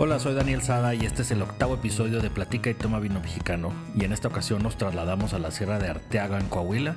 [0.00, 3.18] Hola, soy Daniel Sada y este es el octavo episodio de Platica y Toma Vino
[3.18, 3.72] Mexicano.
[3.96, 6.94] Y en esta ocasión nos trasladamos a la Sierra de Arteaga, en Coahuila.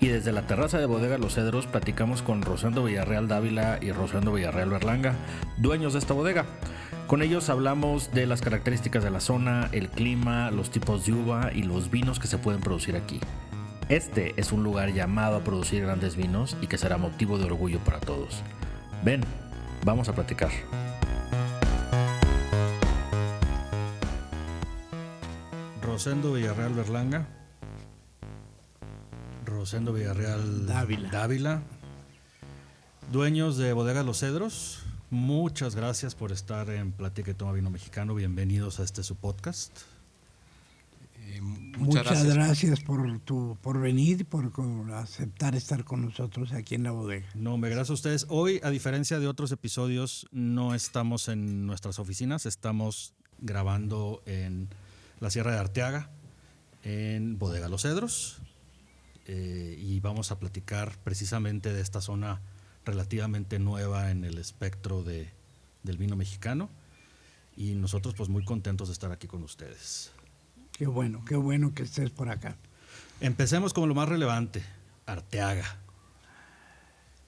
[0.00, 4.32] Y desde la terraza de Bodega Los Cedros platicamos con Rosendo Villarreal Dávila y Rosendo
[4.32, 5.16] Villarreal Berlanga,
[5.58, 6.46] dueños de esta bodega.
[7.08, 11.50] Con ellos hablamos de las características de la zona, el clima, los tipos de uva
[11.52, 13.20] y los vinos que se pueden producir aquí.
[13.90, 17.80] Este es un lugar llamado a producir grandes vinos y que será motivo de orgullo
[17.80, 18.42] para todos.
[19.04, 19.20] Ven,
[19.84, 20.48] vamos a platicar.
[26.00, 27.28] Rosendo Villarreal Berlanga.
[29.44, 31.10] Rosendo Villarreal Dávila.
[31.10, 31.62] Dávila.
[33.12, 34.78] Dueños de Bodega Los Cedros.
[35.10, 38.14] Muchas gracias por estar en Platica y Toma Vino Mexicano.
[38.14, 39.78] Bienvenidos a este su podcast.
[41.18, 44.50] Eh, muchas, gracias, por tu por venir, por
[44.94, 47.28] aceptar estar con nosotros aquí en la bodega.
[47.34, 48.26] No, me gracias a ustedes.
[48.30, 54.70] Hoy, a diferencia de otros episodios, no estamos en nuestras oficinas, estamos grabando en
[55.20, 56.10] la Sierra de Arteaga,
[56.82, 58.38] en Bodega Los Cedros.
[59.26, 62.40] Eh, y vamos a platicar precisamente de esta zona
[62.84, 65.30] relativamente nueva en el espectro de,
[65.82, 66.70] del vino mexicano.
[67.56, 70.10] Y nosotros pues muy contentos de estar aquí con ustedes.
[70.72, 72.56] Qué bueno, qué bueno que estés por acá.
[73.20, 74.62] Empecemos con lo más relevante,
[75.04, 75.76] Arteaga.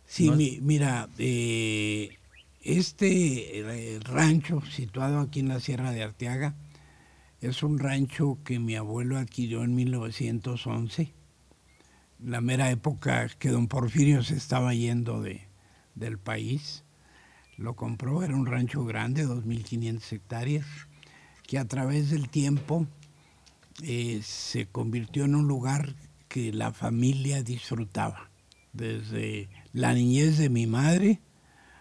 [0.07, 0.31] Sí,
[0.63, 2.19] mira, eh,
[2.63, 6.55] este eh, rancho situado aquí en la Sierra de Arteaga
[7.43, 11.13] es un rancho que mi abuelo adquirió en 1911,
[12.21, 15.49] la mera época que don Porfirio se estaba yendo de,
[15.97, 16.85] del país.
[17.57, 20.67] Lo compró, era un rancho grande, 2.500 hectáreas,
[21.43, 22.87] que a través del tiempo
[23.83, 25.97] eh, se convirtió en un lugar
[26.29, 28.31] que la familia disfrutaba.
[28.73, 31.21] Desde la niñez de mi madre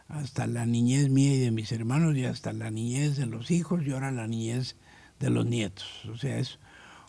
[0.08, 3.86] hasta la niñez mía y de mis hermanos y hasta la niñez de los hijos
[3.86, 4.76] y ahora la niñez
[5.22, 5.88] de los nietos.
[6.12, 6.60] O sea, es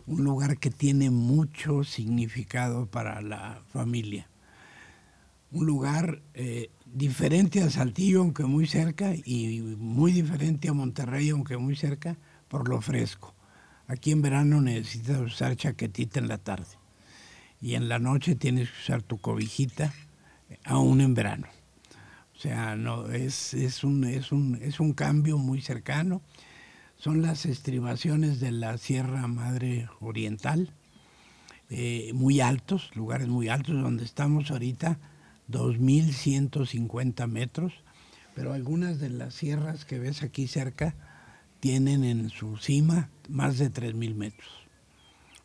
[0.06, 4.28] un lugar que tiene mucho significado para la familia.
[5.50, 11.56] Un lugar eh, diferente a Saltillo, aunque muy cerca, y muy diferente a Monterrey, aunque
[11.56, 12.16] muy cerca,
[12.48, 13.34] por lo fresco.
[13.86, 16.78] Aquí en verano necesitas usar chaquetita en la tarde
[17.60, 19.92] y en la noche tienes que usar tu cobijita,
[20.64, 21.46] aún en verano.
[22.34, 26.22] O sea, no, es, es, un, es, un, es un cambio muy cercano
[27.02, 30.72] son las estribaciones de la Sierra Madre Oriental,
[31.68, 35.00] eh, muy altos, lugares muy altos, donde estamos ahorita,
[35.50, 37.72] 2.150 metros,
[38.36, 40.94] pero algunas de las sierras que ves aquí cerca
[41.58, 44.50] tienen en su cima más de 3.000 metros.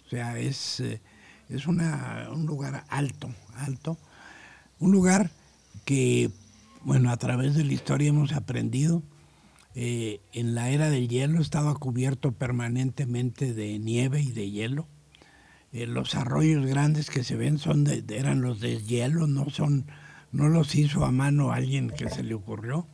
[0.05, 1.01] O sea, es, eh,
[1.49, 3.97] es una, un lugar alto, alto,
[4.77, 5.31] un lugar
[5.85, 6.29] que,
[6.83, 9.01] bueno, a través de la historia hemos aprendido
[9.79, 14.87] eh, en la era del hielo estaba cubierto permanentemente de nieve y de hielo.
[15.71, 19.85] Eh, los arroyos grandes que se ven son de, eran los de hielo, no son,
[20.31, 22.87] no los hizo a mano alguien que se le ocurrió.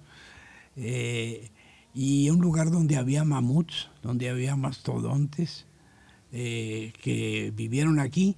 [0.76, 1.52] Eh,
[1.94, 5.68] y un lugar donde había mamuts, donde había mastodontes
[6.32, 8.36] que vivieron aquí,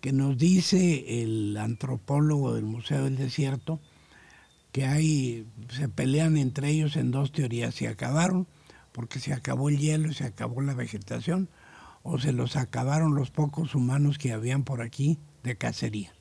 [0.00, 3.80] que nos dice el antropólogo del Museo del Desierto,
[4.72, 8.48] que hay, se pelean entre ellos en dos teorías, se acabaron
[8.92, 11.48] porque se acabó el hielo y se acabó la vegetación,
[12.02, 16.12] o se los acabaron los pocos humanos que habían por aquí de cacería.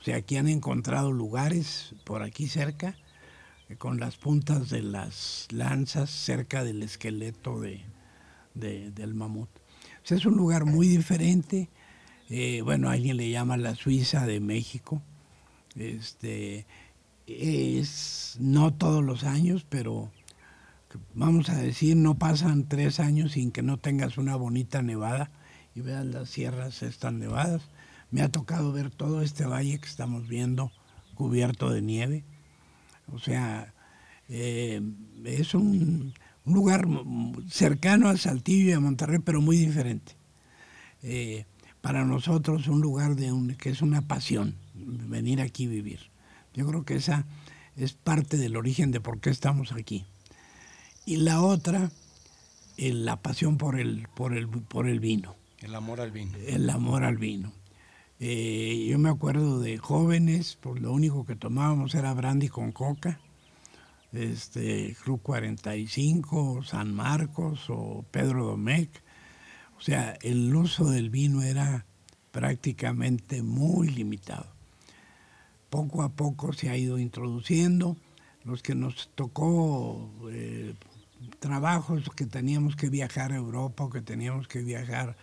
[0.00, 2.96] O sea, aquí han encontrado lugares por aquí cerca,
[3.68, 7.84] eh, con las puntas de las lanzas cerca del esqueleto de,
[8.54, 9.48] del mamut.
[9.48, 11.70] O sea, es un lugar muy diferente.
[12.28, 15.00] Eh, bueno, alguien le llama la Suiza de México.
[15.76, 16.66] Este,
[17.26, 20.10] es no todos los años, pero
[21.14, 25.30] vamos a decir, no pasan tres años sin que no tengas una bonita nevada
[25.74, 27.62] y veas las sierras están nevadas.
[28.10, 30.70] Me ha tocado ver todo este valle que estamos viendo
[31.14, 32.24] cubierto de nieve.
[33.12, 33.72] O sea,
[34.28, 34.82] eh,
[35.24, 36.14] es un,
[36.44, 36.86] lugar
[37.48, 40.12] cercano a Saltillo y a Monterrey, pero muy diferente.
[41.02, 41.46] Eh,
[41.80, 46.11] para nosotros un lugar de un, que es una pasión, venir aquí a vivir.
[46.54, 47.26] Yo creo que esa
[47.76, 50.04] es parte del origen de por qué estamos aquí.
[51.04, 51.90] Y la otra,
[52.76, 55.34] la pasión por el, por, el, por el vino.
[55.60, 56.36] El amor al vino.
[56.46, 57.52] El amor al vino.
[58.20, 63.18] Eh, yo me acuerdo de jóvenes, pues lo único que tomábamos era brandy con coca,
[64.12, 68.90] este, Club 45, San Marcos o Pedro Domecq.
[69.76, 71.86] O sea, el uso del vino era
[72.30, 74.51] prácticamente muy limitado
[75.72, 77.96] poco a poco se ha ido introduciendo.
[78.44, 80.74] Los que nos tocó eh,
[81.38, 85.16] trabajos que teníamos que viajar a Europa o que teníamos que viajar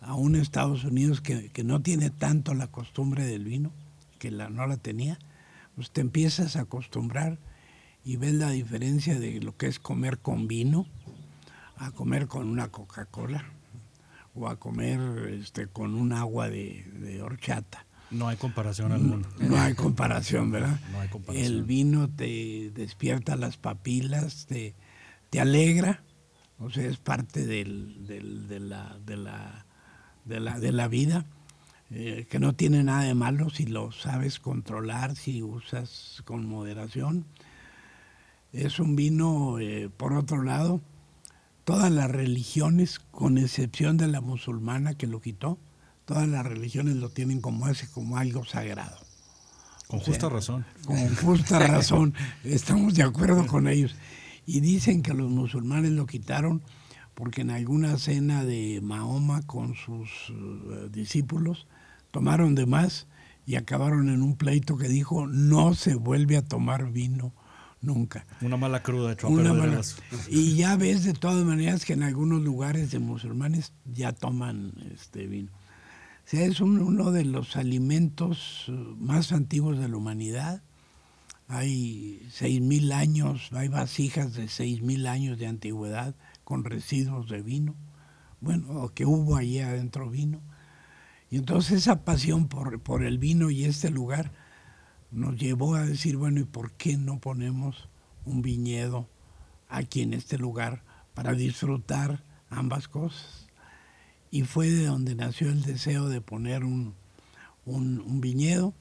[0.00, 3.72] a un Estados Unidos que, no tiene tanto la costumbre del vino,
[4.18, 5.18] que la, no la tenía,
[5.74, 7.38] pues te empiezas a acostumbrar
[8.02, 10.86] y ves la diferencia de lo que es comer con vino
[11.76, 13.44] a comer con una Coca-Cola
[14.34, 17.84] o a comer este, con un agua de, horchata.
[18.10, 19.28] No hay comparación alguna.
[19.38, 20.80] No, hay comparación, ¿verdad?
[20.92, 21.46] No hay comparación.
[21.46, 24.74] El vino te despierta las papilas, te,
[25.30, 26.02] te alegra,
[26.58, 29.66] o sea, es parte del, de, la, de, la,
[30.24, 31.24] de, la, de la vida,
[31.90, 37.26] eh, que no tiene nada de malo si lo sabes controlar, si usas con moderación.
[38.52, 40.80] Es un vino, eh, por otro lado,
[41.64, 45.58] todas las religiones, con excepción de la musulmana que lo quitó,
[46.10, 48.96] todas las religiones lo tienen como ese, como algo sagrado.
[49.86, 50.66] Con justa razón.
[50.84, 52.14] Con justa razón,
[52.44, 53.94] estamos de acuerdo con ellos.
[54.44, 56.62] Y dicen que los musulmanes lo quitaron
[57.14, 61.68] porque en alguna cena de Mahoma con sus eh, discípulos
[62.10, 63.06] tomaron de más
[63.46, 67.32] y acabaron en un pleito que dijo no se vuelve a tomar vino
[67.82, 68.26] nunca.
[68.40, 69.28] Una mala cruda hecho
[70.28, 75.28] Y ya ves de todas maneras que en algunos lugares de musulmanes ya toman este
[75.28, 75.52] vino.
[76.32, 80.62] O es uno de los alimentos uh, más antiguos de la humanidad.
[81.48, 87.42] Hay seis mil años, hay vasijas de seis mil años de antigüedad con residuos de
[87.42, 87.74] vino.
[88.40, 90.40] Bueno, que hubo allí adentro vino.
[91.30, 94.32] Y entonces esa pasión por, por el vino y este lugar
[95.10, 97.88] nos llevó a decir, bueno, ¿y por qué no ponemos
[98.24, 99.08] un viñedo
[99.68, 103.49] aquí en este lugar para disfrutar ambas cosas?
[104.30, 106.94] Y fue de donde nació el deseo de poner un,
[107.64, 108.74] un, viñedo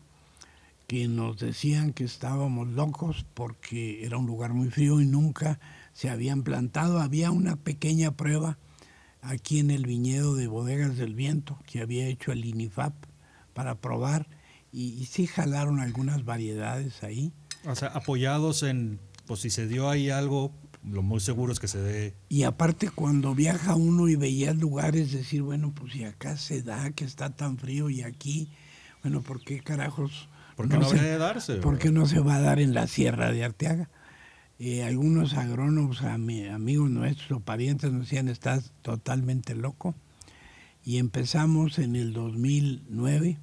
[0.87, 5.59] que nos decían que estábamos locos porque era un lugar muy frío y nunca
[5.93, 6.99] se habían plantado.
[6.99, 8.57] Había una pequeña prueba
[9.21, 12.93] aquí en el viñedo de Bodegas del Viento que había hecho el INIFAP
[13.53, 14.27] para probar
[14.71, 17.33] y, sí jalaron algunas variedades ahí.
[17.65, 20.51] O sea, apoyados en, pues si se dio ahí algo,
[20.83, 22.15] lo muy seguro es que se dé.
[22.29, 26.91] Y aparte cuando viaja uno y veía lugares, decir, bueno, pues si acá se da,
[26.91, 28.49] que está tan frío y aquí,
[29.03, 30.29] bueno, ¿por qué carajos?
[30.55, 31.55] ¿Por qué no, se, darse?
[31.61, 33.89] ¿Por qué no se va a dar en la Sierra de Arteaga?
[34.57, 39.95] Eh, algunos agrónomos, amigos nuestros, parientes, nos decían, estás totalmente loco.
[40.83, 43.39] Y empezamos en el 2009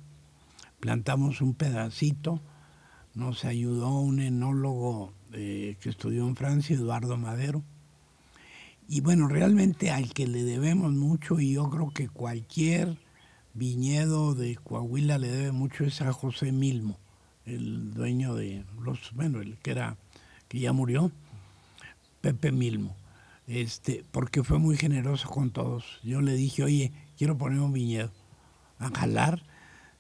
[0.81, 2.41] plantamos un pedacito,
[3.15, 7.63] nos ayudó un enólogo eh, que estudió en Francia, Eduardo Madero.
[8.89, 12.99] Y bueno, realmente al que le debemos mucho, y yo creo que cualquier
[13.55, 16.99] viñedo de Coahuila le debe mucho, es a José Milmo,
[17.45, 19.97] el dueño de los, bueno, el que era,
[20.49, 21.11] que ya murió,
[22.21, 22.97] Pepe Milmo,
[23.47, 26.01] este, porque fue muy generoso con todos.
[26.05, 28.13] Yo le dije, oye, quiero poner un viñedo,
[28.79, 29.43] a jalar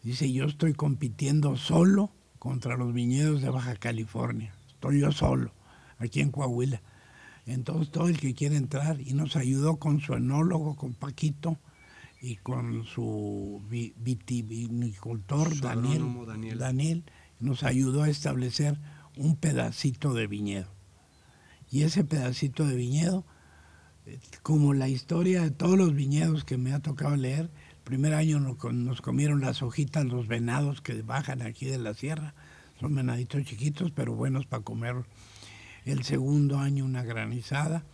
[0.06, 4.54] Dice, yo estoy compitiendo solo contra los viñedos de Baja California.
[4.86, 5.50] Estoy yo solo,
[5.98, 6.80] aquí en Coahuila.
[7.44, 11.58] Entonces todo el que quiere entrar y nos ayudó con su enólogo, con Paquito
[12.20, 17.04] y con su vitivinicultor Daniel, Daniel, Daniel,
[17.40, 18.78] nos ayudó a establecer
[19.16, 20.70] un pedacito de viñedo.
[21.68, 23.24] Y ese pedacito de viñedo,
[24.44, 27.50] como la historia de todos los viñedos que me ha tocado leer,
[27.82, 32.36] primer año nos comieron las hojitas los venados que bajan aquí de la sierra.
[32.80, 34.96] Son venaditos chiquitos, pero buenos para comer.
[35.84, 37.84] El segundo año una granizada.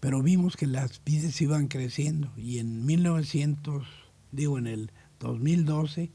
[0.00, 2.32] Pero vimos que las vides iban creciendo.
[2.36, 3.86] Y en 1900,
[4.32, 6.12] digo, en el 2012,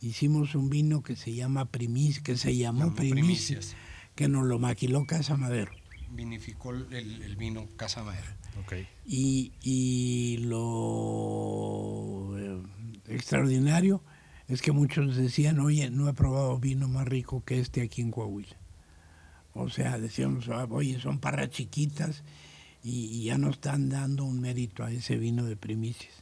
[0.00, 3.76] hicimos un vino que se llama Primis, que se llamó Primicias,
[4.16, 5.72] que nos lo maquiló Casa Madero.
[6.10, 8.42] Vinificó el vino Casa Madero.
[9.04, 12.62] Y, lo eh,
[13.08, 14.02] extraordinario
[14.52, 18.10] es que muchos decían, oye, no he probado vino más rico que este aquí en
[18.10, 18.54] Coahuila.
[19.54, 22.22] O sea, decíamos, ah, oye, son parras chiquitas
[22.82, 26.12] y, ya no están dando un mérito a ese vino de primicias.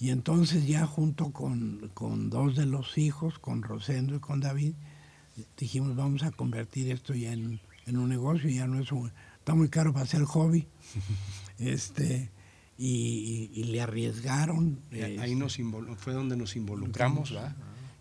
[0.00, 1.90] Y entonces ya junto con,
[2.30, 4.72] dos de los hijos, con Rosendo y con David,
[5.58, 9.54] dijimos, vamos a convertir esto ya en, en un negocio, ya no es un, está
[9.54, 10.66] muy caro para hacer hobby.
[11.58, 12.30] este,
[12.76, 14.80] y, le arriesgaron.
[14.92, 15.58] Ahí este, nos
[15.98, 17.34] fue donde nos involucramos,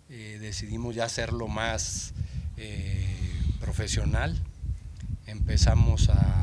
[0.09, 2.13] eh, decidimos ya hacerlo más
[2.57, 3.17] eh,
[3.59, 4.37] profesional.
[5.25, 6.39] Empezamos a,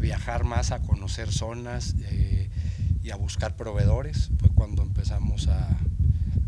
[0.00, 2.48] viajar más, a conocer zonas eh,
[3.02, 4.30] y a buscar proveedores.
[4.38, 5.76] Fue cuando empezamos a,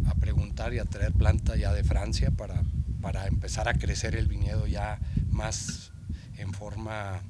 [0.07, 2.63] a preguntar y a traer planta ya de Francia para,
[3.01, 5.91] para empezar a crecer el viñedo ya más
[6.37, 7.23] en forma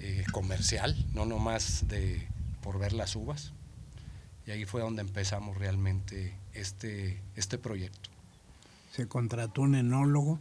[0.00, 2.26] eh, comercial, no nomás de
[2.68, 3.54] por ver las uvas.
[4.46, 8.10] Y ahí fue donde empezamos realmente este, este proyecto.
[8.92, 10.38] Se contrató un enólogo,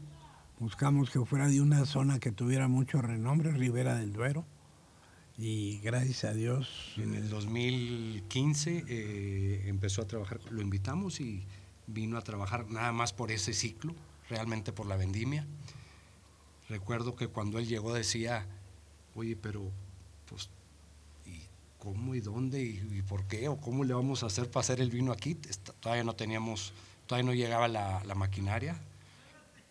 [0.59, 4.43] buscamos que fuera de una zona que tuviera mucho renombre, Ribera del Duero,
[5.37, 6.95] y gracias a Dios.
[6.97, 11.45] En el 2015 eh, empezó a trabajar, lo invitamos y
[11.85, 13.95] vino a trabajar nada más por ese ciclo,
[14.29, 15.47] realmente por la vendimia.
[16.67, 18.45] Recuerdo que cuando él llegó decía,
[19.15, 19.71] oye, pero
[20.25, 20.56] pues, ¿y
[21.87, 23.47] cómo y dónde y, por qué?
[23.47, 25.35] ¿O cómo le vamos a hacer para hacer el vino aquí?
[25.79, 26.73] todavía no teníamos,
[27.05, 28.77] todavía no llegaba la, maquinaria.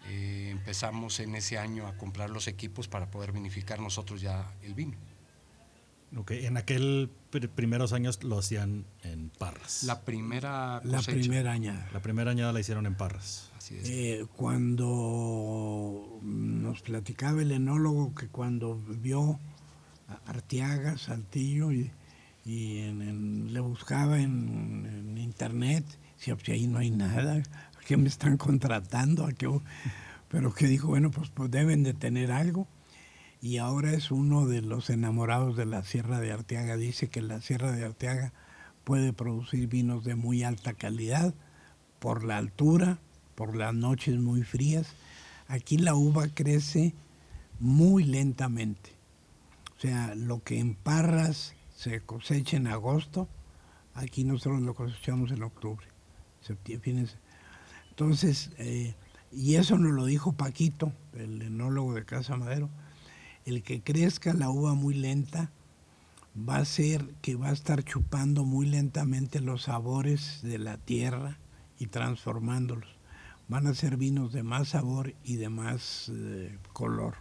[0.09, 4.75] Eh, empezamos en ese año a comprar los equipos para poder vinificar nosotros ya el
[4.75, 4.97] vino.
[6.17, 7.11] Ok, en aquel
[7.55, 9.83] primeros años lo hacían en Parras.
[9.83, 11.91] La primera La primera añada.
[11.93, 13.51] La primera añada la hicieron en Parras.
[13.59, 13.89] Así es.
[13.91, 19.39] Eh, cuando nos platicaba el enólogo que cuando vio
[20.25, 21.91] Arteaga, Saltillo, y,
[22.47, 25.85] le buscaba en, internet,
[26.17, 29.27] decía, pues ahí no hay nada, ¿a qué me están contratando?
[29.27, 29.49] ¿A qué?
[30.29, 32.69] Pero que dijo, bueno, pues, pues deben de tener algo
[33.41, 36.77] y ahora es uno de los enamorados de la Sierra de Arteaga.
[36.77, 38.33] Dice que la Sierra de Arteaga
[38.85, 41.35] puede producir vinos de muy alta calidad
[41.99, 42.99] por la altura,
[43.35, 44.89] por las noches muy frías.
[45.49, 46.95] Aquí la uva crece
[47.61, 48.91] muy lentamente.
[49.77, 53.29] O sea, lo que en Parras se cosecha en agosto,
[53.95, 55.87] aquí nosotros lo cosechamos en octubre,
[56.41, 57.07] septiembre.
[57.91, 58.97] Entonces, eh,
[59.31, 62.69] y eso nos lo dijo Paquito, el enólogo de Casa Madero
[63.47, 65.51] el que crezca la uva muy lenta
[66.37, 71.39] va a ser que va a estar chupando muy lentamente los sabores de la tierra
[71.79, 72.91] y transformándolos.
[73.49, 77.15] Van a ser vinos de más sabor y de más eh, color.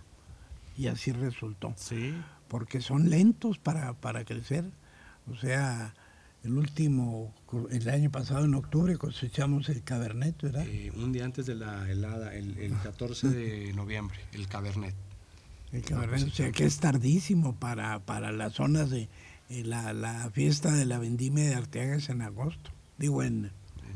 [0.76, 1.74] Y así resultó.
[1.78, 2.16] Sí.
[2.48, 4.66] Porque son lentos para, para crecer.
[5.32, 5.94] O sea,
[6.44, 7.34] el último,
[7.72, 10.66] el año pasado en octubre cosechamos el Cabernet, ¿verdad?
[10.68, 14.94] Eh, un día antes de la helada, el, el 14 de noviembre, el Cabernet.
[15.72, 19.10] El o sea que es tardísimo para, para las zonas de
[19.50, 23.52] eh, la, fiesta de la vendimia de Arteaga es en agosto, digo en,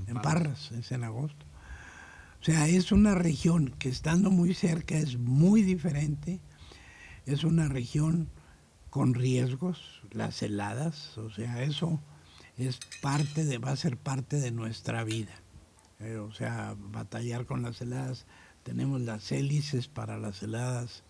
[0.08, 0.72] en, Parras.
[0.72, 1.46] es en agosto.
[2.42, 6.40] O sea, es una región que estando muy cerca es muy diferente,
[7.26, 8.30] es una región
[8.90, 12.00] con riesgos, las heladas, o sea, eso
[12.58, 15.34] es parte de, va a ser parte de nuestra vida.
[16.00, 18.26] Eh, o sea, batallar con las heladas,
[18.64, 21.04] tenemos las hélices para las heladas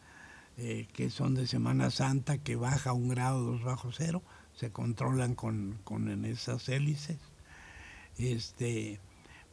[0.57, 4.21] eh, que son de Semana Santa, que baja un grado, dos bajo cero,
[4.53, 7.17] se controlan con, en esas hélices.
[8.17, 8.99] Este,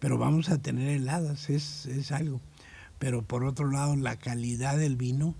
[0.00, 2.40] pero vamos a tener heladas, es, es algo.
[2.98, 5.36] Pero por otro lado, la calidad del vino,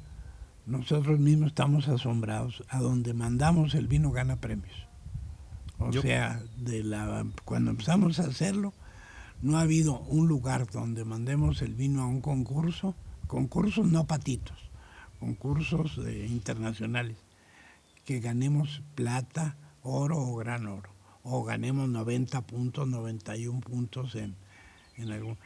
[0.67, 2.65] nosotros mismos estamos asombrados.
[2.69, 4.87] A donde mandamos el vino gana premios.
[5.79, 8.73] O sea, de la, cuando empezamos a hacerlo,
[9.43, 12.95] no ha habido un lugar donde mandemos el vino a un concurso,
[13.27, 14.71] concursos no patitos,
[15.21, 17.19] concursos internacionales,
[18.05, 20.91] que ganemos plata, oro o gran oro,
[21.23, 24.35] o ganemos 90 puntos, 91 puntos en,
[24.97, 25.37] en algún...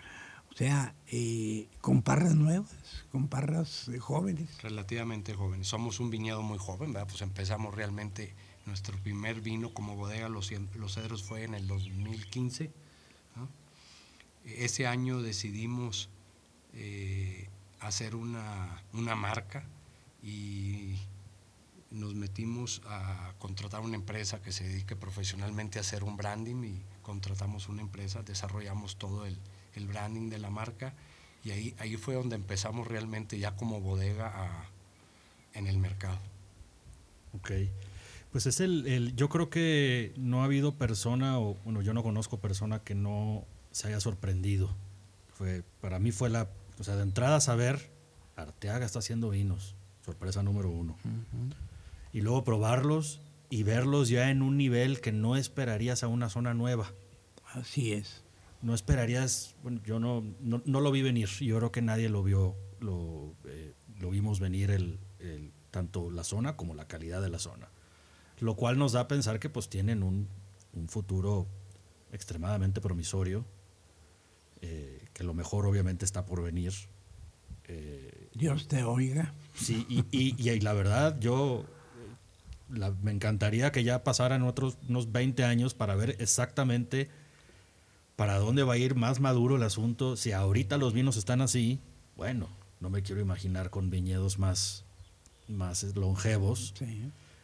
[0.53, 2.71] O sea, eh, con parras nuevas,
[3.13, 4.63] con parras jóvenes.
[4.63, 5.69] Relativamente jóvenes.
[5.69, 7.09] Somos un viñedo muy joven, ¿verdad?
[7.09, 8.35] Pues empezamos realmente,
[8.67, 12.71] nuestro primer vino como bodega, Los, los Cedros, fue en el 2015.
[14.45, 16.09] Ese año decidimos
[16.75, 19.65] eh, hacer una, una marca
[20.23, 20.97] y
[21.91, 26.83] nos metimos a contratar una empresa que se dedique profesionalmente a hacer un branding y
[27.03, 29.37] contratamos una empresa, desarrollamos todo el,
[29.75, 30.95] el branding de la marca
[31.45, 34.69] y ahí, ahí fue donde empezamos realmente ya como bodega
[35.55, 36.19] en el mercado.
[37.35, 37.51] Ok.
[38.33, 42.03] Pues es el, el, yo creo que no ha habido persona, o bueno, yo no
[42.03, 44.75] conozco persona que no se haya sorprendido.
[45.35, 46.49] Fue, para mí fue la,
[46.79, 47.91] o sea, de entrada saber,
[48.37, 49.75] Arteaga está haciendo vinos,
[50.05, 50.97] sorpresa número uno.
[52.13, 56.55] Y luego probarlos y verlos ya en un nivel que no esperarías a una zona
[56.55, 56.93] nueva.
[57.53, 58.20] Así es.
[58.63, 62.57] No esperarías, bueno, yo no, no, lo vi venir, yo creo que nadie lo vio,
[62.81, 64.99] lo, eh, lo vimos venir el,
[65.71, 67.69] tanto la zona como la calidad de la zona.
[68.39, 70.29] Lo cual nos da a pensar que pues tienen un,
[70.75, 71.47] un futuro
[72.13, 73.45] extremadamente promisorio,
[74.63, 76.73] eh, que lo mejor obviamente está por venir.
[77.69, 79.35] Eh, Dios te oiga.
[79.55, 81.65] Sí, y, y, la verdad, yo
[82.69, 87.11] me encantaría que ya pasaran otros unos 20 años para ver exactamente
[88.21, 90.15] para dónde va a ir más maduro el asunto.
[90.15, 91.81] Si ahorita los vinos están así,
[92.17, 94.85] bueno, no me quiero imaginar con viñedos más,
[95.49, 96.75] más longevos,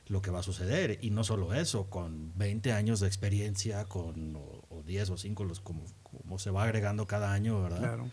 [0.09, 0.99] lo que va a suceder.
[1.01, 5.61] Y no solo eso, con 20 años de experiencia, con o, 10 o 5, los,
[5.61, 7.79] como, como se va agregando cada año, ¿verdad?
[7.79, 8.11] Claro.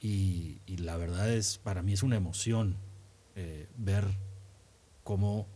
[0.00, 2.78] Y, la verdad es, para mí es una emoción
[3.36, 4.08] eh, ver
[5.04, 5.46] cómo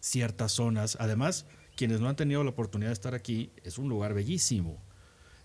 [0.00, 4.14] ciertas zonas, además, quienes no han tenido la oportunidad de estar aquí, es un lugar
[4.14, 4.84] bellísimo.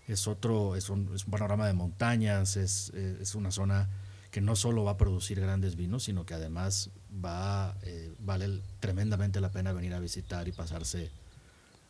[0.08, 3.88] Es otro, es un, es un panorama de montañas, es, es, una zona
[4.30, 6.90] que no solo va a producir grandes vinos, sino que además
[7.24, 11.10] va, eh, vale tremendamente la pena venir a visitar y pasarse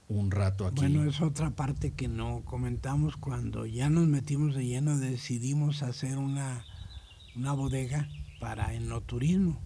[0.08, 0.80] un rato aquí.
[0.80, 6.18] Bueno, es otra parte que no comentamos cuando ya nos metimos de lleno, decidimos hacer
[6.18, 6.64] una,
[7.34, 8.08] una bodega
[8.40, 9.60] para enoturismo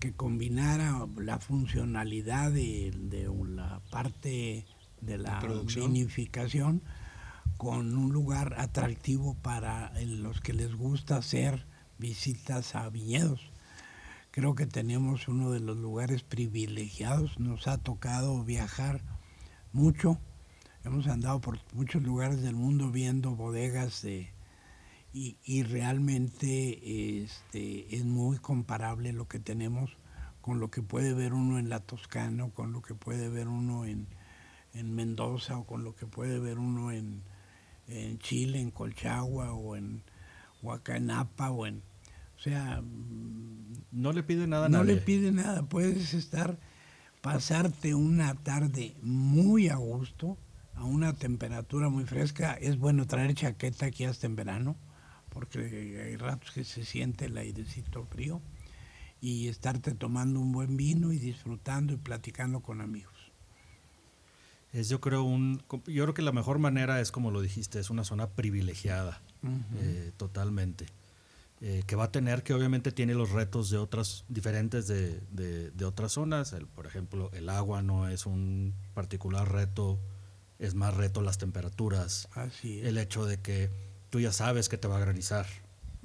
[0.00, 2.92] que combinara la funcionalidad de,
[3.48, 4.64] la parte
[5.00, 6.82] de la vinificación
[7.60, 11.66] con un lugar atractivo para los que les gusta hacer
[11.98, 13.52] visitas a viñedos.
[14.30, 19.02] Creo que tenemos uno de los lugares privilegiados, nos ha tocado viajar
[19.74, 20.18] mucho,
[20.84, 24.30] hemos andado por muchos lugares del mundo viendo bodegas de,
[25.12, 29.98] y, realmente este, es muy comparable lo que tenemos
[30.40, 33.84] con lo que puede ver uno en la Toscana, con lo que puede ver uno
[33.84, 34.06] en,
[34.72, 37.22] Mendoza o con lo que puede ver uno en,
[38.18, 40.02] Chile, en Colchagua o en
[40.62, 41.82] Huacanapa o en...
[42.36, 42.82] O sea...
[43.92, 46.58] No le pide nada a No le pide nada, puedes estar,
[47.20, 50.38] pasarte una tarde muy a gusto,
[50.74, 52.54] a una temperatura muy fresca.
[52.54, 54.76] Es bueno traer chaqueta aquí hasta en verano
[55.30, 58.42] porque hay ratos que se siente el airecito frío,
[59.22, 63.14] y estarte tomando un buen vino y disfrutando y platicando con amigos.
[64.72, 67.90] Es yo creo un, yo creo que la mejor manera es como lo dijiste, es
[67.90, 69.20] una zona privilegiada,
[69.78, 70.86] eh, totalmente.
[71.62, 75.84] Eh, que va a tener, que obviamente tiene los retos de otras, diferentes de, de,
[75.84, 76.56] otras zonas.
[76.74, 79.98] por ejemplo, el agua no es un particular reto,
[80.58, 82.28] es más reto las temperaturas.
[82.32, 83.70] Así El hecho de que
[84.08, 85.46] tú ya sabes que te va a granizar.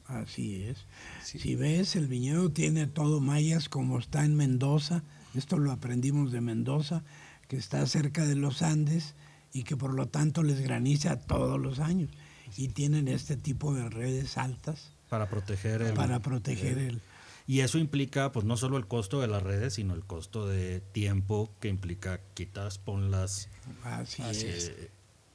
[0.08, 0.86] Así es.
[1.24, 5.04] Si ves, el viñedo tiene todo mayas como está en Mendoza.
[5.34, 7.04] Esto lo aprendimos de Mendoza,
[7.48, 9.16] que está cerca de los Andes
[9.54, 12.12] y que por lo tanto les graniza todos los años.
[12.58, 14.92] Y tienen este tipo de redes altas.
[15.10, 15.94] Para proteger el...
[15.94, 17.02] Para proteger el...
[17.48, 20.82] y eso implica, pues, no solo el costo de las redes, sino el costo de
[20.82, 23.50] tiempo que implica quitas, ponlas.
[23.84, 24.72] Así, es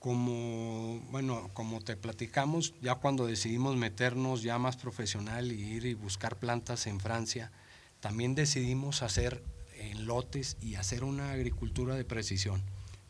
[0.01, 5.95] como, bueno, como te platicamos, ya cuando decidimos meternos ya más profesional y ir y
[5.95, 7.53] buscar plantas en Francia,
[8.01, 9.45] también decidimos hacer
[9.81, 12.63] en lotes y hacer una agricultura de precisión,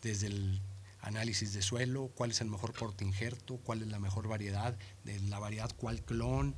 [0.02, 0.60] desde el
[1.02, 5.18] análisis de suelo, cuál es el mejor porte injerto, cuál es la mejor variedad, de
[5.20, 6.54] la variedad cuál clon,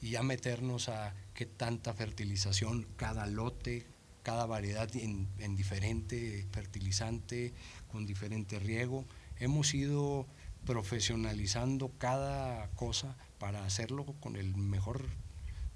[0.00, 3.86] y ya meternos a qué tanta fertilización cada lote,
[4.22, 7.54] cada variedad en, en diferente fertilizante,
[7.90, 9.04] con diferente riego
[9.42, 10.26] hemos ido
[10.64, 15.04] profesionalizando cada cosa para hacerlo con el mejor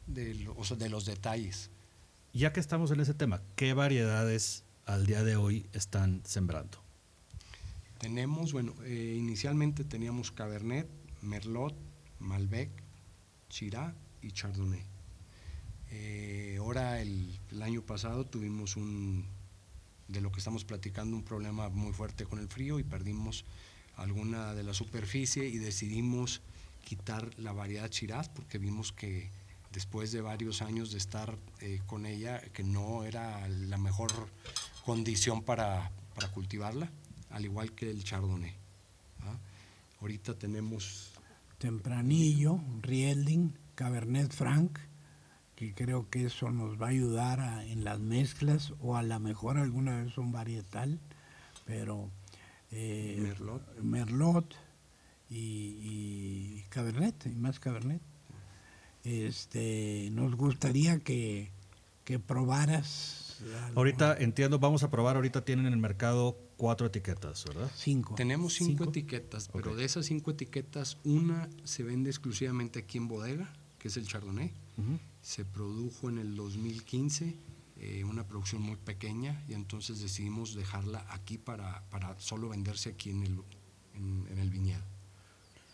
[0.07, 1.71] de los, de los detalles.
[2.37, 6.77] Ya que estamos en ese tema, ¿qué variedades al día de hoy están sembrando?
[7.97, 10.87] Tenemos, bueno, eh, inicialmente teníamos Cabernet,
[11.23, 11.75] Merlot,
[12.19, 12.69] Malbec,
[13.49, 14.85] Chirá y Chardonnay.
[15.93, 19.25] Eh, ahora, el, el, año pasado tuvimos un,
[20.07, 23.47] de lo que estamos platicando, un problema muy fuerte con el frío y perdimos
[23.95, 26.43] alguna de la superficie y decidimos
[26.85, 29.31] quitar la variedad Shiraz porque vimos que
[29.77, 34.11] después de varios años de estar eh, con ella, que no era la mejor
[34.87, 36.91] condición para, para cultivarla,
[37.29, 38.57] al igual que el Chardonnay.
[39.21, 39.39] ¿ah?
[40.01, 41.13] Ahorita tenemos...
[41.59, 44.79] Tempranillo, Rielding, Cabernet Franc,
[45.55, 49.57] que creo que eso nos va a ayudar en las mezclas o a lo mejor
[49.57, 51.01] alguna vez un varietal,
[51.65, 52.11] pero
[52.71, 54.55] eh, Merlot, Merlot
[55.31, 58.03] y, Cabernet, y más Cabernet.
[59.07, 61.51] Este, nos gustaría que,
[62.05, 63.39] que probaras.
[63.75, 67.71] Ahorita entiendo, vamos a probar, ahorita tienen en el mercado cuatro etiquetas, ¿verdad?
[67.77, 68.15] Cinco.
[68.15, 73.53] Tenemos cinco, etiquetas, pero de esas cinco etiquetas, una se vende exclusivamente aquí en bodega,
[73.79, 74.53] que es el Chardonnay
[75.27, 77.35] se produjo en el 2015,
[77.79, 83.11] eh, una producción muy pequeña, y entonces decidimos dejarla aquí para, para solo venderse aquí
[83.11, 83.41] en el,
[83.95, 84.85] en, el viñedo.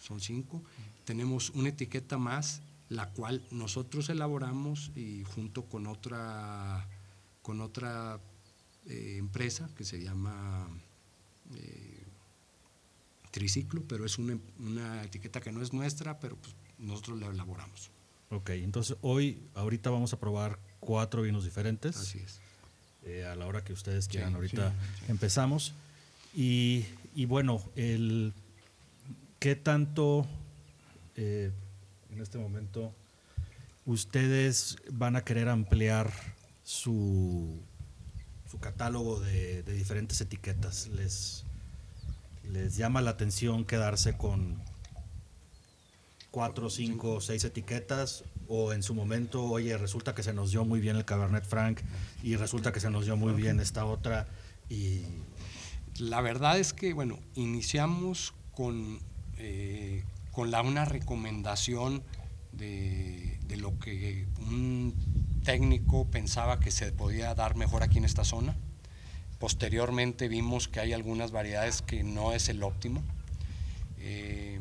[0.01, 0.63] Son cinco.
[1.05, 6.89] Tenemos una etiqueta más, la cual nosotros elaboramos y junto con otra,
[7.41, 8.21] con otra
[8.87, 10.69] eh, empresa que se llama
[11.55, 12.05] eh,
[13.31, 17.91] Triciclo, pero es una, una, etiqueta que no es nuestra, pero pues nosotros la elaboramos.
[18.31, 21.97] Ok, entonces hoy, ahorita vamos a probar cuatro vinos diferentes.
[21.97, 22.41] Así es.
[23.05, 25.75] Eh, a la hora que ustedes quieran, Sí, ahorita sí, empezamos.
[26.35, 28.33] Y, y bueno, el,
[29.39, 30.27] ¿qué tanto
[31.17, 31.53] eh,
[32.13, 32.95] en este momento
[33.87, 36.13] ustedes van a querer ampliar
[36.63, 37.61] su,
[38.51, 40.89] su catálogo de, de diferentes etiquetas?
[40.89, 41.45] ¿Les,
[42.45, 44.63] ¿Les llama la atención quedarse con
[46.31, 48.25] cuatro, cinco, seis etiquetas?
[48.49, 51.81] O en su momento, oye, resulta que se nos dio muy bien el Cabernet Franc
[52.23, 54.29] y resulta que se nos dio muy bien esta otra
[54.69, 55.03] y
[55.99, 59.01] La verdad es que, bueno, iniciamos con,
[59.37, 62.03] eh, con la, una recomendación
[62.53, 64.95] de, de lo que un
[65.45, 68.57] técnico pensaba que se podía dar mejor aquí en esta zona.
[69.39, 73.03] Posteriormente vimos que hay algunas variedades que no es el óptimo.
[73.99, 74.61] Eh,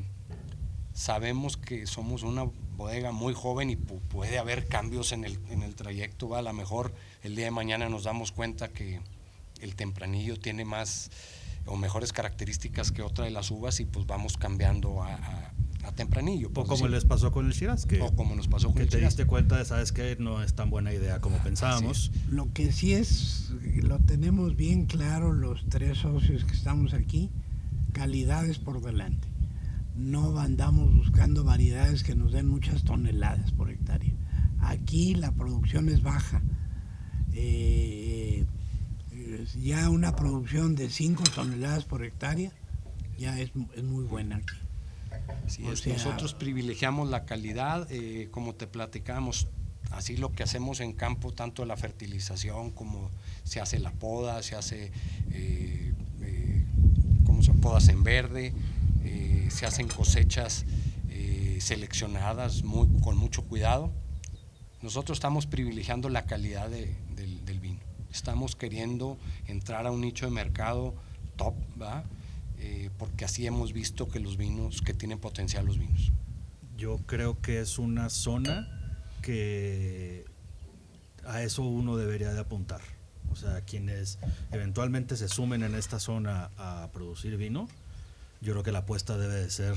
[0.93, 2.43] sabemos que somos una
[2.75, 6.29] bodega muy joven y pu- puede haber cambios en el, en el trayecto.
[6.29, 6.39] ¿va?
[6.39, 8.99] A lo mejor el día de mañana nos damos cuenta que
[9.61, 11.11] el tempranillo tiene más
[11.65, 15.91] o mejores características que otra de las uvas y pues vamos cambiando a, a- a
[15.93, 16.49] tempranillo.
[16.49, 16.89] O como decir.
[16.91, 19.13] les pasó con el Shiraz, que, O como nos pasó con que el te Shiraz.
[19.15, 22.11] diste cuenta de, sabes que no es tan buena idea como pensábamos.
[22.29, 27.29] Lo que sí es, lo tenemos bien claro los tres socios que estamos aquí,
[27.93, 29.27] calidades por delante.
[29.95, 34.13] No andamos buscando variedades que nos den muchas toneladas por hectárea.
[34.59, 36.41] Aquí la producción es baja.
[37.33, 38.45] Eh,
[39.61, 42.51] ya una producción de 5 toneladas por hectárea
[43.17, 44.55] ya es, es muy buena aquí.
[45.45, 49.47] Así O es, sea- nosotros privilegiamos la calidad, eh, como te platicamos,
[49.91, 53.11] así lo que hacemos en campo, tanto la fertilización como
[53.43, 54.91] se hace la poda, se hace
[55.31, 56.65] eh, eh,
[57.25, 58.53] como son podas en verde,
[59.03, 60.65] eh, se hacen cosechas
[61.09, 63.91] eh, seleccionadas muy, con mucho cuidado.
[64.81, 67.70] Nosotros estamos privilegiando la calidad de- del, del vino.
[68.11, 70.93] Estamos queriendo entrar a un nicho de mercado
[71.37, 72.03] top, ¿va?
[72.59, 76.11] Eh, porque así hemos visto que los vinos, que tienen potencial los vinos.
[76.77, 78.67] Yo creo que es una zona
[79.21, 80.25] que
[81.25, 82.81] a eso uno debería de apuntar.
[83.31, 84.19] O sea, quienes
[84.51, 87.67] eventualmente se sumen en esta zona a producir vino,
[88.41, 89.75] yo creo que la apuesta debe de ser,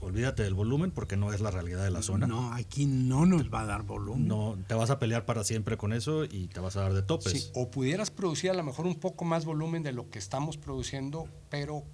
[0.00, 2.26] olvídate del volumen porque no es la realidad de la zona.
[2.26, 4.28] No, aquí no nos va a dar volumen.
[4.28, 7.02] No, te vas a pelear para siempre con eso y te vas a dar de
[7.02, 7.32] topes.
[7.32, 10.56] Sí, o pudieras producir a lo mejor un poco más volumen de lo que estamos
[10.56, 11.84] produciendo, pero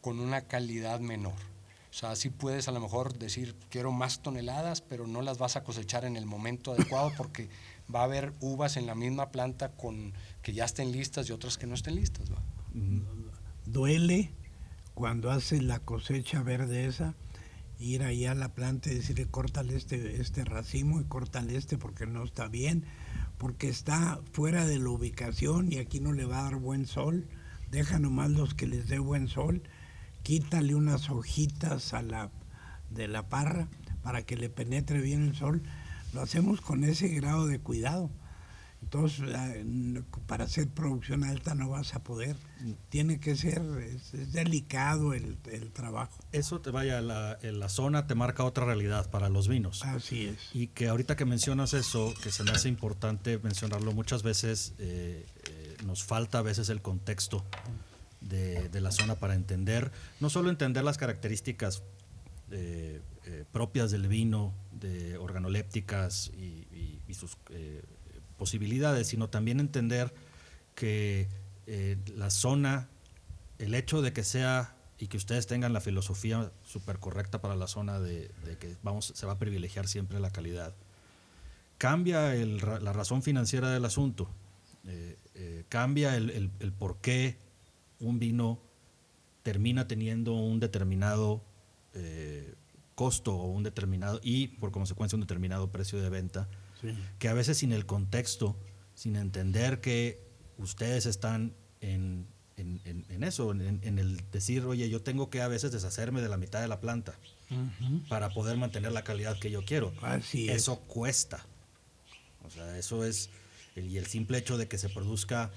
[0.00, 1.34] con una calidad menor.
[1.90, 5.56] O sea, sí puedes a lo mejor decir, quiero más toneladas, pero no las vas
[5.56, 7.48] a cosechar en el momento adecuado porque
[7.92, 11.58] va a haber uvas en la misma planta con que ya estén listas y otras
[11.58, 12.30] que no estén listas.
[12.30, 12.38] ¿va?
[13.66, 14.32] duele
[14.94, 17.14] cuando hace la cosecha verde esa,
[17.80, 22.06] ir ahí a la planta y decirle, córtale este, este racimo y córtale este porque
[22.06, 22.84] no está bien,
[23.38, 27.26] porque está fuera de la ubicación y aquí no le va a dar buen sol,
[27.70, 29.62] deja nomás los que les dé buen sol,
[30.22, 32.30] quítale unas hojitas a la,
[32.90, 33.68] de la parra
[34.02, 35.62] para que le penetre bien el sol.
[36.12, 38.10] Lo hacemos con ese grado de cuidado.
[38.82, 39.30] Entonces,
[40.26, 42.36] para hacer producción alta no vas a poder.
[42.88, 46.18] Tiene que ser, es, es delicado el, el trabajo.
[46.32, 49.84] Eso te vaya, la, la zona te marca otra realidad para los vinos.
[49.84, 50.38] Así es.
[50.54, 55.26] Y que ahorita que mencionas eso, que se me hace importante mencionarlo, muchas veces eh,
[55.48, 57.44] eh, nos falta a veces el contexto
[58.22, 61.82] de, de la zona para entender, no solo entender las características
[62.50, 63.00] eh,
[63.52, 67.36] propias del vino, de organolépticas y, y- y sus
[68.40, 70.14] posibilidades, sino también entender
[70.74, 71.28] que
[71.66, 72.88] eh, la zona,
[73.58, 77.66] el hecho de que sea y que ustedes tengan la filosofía súper correcta para la
[77.66, 80.74] zona de, que vamos, se va a privilegiar siempre la calidad,
[81.76, 84.30] cambia la razón financiera del asunto,
[84.86, 87.36] eh, eh, cambia el, por qué
[87.98, 88.58] un vino
[89.42, 91.42] termina teniendo un determinado
[92.94, 96.48] costo o un determinado y por consecuencia un determinado precio de venta
[96.80, 96.94] Sí.
[97.18, 98.56] que a veces sin el contexto,
[98.94, 100.22] sin entender que
[100.58, 105.48] ustedes están en, en- en- en eso, en, el decir, oye, yo tengo que a
[105.48, 107.18] veces deshacerme de la mitad de la planta
[108.08, 109.92] para poder mantener la calidad que yo quiero.
[110.02, 110.56] Así es.
[110.58, 111.44] Eso cuesta.
[112.44, 113.30] O sea, eso es,
[113.76, 115.50] y el simple hecho de que se produzca,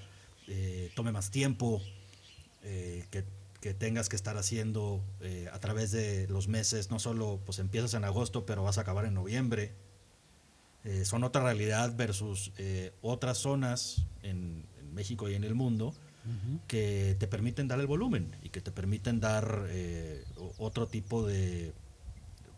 [0.48, 1.82] eh, tome más tiempo,
[2.64, 3.24] eh, que,
[3.62, 7.94] que tengas que estar haciendo eh, a través de los meses, no solo pues empiezas
[7.94, 9.74] en agosto, pero vas a acabar en noviembre.
[10.86, 15.94] Eh, son otra realidad versus eh, otras zonas en, en México y en el mundo
[16.68, 20.24] que te permiten dar el volumen y que te permiten dar eh,
[20.58, 21.74] otro tipo de,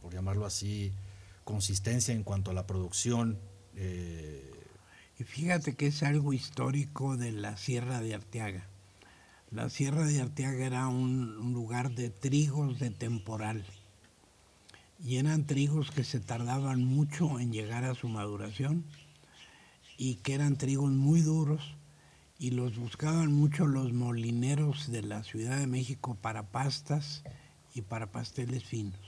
[0.04, 0.92] por llamarlo así,
[1.44, 3.40] consistencia en cuanto a la producción.
[3.76, 4.52] eh,
[5.18, 8.68] Y fíjate que es algo histórico de la Sierra de Arteaga.
[9.50, 13.66] La Sierra de Arteaga era un, un lugar de trigos de temporal.
[15.04, 18.86] Y eran trigos que se tardaban mucho en llegar a su maduración
[19.98, 21.76] y que eran trigos muy duros
[22.38, 27.24] y los buscaban mucho los molineros de la Ciudad de México para pastas
[27.74, 29.00] y para pasteles finos.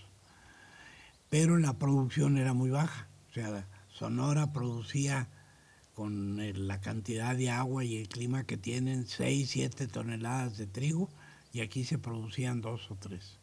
[1.30, 3.08] Pero la producción era muy baja.
[3.30, 5.28] O sea, Sonora producía
[5.94, 11.10] con la cantidad de agua y el clima que tienen 6, 7 toneladas de trigo
[11.52, 13.40] y aquí se producían dos o tres.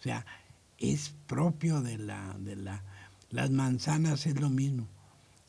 [0.00, 0.26] O sea,
[0.82, 2.82] es propio de la, de la...
[3.30, 4.88] Las manzanas es lo mismo.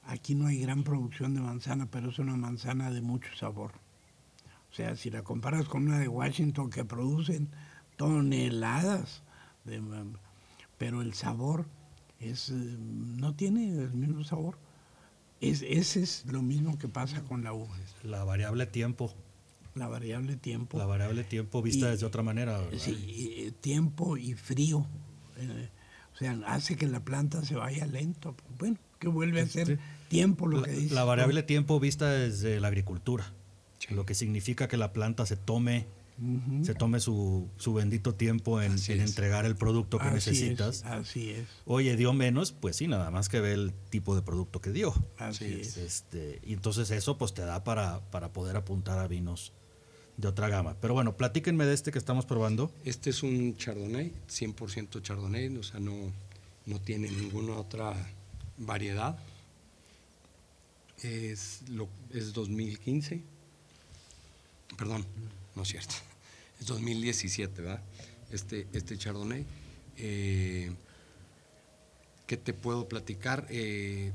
[0.06, 3.72] Aquí no hay gran producción de manzana, pero es una manzana de mucho sabor.
[4.72, 7.50] O sea, si la comparas con una de Washington que producen
[7.98, 9.22] toneladas,
[9.66, 9.82] de,
[10.78, 11.66] pero el sabor
[12.20, 14.58] es, no tiene el mismo sabor.
[15.42, 17.76] Es, ese es lo mismo que pasa con la uva.
[18.04, 19.14] La variable tiempo.
[19.76, 20.78] La variable tiempo.
[20.78, 22.62] La variable tiempo vista desde otra manera.
[22.78, 24.86] Sí, eh, tiempo y frío.
[25.38, 25.70] Eh,
[26.14, 28.36] o sea, hace que la planta se vaya lento.
[28.60, 30.96] Bueno, que vuelve a ser tiempo lo la, que dice.
[30.96, 33.34] La variable tiempo vista desde la agricultura.
[33.90, 35.88] Lo que significa que la planta se tome
[36.62, 40.78] se tome su, su, bendito tiempo en, en entregar el producto que así necesitas.
[40.78, 41.48] Es, así es.
[41.66, 44.94] Oye, dio menos, pues sí, nada más que ve el tipo de producto que dio.
[45.18, 45.76] Así es.
[45.78, 49.54] Este, y entonces eso pues te da para, para poder apuntar a vinos
[50.18, 50.76] de otra gama.
[50.80, 52.72] Pero bueno, platíquenme de este que estamos probando.
[52.86, 55.94] Este es un Chardonnay, 100% Chardonnay, o sea, no,
[56.66, 57.94] no tiene ninguna otra
[58.58, 59.18] variedad.
[61.02, 63.22] Es, lo, es 2015.
[64.78, 65.06] Perdón,
[65.56, 65.96] no es cierto.
[66.60, 67.82] Es 2017, ¿verdad?
[68.32, 69.44] Este, este Chardonnay.
[69.98, 70.72] Eh,
[72.28, 73.48] ¿Qué te puedo platicar?
[73.50, 74.14] Eh,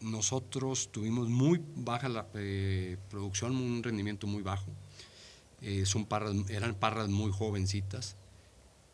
[0.00, 4.66] nosotros tuvimos muy baja la eh, producción, un rendimiento muy bajo.
[5.62, 8.16] Eh, son parras, eran parras muy jovencitas.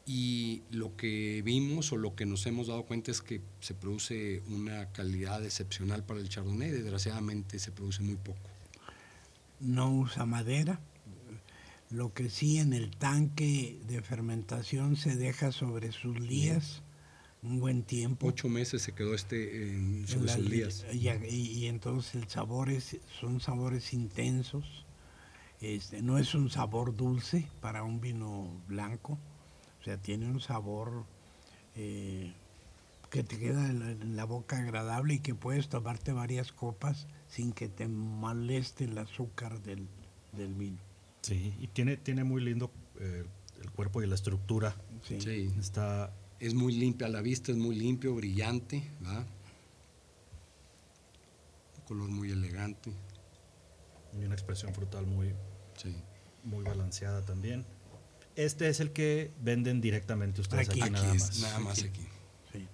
[0.06, 4.42] Y lo que vimos o lo que nos hemos dado cuenta es que se produce
[4.48, 6.70] una calidad excepcional para el Chardonnay.
[6.70, 8.48] Desgraciadamente se produce muy poco.
[9.60, 10.80] No usa madera.
[11.90, 16.82] Lo que sí en el tanque de fermentación se deja sobre sus lías
[17.42, 18.26] un buen tiempo.
[18.26, 20.86] Ocho meses se quedó este en, sobre La- sus días.
[20.92, 24.84] Y, y entonces el sabor es, son sabores intensos.
[25.60, 29.18] Este, no es un sabor dulce para un vino blanco.
[29.80, 31.04] O sea, tiene un sabor
[31.74, 32.32] eh,
[33.10, 37.06] que te queda en la, en la boca agradable y que puedes tomarte varias copas
[37.28, 39.88] sin que te moleste el azúcar del,
[40.32, 40.78] del vino.
[41.22, 43.24] Sí, y tiene, tiene muy lindo eh,
[43.62, 44.76] el cuerpo y la estructura.
[45.02, 45.20] Sí.
[45.20, 45.52] Sí.
[45.58, 49.26] Está Es muy limpia a la vista, es muy limpio, brillante, ¿verdad?
[51.78, 52.92] Un color muy elegante.
[54.18, 55.34] y una expresión frutal muy,
[55.82, 55.94] Sí.
[56.44, 57.64] muy balanceada también.
[58.36, 60.90] Este es el que venden directamente ustedes aquí, Aquí.
[60.90, 61.30] nada Aquí más.
[61.30, 62.06] es, nada más aquí.
[62.52, 62.68] Sí.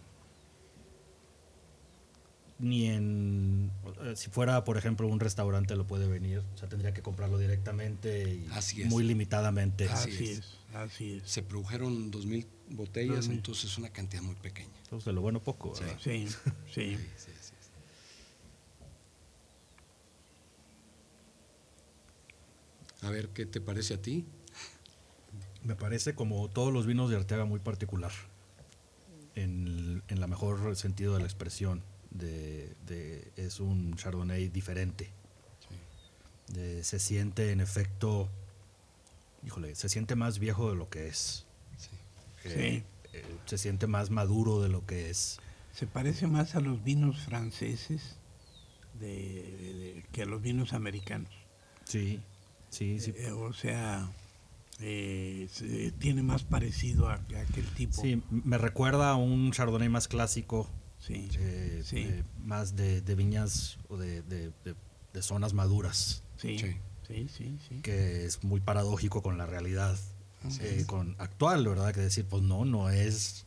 [2.58, 3.70] Ni en.
[4.02, 6.42] eh, Si fuera, por ejemplo, un restaurante lo puede venir.
[6.54, 8.88] O sea, tendría que comprarlo directamente y Así es.
[8.88, 9.88] muy limitadamente.
[9.88, 10.38] Así Así es.
[10.38, 11.30] es, así es.
[11.30, 13.38] Se produjeron 2.000 botellas, Dos mil.
[13.38, 14.70] entonces es una cantidad muy pequeña.
[14.84, 15.72] Entonces, de lo bueno poco.
[15.72, 15.96] ¿verdad?
[16.00, 16.36] Sí, sí.
[16.74, 17.30] Sí, sí,
[23.04, 24.26] A ver, ¿qué te parece a ti?
[25.62, 28.12] Me parece como todos los vinos de Arteaga muy particular.
[29.34, 31.82] En, en la mejor sentido de la expresión.
[32.10, 35.10] De, de- es un Chardonnay diferente.
[36.48, 38.28] De- se siente en efecto.
[39.44, 41.44] Híjole, se siente más viejo de lo que es.
[41.76, 41.90] Sí.
[42.50, 45.40] Eh, eh, se siente más maduro de lo que es.
[45.72, 48.16] Se parece más a los vinos franceses
[49.00, 51.32] de, de- de- que a los vinos americanos.
[51.84, 52.20] Sí,
[52.74, 53.12] sí, sí.
[53.16, 54.10] Eh, o sea,
[54.80, 55.48] eh,
[55.98, 58.00] tiene más parecido a, a aquel tipo.
[58.02, 63.14] Sí, me recuerda a un Chardonnay más clásico, Sí, eh, sí, eh, más de, de
[63.14, 64.74] viñas o de, de- de-
[65.12, 66.76] de zonas maduras, sí, Sí.
[67.06, 67.80] sí, sí, sí.
[67.82, 69.96] que es muy paradójico con la realidad
[70.60, 70.86] eh, es.
[70.86, 71.92] con actual, ¿verdad?
[71.94, 73.46] Que decir, pues no, no es,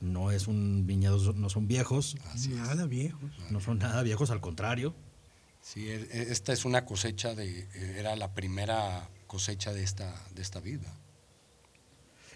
[0.00, 2.58] no es un viñedo, no son viejos, Así es.
[2.58, 3.30] Nada viejos.
[3.50, 4.94] no son nada viejos, al contrario.
[5.64, 10.14] Sí, e- e- esta es una cosecha de, eh, era la primera cosecha de esta,
[10.34, 10.92] de esta vida.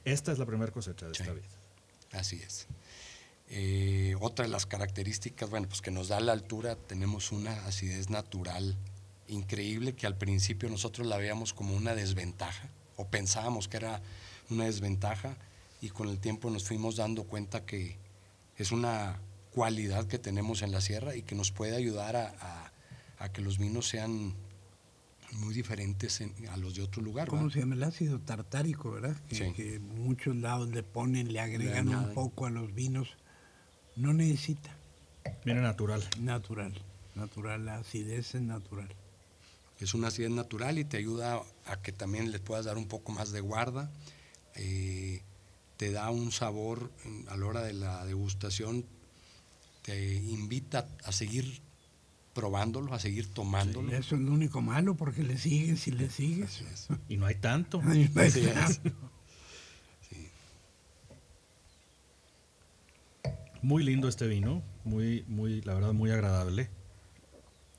[0.06, 1.22] Esta es la primera cosecha de Sí.
[1.22, 1.48] esta vida.
[2.12, 2.66] Así es.
[3.50, 8.08] Eh, otra de las características, bueno, pues que nos da la altura, tenemos una acidez
[8.08, 8.76] natural
[9.26, 14.00] increíble que al principio nosotros la veíamos como una desventaja o pensábamos que era
[14.48, 15.36] una desventaja
[15.82, 17.98] y con el tiempo nos fuimos dando cuenta que
[18.56, 19.20] es una
[19.52, 22.67] cualidad que tenemos en la sierra y que nos puede ayudar a, a-
[23.18, 24.34] a que los vinos sean
[25.32, 27.28] muy diferentes en- a los de otro lugar.
[27.28, 27.54] ¿Cómo ¿verdad?
[27.54, 27.74] se llama?
[27.74, 29.16] El ácido tartárico, ¿verdad?
[29.28, 29.52] Que, Sí.
[29.52, 33.08] que muchos lados le ponen, le agregan un poco a los vinos.
[33.96, 34.74] No necesita.
[35.44, 36.02] Viene natural.
[36.20, 36.72] Natural.
[37.14, 38.88] Natural, la acidez es natural.
[39.80, 43.12] Es una acidez natural y te ayuda a que también le puedas dar un poco
[43.12, 43.90] más de guarda.
[44.54, 45.22] Eh,
[45.76, 46.90] te da un sabor
[47.28, 48.84] a la hora de la degustación,
[49.82, 51.60] te invita a seguir
[52.38, 53.90] probándolo, a seguir tomándolo.
[53.92, 56.62] Eso es lo único malo porque le sigues y le sigues.
[57.08, 57.80] Y no hay tanto.
[57.84, 58.54] Ay, no hay Así es.
[58.54, 58.90] tanto.
[60.08, 60.30] Sí.
[63.62, 64.62] Muy lindo este vino.
[64.84, 66.68] Muy, muy, la verdad, muy agradable.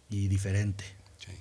[0.09, 0.83] Y diferente.
[1.17, 1.31] Sí.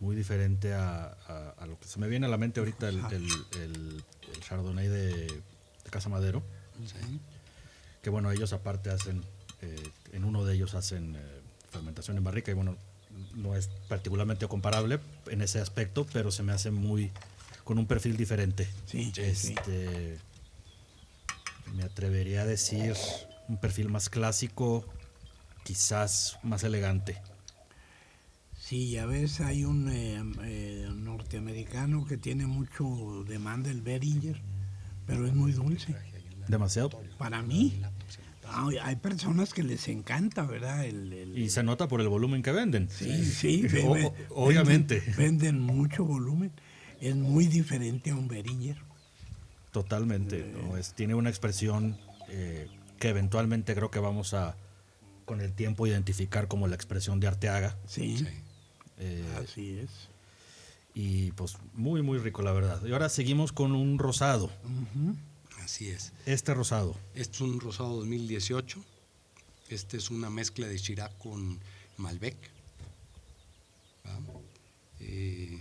[0.00, 2.98] Muy diferente a, a- a lo que se me viene a la mente ahorita el,
[3.10, 3.26] el,
[3.60, 4.04] el-
[4.34, 6.42] el Chardonnay de, de Casa Madero.
[6.86, 7.20] Sí.
[8.00, 9.22] Que bueno, ellos aparte hacen,
[9.60, 9.76] eh,
[10.12, 11.40] en uno de ellos hacen eh,
[11.72, 12.76] fermentación en barrica y bueno,
[13.34, 17.10] no es particularmente comparable en ese aspecto, pero se me hace muy,
[17.64, 18.68] con un perfil diferente.
[18.86, 19.22] Sí, sí.
[19.22, 20.18] Este,
[21.74, 22.94] me atrevería a decir
[23.48, 24.84] un perfil más clásico,
[25.64, 27.20] quizás más elegante.
[28.58, 34.40] Sí, ya ves, hay un eh, eh, norteamericano que tiene mucho demanda, el Beringer,
[35.06, 35.96] pero es muy dulce.
[36.48, 36.90] Demasiado.
[37.18, 37.82] Para mí,
[38.54, 40.84] hay, hay personas que les encanta, ¿verdad?
[40.84, 42.88] El, el- Y se nota por el volumen que venden.
[42.90, 44.96] sí, sí, O- obviamente.
[45.00, 46.52] Venden, venden mucho volumen.
[47.00, 48.76] Es muy diferente a un Beringer.
[49.72, 50.44] Totalmente.
[50.52, 50.76] ¿no?
[50.76, 51.96] Es, tiene una expresión
[52.28, 54.56] eh, que eventualmente creo que vamos a,
[55.24, 57.76] con el tiempo, identificar como la expresión de Arteaga.
[57.86, 58.26] Sí, Sí.
[58.98, 59.90] Eh, así es.
[60.94, 62.80] y pues muy, muy rico, la verdad.
[62.86, 64.44] Y ahora seguimos con un rosado.
[64.64, 65.16] Ujú.
[65.72, 66.12] Así es.
[66.26, 66.94] Este rosado.
[67.14, 68.84] Este es un rosado 2018.
[69.70, 71.58] Este es una mezcla de Chirac con
[71.96, 72.36] Malbec.
[74.04, 74.18] ¿va?
[75.00, 75.58] Eh,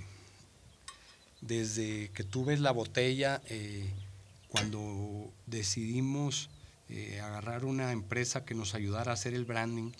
[1.39, 3.89] desde que tú ves la botella, eh,
[4.49, 6.49] cuando decidimos
[6.89, 9.91] eh, agarrar una empresa que nos ayudara a hacer el branding,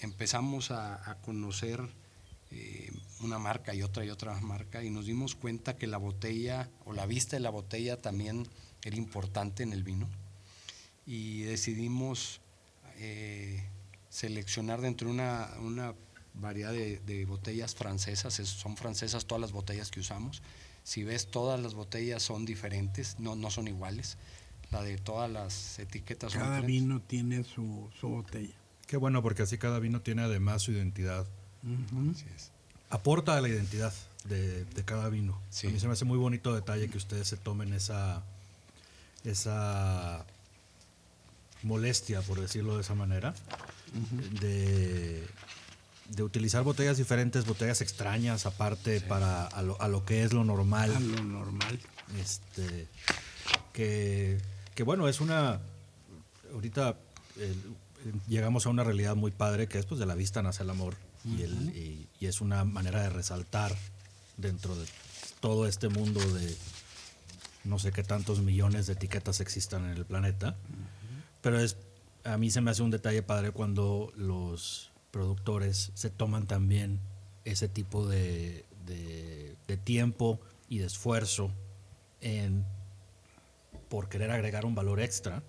[0.00, 1.80] empezamos a, a conocer
[3.22, 6.92] una marca y otra y otra marca y nos dimos cuenta que la botella o
[6.92, 8.46] la vista de la botella también
[8.84, 10.08] era importante en el vino
[11.06, 12.40] y decidimos
[12.98, 13.62] eh,
[14.08, 15.94] seleccionar dentro de una, una
[16.34, 20.42] variedad de, de botellas francesas, es- son francesas todas las botellas que usamos.
[20.82, 24.16] Si ves, todas las botellas son diferentes, no, no son iguales.
[24.70, 26.82] La de todas las etiquetas son Cada diferentes.
[26.82, 28.54] vino tiene su, su botella.
[28.86, 31.26] Qué bueno, porque así cada vino tiene además su identidad.
[32.12, 32.52] Así es.
[32.90, 33.92] Aporta a la identidad
[34.24, 35.40] de, de cada vino.
[35.50, 35.68] Sí.
[35.68, 38.22] A mí se me hace muy bonito detalle que ustedes se tomen esa,
[39.24, 40.24] esa
[41.62, 43.34] molestia, por decirlo de esa manera,
[44.40, 45.26] de,
[46.08, 50.44] de utilizar botellas diferentes, botellas extrañas, aparte para a lo, a lo que es lo
[50.44, 50.94] normal.
[50.94, 51.78] A lo normal.
[52.18, 52.88] este
[53.72, 54.38] que,
[54.74, 55.60] que bueno es una
[56.52, 56.96] ahorita
[57.38, 57.54] eh,
[58.28, 60.94] llegamos a una realidad muy padre que es pues de la vista nace el amor
[61.24, 63.76] y, el- y- y es una manera de resaltar
[64.36, 64.86] dentro de
[65.40, 66.56] todo este mundo de
[67.64, 70.56] no sé qué tantos millones de etiquetas existan en el planeta.
[71.42, 71.76] Pero es
[72.24, 77.00] a mí se me hace un detalle padre cuando los productores se toman también
[77.44, 81.50] ese tipo de, de- de tiempo y de esfuerzo
[82.20, 82.64] en
[83.88, 85.42] por querer agregar un valor extra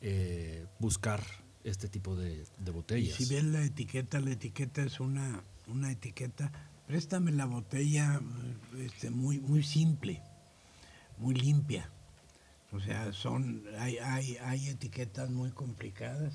[0.00, 1.22] eh, buscar
[1.64, 5.90] este tipo de, de Y botellas si ves la etiqueta, la etiqueta es una, una
[5.92, 6.50] etiqueta.
[6.86, 8.20] Préstame la botella
[8.78, 10.20] este, muy, muy simple,
[11.18, 11.88] muy limpia.
[12.72, 16.34] O sea, son, hay, hay, hay etiquetas muy complicadas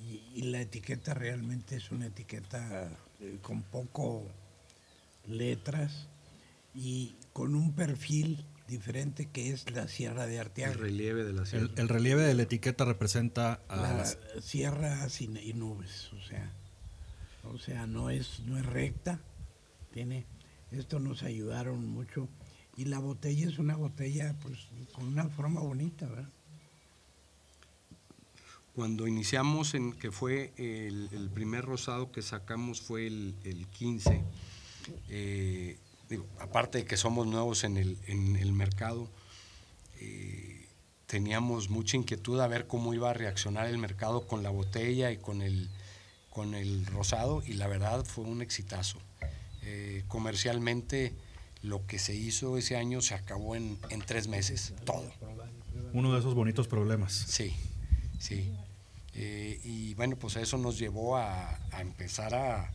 [0.00, 2.90] y, y la etiqueta realmente es una etiqueta
[3.20, 4.26] eh, con poco
[5.26, 6.08] letras
[6.74, 10.72] y con un perfil diferente que es la Sierra de Arteaga.
[10.74, 11.66] El relieve de la sierra.
[11.66, 16.20] el, el relieve de la etiqueta representa a la las- sierras y, y nubes, o
[16.22, 16.52] sea,
[17.44, 19.18] o sea, no es no es recta,
[19.92, 20.26] tiene
[20.70, 22.28] esto nos ayudaron mucho
[22.76, 24.58] y la botella es una botella pues
[24.92, 26.28] con una forma bonita, ¿verdad?
[28.74, 34.22] Cuando iniciamos, en que fue el, el primer rosado que sacamos fue el, el 15,
[35.08, 35.76] eh,
[36.08, 39.08] digo, aparte de que somos nuevos en el, en el mercado,
[40.00, 40.66] eh,
[41.06, 45.16] teníamos mucha inquietud a ver cómo iba a reaccionar el mercado con la botella y
[45.16, 45.68] con el,
[46.30, 48.98] con el rosado y la verdad fue un exitazo.
[49.62, 51.14] Eh, comercialmente
[51.62, 55.10] lo que se hizo ese año se acabó en, en tres meses, todo.
[55.92, 57.52] uno de esos bonitos problemas Sí,
[58.18, 58.52] sí.
[59.20, 62.70] Eh, y bueno, pues eso nos llevó a, empezar a,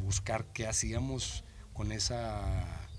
[0.00, 1.44] buscar qué hacíamos
[1.78, 2.90] con, esa,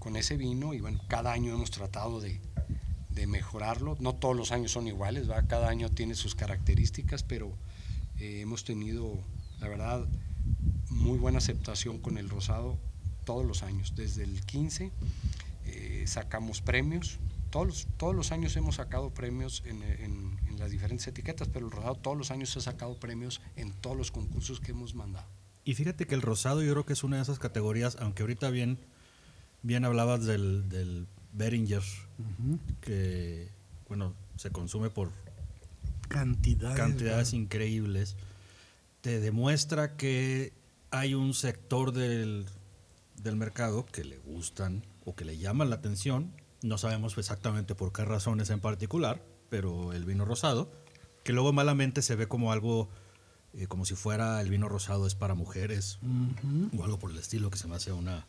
[0.00, 2.40] con ese vino y bueno, cada año hemos tratado de,
[3.26, 3.96] mejorarlo.
[3.98, 7.52] No todos los años son iguales, cada año tiene sus características, pero
[8.18, 9.18] eh, hemos tenido,
[9.60, 10.06] la verdad,
[10.88, 12.78] muy buena aceptación con el rosado
[13.24, 13.94] todos los años.
[13.96, 14.92] Desde el 15
[15.66, 17.18] eh, sacamos premios,
[17.50, 21.94] todos los, todos los años hemos sacado premios en, las diferentes etiquetas, pero el rosado
[21.94, 25.37] todos los años ha sacado premios en todos los concursos que hemos mandado.
[25.68, 28.48] Y fíjate que el rosado yo creo que es una de esas categorías, aunque ahorita
[28.48, 28.78] bien,
[29.62, 31.82] bien hablabas del, del Beringer,
[32.80, 33.50] que
[33.86, 35.12] bueno, se consume por
[36.08, 38.16] cantidades, cantidades increíbles,
[39.02, 40.54] te demuestra que
[40.90, 42.46] hay un sector del,
[43.22, 47.92] del mercado que le gustan o que le llaman la atención no sabemos exactamente por
[47.92, 50.72] qué razones en particular, pero el vino rosado,
[51.24, 52.88] que luego malamente se ve como algo,
[53.54, 55.98] eh, como si fuera el vino rosado es para mujeres
[56.76, 58.26] o algo por el estilo, que se me hace una...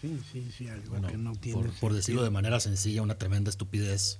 [0.00, 4.18] Sí, sí, sí, algo que no tiene por, decirlo de manera sencilla, una tremenda estupidez.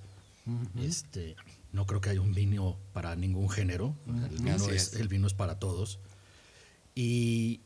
[0.80, 1.36] este,
[1.72, 3.95] no creo que haya un vino para ningún género.
[4.07, 6.01] el, vino es, el vino es para todos.
[6.95, 7.61] Y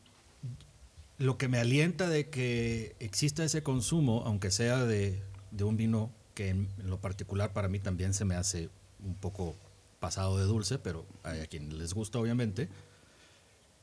[1.17, 6.11] lo que me alienta de que exista ese consumo, aunque sea de de un vino
[6.33, 8.69] que en, lo particular para mí también se me hace
[9.03, 9.55] un poco
[10.03, 12.67] pasado de dulce, pero hay a quien les gusta obviamente.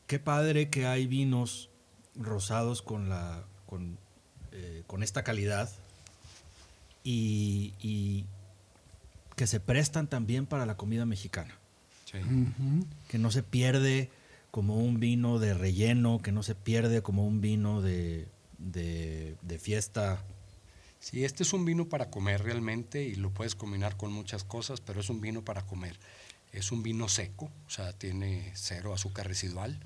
[0.06, 1.70] Qué padre que hay vinos
[2.14, 3.96] rosados con, la, con,
[4.52, 5.70] eh, con esta calidad
[7.02, 8.26] y,
[9.34, 11.56] que se prestan también para la comida mexicana.
[13.08, 14.10] Que no se pierde
[14.50, 19.58] como un vino de relleno, que no se pierde como un vino de, de, de
[19.58, 20.22] fiesta
[21.00, 24.82] Sí, este es un vino para comer realmente y lo puedes combinar con muchas cosas,
[24.82, 25.98] pero es un vino para comer.
[26.52, 29.80] Es un vino seco, o sea, tiene cero azúcar residual.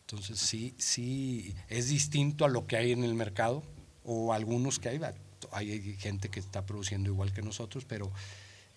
[0.00, 3.62] Entonces sí, sí, es distinto a lo que hay en el mercado
[4.04, 5.00] o algunos que hay.
[5.52, 8.10] Hay gente que está produciendo igual que nosotros, pero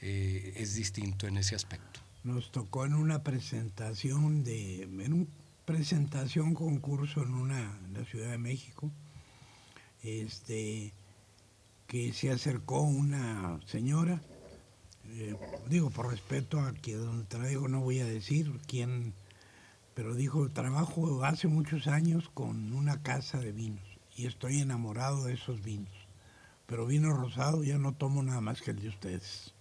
[0.01, 2.01] eh, es distinto en ese aspecto.
[2.25, 5.27] Nos tocó en una presentación de, en una
[5.65, 8.91] presentación concurso en una la Ciudad de México,
[10.03, 10.93] este
[11.87, 14.21] que se acercó una señora,
[15.09, 15.35] eh,
[15.69, 19.13] digo por respeto a quien traigo, no voy a decir quién,
[19.93, 23.83] pero dijo, trabajo hace muchos años con una casa de vinos
[24.15, 25.93] y estoy enamorado de esos vinos,
[26.65, 29.53] pero vino rosado ya no tomo nada más que el de ustedes.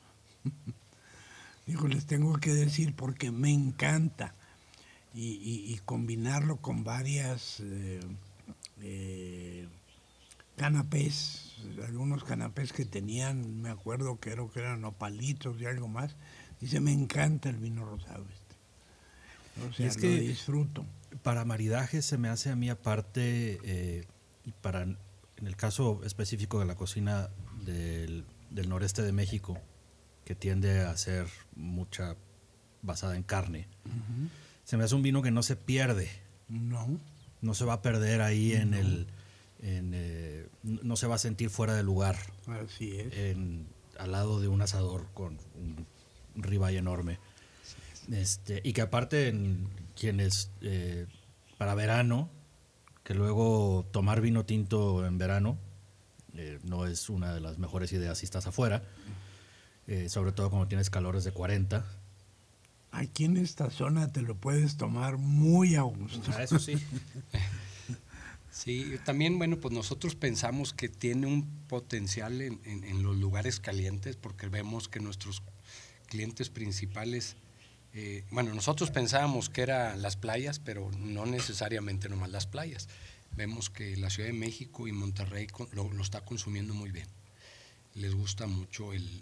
[1.67, 4.35] dijo, les tengo que decir porque me encanta
[5.15, 7.61] y, combinarlo con varias...
[7.61, 8.01] Eh,
[8.81, 9.69] eh,
[10.57, 11.54] canapés,
[11.87, 16.17] algunos canapés que tenían, me acuerdo que, era, que eran opalitos y algo más.
[16.61, 19.69] Dice, me encanta el vino rosado este.
[19.69, 20.85] O sea, es que disfruto.
[21.23, 24.05] Para maridaje se me hace a mí aparte, eh,
[24.61, 24.99] para, en
[25.43, 27.31] el caso específico de la cocina
[27.65, 29.59] del, noreste de México,
[30.25, 32.17] que tiende a ser mucha
[32.83, 33.69] basada en carne,
[34.65, 36.09] se me hace un vino que no se pierde.
[36.49, 37.01] No.
[37.41, 39.07] No se va a perder ahí en el
[39.67, 42.17] eh, no se va a sentir fuera de lugar.
[42.47, 43.37] Así es.
[43.99, 45.87] al lado de un asador con un
[46.35, 47.19] ribeye enorme.
[48.13, 51.07] Este, y que aparte, en quienes eh,
[51.57, 52.29] para verano,
[53.05, 55.57] que luego tomar vino tinto en verano
[56.35, 58.83] eh, no es una de las mejores ideas si estás afuera,
[60.09, 61.85] sobre todo cuando tienes calores de 40.
[62.91, 66.31] Aquí en esta zona te lo puedes tomar muy a gusto.
[66.37, 66.75] Ah, eso sí.
[68.55, 74.47] Sí, también, bueno, pues nosotros pensamos que tiene un potencial en, los lugares calientes porque
[74.47, 75.43] vemos que nuestros
[76.07, 77.35] clientes principales,
[77.95, 82.89] eh, bueno, nosotros pensábamos que eran las playas, pero no necesariamente nomás las playas.
[83.33, 87.09] Vemos que la Ciudad de México y Monterrey lo, está consumiendo muy bien.
[87.97, 89.21] Les gusta mucho el,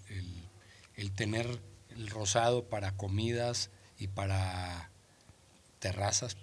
[0.95, 1.59] el tener
[1.97, 4.91] el rosado para comidas y para
[5.79, 6.37] terrazas,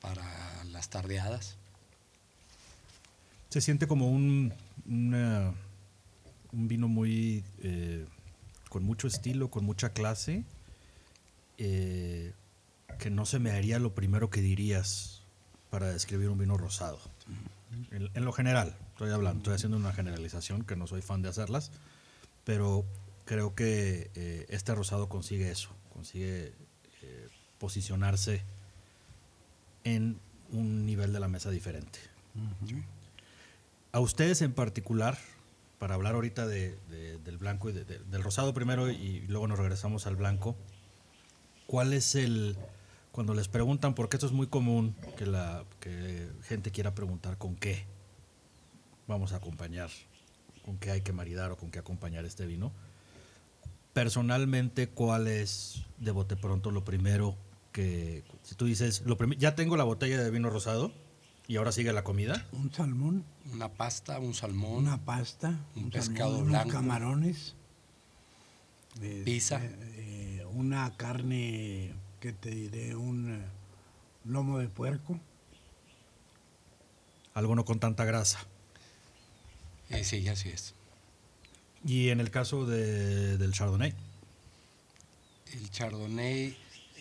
[0.00, 1.58] para las tardeadas
[3.52, 4.50] se siente como un,
[4.86, 8.06] un vino muy eh,
[8.70, 10.44] con mucho estilo, con mucha clase,
[11.58, 12.32] eh,
[12.98, 15.24] que no se me haría lo primero que dirías
[15.68, 16.98] para describir un vino rosado.
[17.90, 21.72] En, lo general, estoy hablando, estoy haciendo una generalización que no soy fan de hacerlas,
[22.44, 22.86] pero
[23.26, 26.54] creo que eh, este rosado consigue eso, consigue
[27.58, 28.42] posicionarse
[29.84, 30.18] en
[30.52, 31.98] un nivel de la mesa diferente.
[33.94, 35.18] A ustedes en particular,
[35.78, 40.56] para hablar ahorita del blanco y del rosado primero y luego nos regresamos al blanco,
[41.66, 42.56] ¿cuál es el...
[43.10, 47.54] Cuando les preguntan, porque esto es muy común que la que gente quiera preguntar con
[47.54, 47.84] qué
[49.06, 49.90] vamos a acompañar,
[50.64, 52.72] con qué hay que maridar o con qué acompañar este vino.
[53.92, 57.36] Personalmente, ¿cuál es de bote pronto lo primero
[57.72, 60.92] que, si tú dices, lo ya tengo la botella de vino rosado
[61.48, 62.46] y ahora sigue la comida?
[62.52, 66.70] Un salmón, Una pasta, un salmón, una pasta, un un, pescado salmón, unos blanco.
[66.70, 67.54] camarones,
[68.94, 69.60] este, Pizza.
[69.62, 73.44] eh, una carne, que te diré, un eh,
[74.24, 75.18] lomo de puerco,
[77.34, 78.40] Algo no con tanta grasa.
[79.88, 80.74] eh, sí, así es.
[81.84, 83.94] Y en el caso de- del Chardonnay,
[85.52, 86.56] El chardonnay,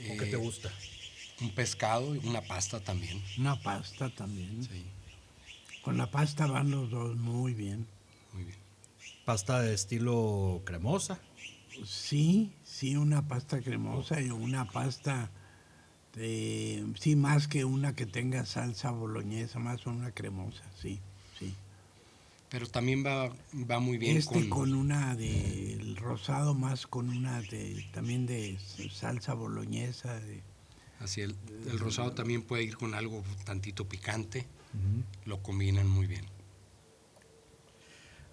[0.07, 0.71] ¿con qué te gusta?
[1.41, 3.21] Un pescado y una pasta también.
[3.37, 4.63] una pasta también.
[4.63, 4.85] Sí,
[5.81, 7.87] Con la pasta van los dos muy bien.
[8.33, 8.57] muy bien.
[9.25, 11.19] ¿Pasta de estilo cremosa?
[11.85, 15.31] Sí, sí, una pasta cremosa y una pasta,
[16.13, 20.99] de, sí, más que una que tenga salsa boloñesa, más una cremosa, sí,
[21.39, 21.53] sí.
[22.49, 27.41] Pero también va, va muy bien este con, con, una del rosado, más con una
[27.41, 28.59] de, también de
[28.91, 30.43] salsa boloñesa, de,
[31.01, 31.35] Así el,
[31.69, 34.47] el rosado también puede ir con algo tantito picante.
[35.25, 36.25] Lo combinan muy bien.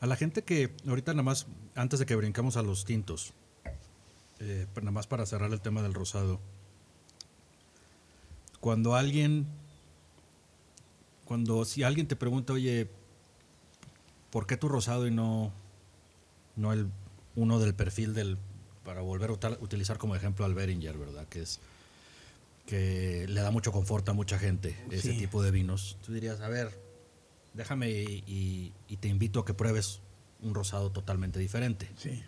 [0.01, 3.33] A la gente que ahorita nada más, antes de que brincamos a los tintos,
[4.39, 6.41] eh, nada más para cerrar el tema del rosado,
[8.61, 9.47] cuando alguien,
[11.25, 12.89] cuando si alguien te pregunta, oye,
[14.31, 15.53] ¿por qué tu rosado y no,
[16.55, 16.89] no el
[17.35, 18.39] uno del perfil del,
[18.85, 21.27] para volver a utilizar como ejemplo al Beringer, ¿verdad?
[21.29, 21.59] Que es
[22.69, 25.19] que le da mucho confort a mucha gente ese Sí.
[25.19, 25.97] tipo de vinos.
[26.05, 26.79] Tú dirías, a ver,
[27.55, 30.01] déjame y, y- y te invito a que pruebes
[30.43, 31.89] un rosado totalmente diferente.
[31.97, 32.23] sí,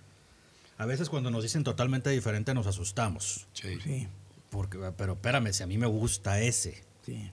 [0.78, 3.46] A veces cuando nos dicen totalmente diferente nos asustamos.
[3.52, 3.78] Sí.
[3.84, 4.08] sí,
[4.48, 6.82] Porque, pero espérame, si a mí me gusta ese.
[7.04, 7.30] sí,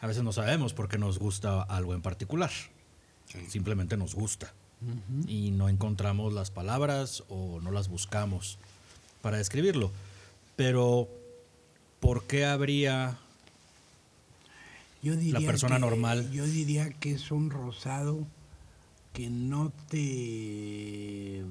[0.00, 2.50] A veces no sabemos por qué nos gusta algo en particular.
[3.32, 3.38] sí.
[3.48, 4.52] Simplemente nos gusta.
[5.26, 8.58] Y no encontramos las palabras o no las buscamos
[9.22, 9.90] para describirlo.
[10.54, 11.08] Pero,
[12.06, 13.18] ¿por qué habría
[15.02, 16.30] Yo diría persona que- normal.
[16.30, 18.24] Yo diría que es un rosado
[19.12, 21.42] que no te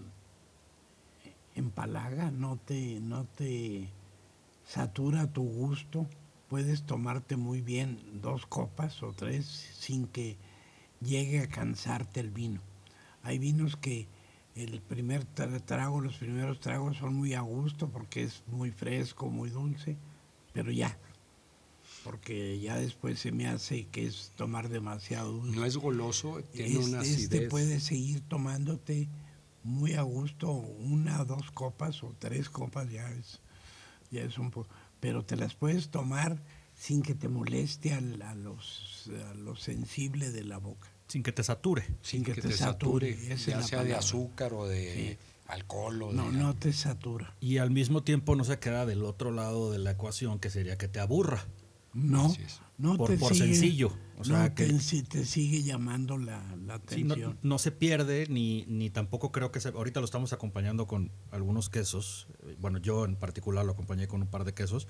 [1.55, 3.89] empalaga, no te, no te
[4.65, 6.07] satura tu gusto.
[6.49, 9.45] Puedes tomarte muy bien dos copas o tres
[9.77, 10.37] sin que
[11.01, 12.61] llegue a cansarte el vino.
[13.23, 14.07] Hay vinos que
[14.55, 19.27] el primer tra- trago, los primeros tragos son muy a gusto porque es muy fresco,
[19.29, 19.97] muy dulce,
[20.55, 20.97] pero ya,
[22.03, 25.33] porque ya después se me hace que es tomar demasiado.
[25.43, 27.49] No es goloso, tiene Es- una este acidez.
[27.49, 29.07] puedes seguir tomándote
[29.63, 33.41] muy a gusto una dos copas o tres copas ya es
[34.11, 36.37] ya es un poco pero te las puedes tomar
[36.75, 41.31] sin que te moleste al- a, los a lo sensible de la boca sin que
[41.31, 41.83] te sature?
[42.03, 45.17] sin que, te, sature, es ya sea de azúcar o de
[45.47, 46.37] alcohol o no de...
[46.37, 49.91] no te satura Y al mismo tiempo no se queda del otro lado de la
[49.91, 51.45] ecuación, que sería que te aburra.
[51.93, 52.61] no es.
[52.77, 56.17] no Por- te por sigue- sencillo, o sea, no que- te, si te sigue llamando
[56.17, 59.69] la, la Sí, no, atención no se pierde, ni, ni tampoco creo que se...
[59.69, 62.27] Ahorita lo estamos acompañando con algunos quesos.
[62.47, 64.87] eh, Bueno, yo en particular lo acompañé con un par de quesos.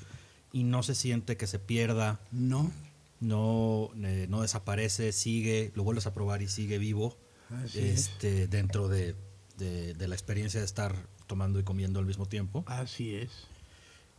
[0.53, 2.71] Y no se siente que se pierda, no
[3.19, 7.17] no, eh, no desaparece, sigue, lo vuelves a probar y sigue vivo.
[7.49, 8.07] Así es.
[8.09, 9.15] este, Dentro de,
[9.57, 10.95] de- de la experiencia de estar
[11.27, 12.63] tomando y comiendo al mismo tiempo.
[12.67, 13.31] así es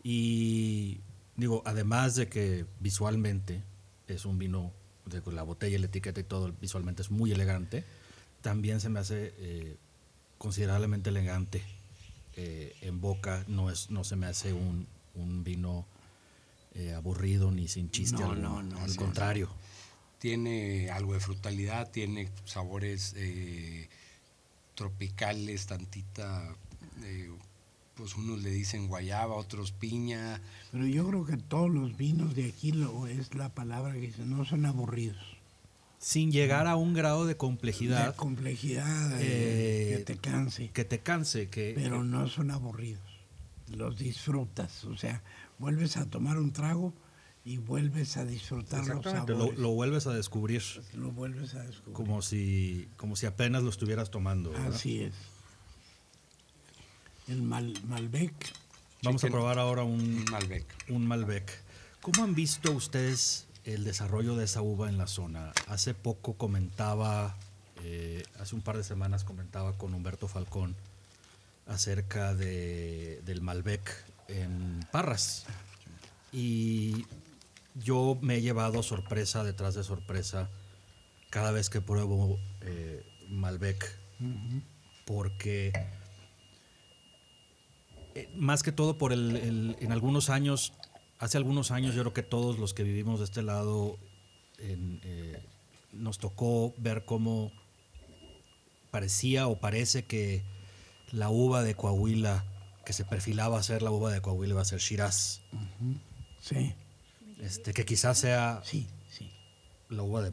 [0.03, 1.01] Y
[1.37, 3.63] digo, además de que visualmente
[4.09, 4.73] es un vino,
[5.07, 7.85] de la botella, la etiqueta y todo, visualmente es muy elegante,
[8.41, 9.77] también se me hace eh,
[10.39, 11.63] considerablemente elegante
[12.37, 15.87] eh, en boca, no, es, no se me hace un, un vino
[16.75, 19.49] eh, aburrido ni sin chiste No, alguno, no, no, al contrario.
[20.19, 23.89] Tiene algo de frutalidad, tiene sabores eh,
[24.77, 26.55] tropicales, tantita,
[27.03, 27.31] eh,
[27.97, 30.41] pues unos le dicen guayaba, otros piña.
[30.71, 34.25] Pero yo creo que todos los vinos de aquí lo, es la palabra que dice,
[34.25, 35.37] no son aburridos.
[35.99, 40.69] Sin llegar a un grado de De complejidad complejidad, Eh, eh, que te canse.
[40.69, 43.03] que te canse, que, Pero no son aburridos.
[43.75, 44.85] Los disfrutas.
[44.85, 45.23] O sea,
[45.59, 46.93] vuelves a tomar un trago
[47.47, 49.59] y vuelves a disfrutar los Exactamente, lo, sabores.
[49.61, 50.63] lo vuelves a descubrir.
[50.95, 51.95] Lo vuelves a descubrir.
[51.95, 54.51] como si como si apenas lo estuvieras tomando.
[54.51, 54.75] ¿verdad?
[54.75, 55.15] Así es.
[57.29, 58.35] El Mal, Malbec,
[59.03, 60.65] Vamos a probar ahora un, Un Malbec.
[60.89, 61.53] un Malbec.
[62.01, 65.53] ¿Cómo han visto ustedes el desarrollo de esa uva en la zona?
[65.69, 67.37] Hace poco comentaba,
[67.85, 70.75] eh, hace un par de semanas comentaba con Humberto Falcón
[71.67, 75.47] acerca de, del Malbec en Parras.
[76.33, 77.07] Y
[77.79, 80.49] yo me he llevado sorpresa detrás de sorpresa
[81.31, 83.85] cada vez que pruebo eh, Malbec.
[85.05, 85.73] Porque
[88.15, 90.73] eh, más que todo por el, el- en algunos años,
[91.19, 93.99] hace algunos años yo creo que todos los que vivimos de este lado
[94.59, 95.43] en, eh,
[95.93, 97.53] nos tocó ver cómo
[98.91, 100.43] parecía o parece que
[101.13, 102.45] la uva de Coahuila
[102.85, 105.43] que se perfilaba a ser la uva de Coahuila iba a ser Shiraz.
[106.41, 106.75] Sí,
[107.41, 109.31] Este, que quizás sea sí, sí.
[109.89, 110.33] la uva de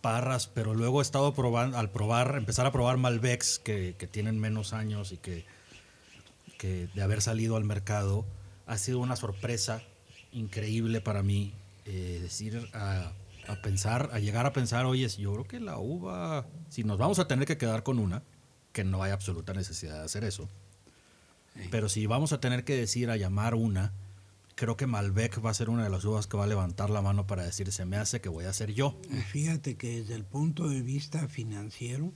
[0.00, 4.38] Parras, pero luego he estado probando, al probar, empezar a probar Malbecs que, que tienen
[4.40, 5.44] menos años y que,
[6.58, 8.24] que de haber salido al mercado,
[8.66, 9.82] ha sido una sorpresa
[10.32, 11.54] increíble para mí.
[11.84, 13.12] eh, decir, a,
[13.48, 17.18] a pensar, a llegar a pensar, oye, yo creo que la uva, si nos vamos
[17.18, 18.22] a tener que quedar con una,
[18.72, 20.48] que no hay absoluta necesidad de hacer eso,
[21.70, 23.92] pero si vamos a tener que decir a llamar una,
[24.54, 27.02] creo que Malbec va a ser una de las uvas que va a levantar la
[27.02, 28.98] mano para decir, se me hace que voy a ser yo.
[29.30, 32.12] Fíjate que desde el punto de vista financiero,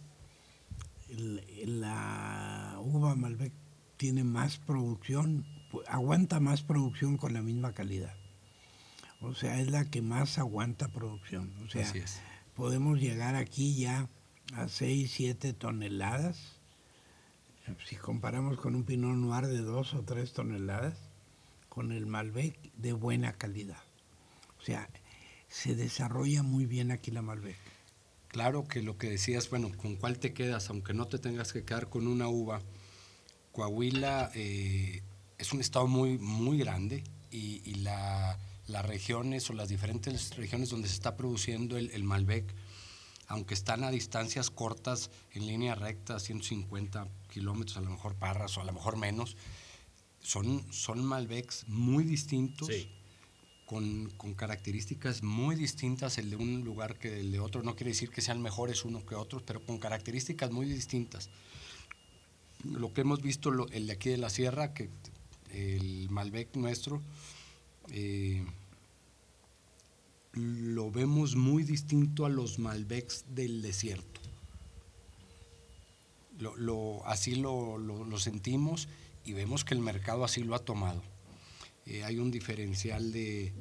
[1.08, 3.52] la uva Malbec
[3.96, 5.46] tiene más producción,
[5.88, 8.14] aguanta más producción con la misma calidad.
[9.20, 11.52] O sea, es la que más aguanta producción.
[11.64, 12.20] O sea, Así es.
[12.54, 14.08] podemos llegar aquí ya
[14.54, 16.60] a 6, 7 toneladas.
[17.86, 21.05] Si comparamos con un Pinot Noir de 2 o 3 toneladas,
[21.76, 23.76] con el Malbec de buena calidad.
[24.58, 24.88] O sea,
[25.46, 27.58] se desarrolla muy bien aquí la Malbec.
[28.28, 30.70] Claro que lo que decías, bueno, ¿con cuál te quedas?
[30.70, 32.62] Aunque no te tengas que quedar con una uva.
[33.52, 35.02] Coahuila eh,
[35.36, 40.70] es un estado muy, muy grande y, y la- las regiones o las diferentes regiones
[40.70, 42.54] donde se está produciendo el, el Malbec,
[43.26, 48.62] aunque están a distancias cortas, en línea recta, 150 kilómetros, a lo mejor Parras o
[48.62, 49.36] a lo mejor menos,
[50.26, 52.88] son, son Malbecs muy distintos Sí.
[53.64, 57.62] con, con características muy distintas el de un lugar que el de otro.
[57.62, 61.30] No quiere decir que sean mejores uno que otros, pero con características muy distintas.
[62.64, 64.88] Lo que hemos visto, lo- el de aquí de la sierra, que
[65.52, 67.00] el Malbec nuestro,
[67.90, 68.44] eh,
[70.32, 74.20] lo vemos muy distinto a los Malbecs del desierto.
[76.40, 78.88] Lo, lo- así lo sentimos
[79.26, 81.02] y vemos que el mercado así lo ha tomado.
[81.84, 83.52] Eh, hay un diferencial de,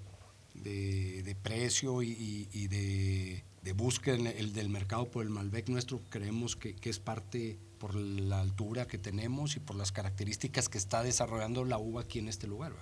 [0.54, 3.44] de- precio y, de,
[3.74, 6.00] búsqueda en el del mercado por el Malbec nuestro.
[6.10, 11.04] Creemos que, es parte por la altura que tenemos y por las características que está
[11.04, 12.74] desarrollando la uva aquí en este lugar.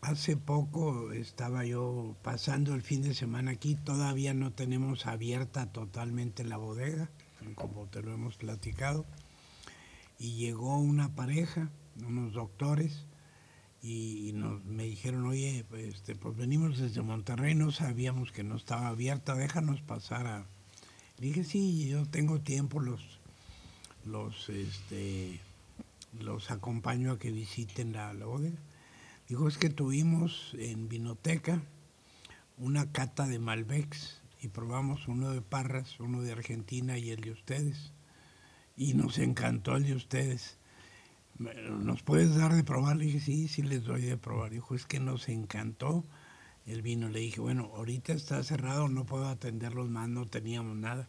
[0.00, 6.44] Hace poco estaba yo pasando el fin de semana aquí, todavía no tenemos abierta totalmente
[6.44, 7.10] la bodega,
[7.54, 9.06] como te lo hemos platicado,
[10.18, 11.70] y llegó una pareja,
[12.06, 13.06] unos doctores,
[13.86, 18.88] y nos, me dijeron, oye, este, pues venimos desde Monterrey, no sabíamos que no estaba
[18.88, 20.46] abierta, déjanos pasar a...
[21.18, 23.20] Le dije, sí, yo tengo tiempo, los,
[24.06, 25.38] los, este,
[26.18, 28.58] los acompaño a que visiten la, la bodega.
[29.28, 31.62] Dijo, es que tuvimos en Vinoteca
[32.56, 37.32] una cata de Malbecs y probamos uno de Parras, uno de Argentina y el de
[37.32, 37.93] ustedes.
[38.76, 40.58] Y nos encantó el de ustedes.
[41.38, 42.96] ¿Nos puedes dar de probar?
[42.96, 44.50] Le dije, sí, sí les doy de probar.
[44.50, 46.04] Dijo, es que nos encantó
[46.66, 47.08] el vino.
[47.08, 51.08] Le dije, bueno, ahorita está cerrado, no puedo atenderlos más, no teníamos nada.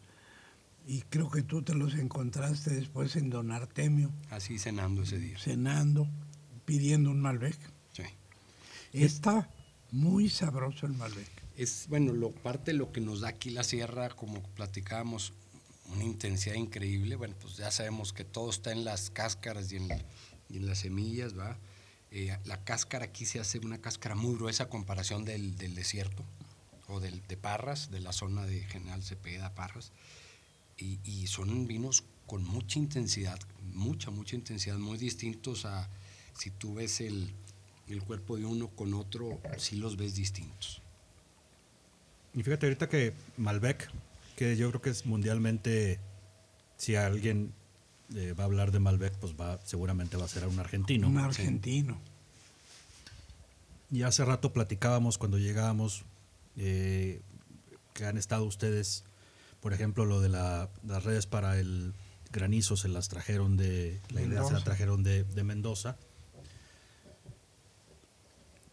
[0.88, 5.38] Y creo que tú te los encontraste después en Don Artemio, Así cenando ese día.
[5.39, 6.07] cenando,
[6.66, 7.57] pidiendo un Malbec.
[7.91, 8.03] Sí.
[8.93, 9.49] Está
[9.91, 11.30] muy sabroso el Malbec.
[11.57, 15.34] Es, bueno, lo, parte de lo que nos da aquí la sierra, como platicábamos,
[15.93, 17.15] una intensidad increíble.
[17.15, 19.88] Bueno, pues ya sabemos que todo está en las cáscaras y en,
[20.49, 21.57] y en las semillas, ¿va?
[22.11, 26.23] Eh, la cáscara aquí se hace una cáscara muy gruesa a comparación del, del desierto
[26.88, 29.91] o del, de Parras, de la zona de General Cepeda, Parras.
[30.77, 33.39] Y, y son vinos con mucha intensidad,
[33.73, 35.89] mucha, mucha intensidad, muy distintos a
[36.38, 37.33] si tú ves el,
[37.88, 40.81] el cuerpo de uno con otro, sí los ves distintos.
[42.33, 43.89] Y fíjate ahorita que Malbec,
[44.36, 45.99] que yo creo que es mundialmente,
[46.77, 47.53] si alguien
[48.15, 51.07] eh, va a hablar de Malbec, pues va, seguramente va a ser un argentino.
[51.07, 51.99] Un argentino.
[53.91, 56.03] Y hace rato platicábamos cuando llegábamos
[56.57, 57.21] eh,
[57.93, 59.03] que han estado ustedes,
[59.61, 61.93] por ejemplo, lo de la- las redes para el
[62.31, 65.95] granizo se las trajeron de la idea se la trajeron de, de Mendoza.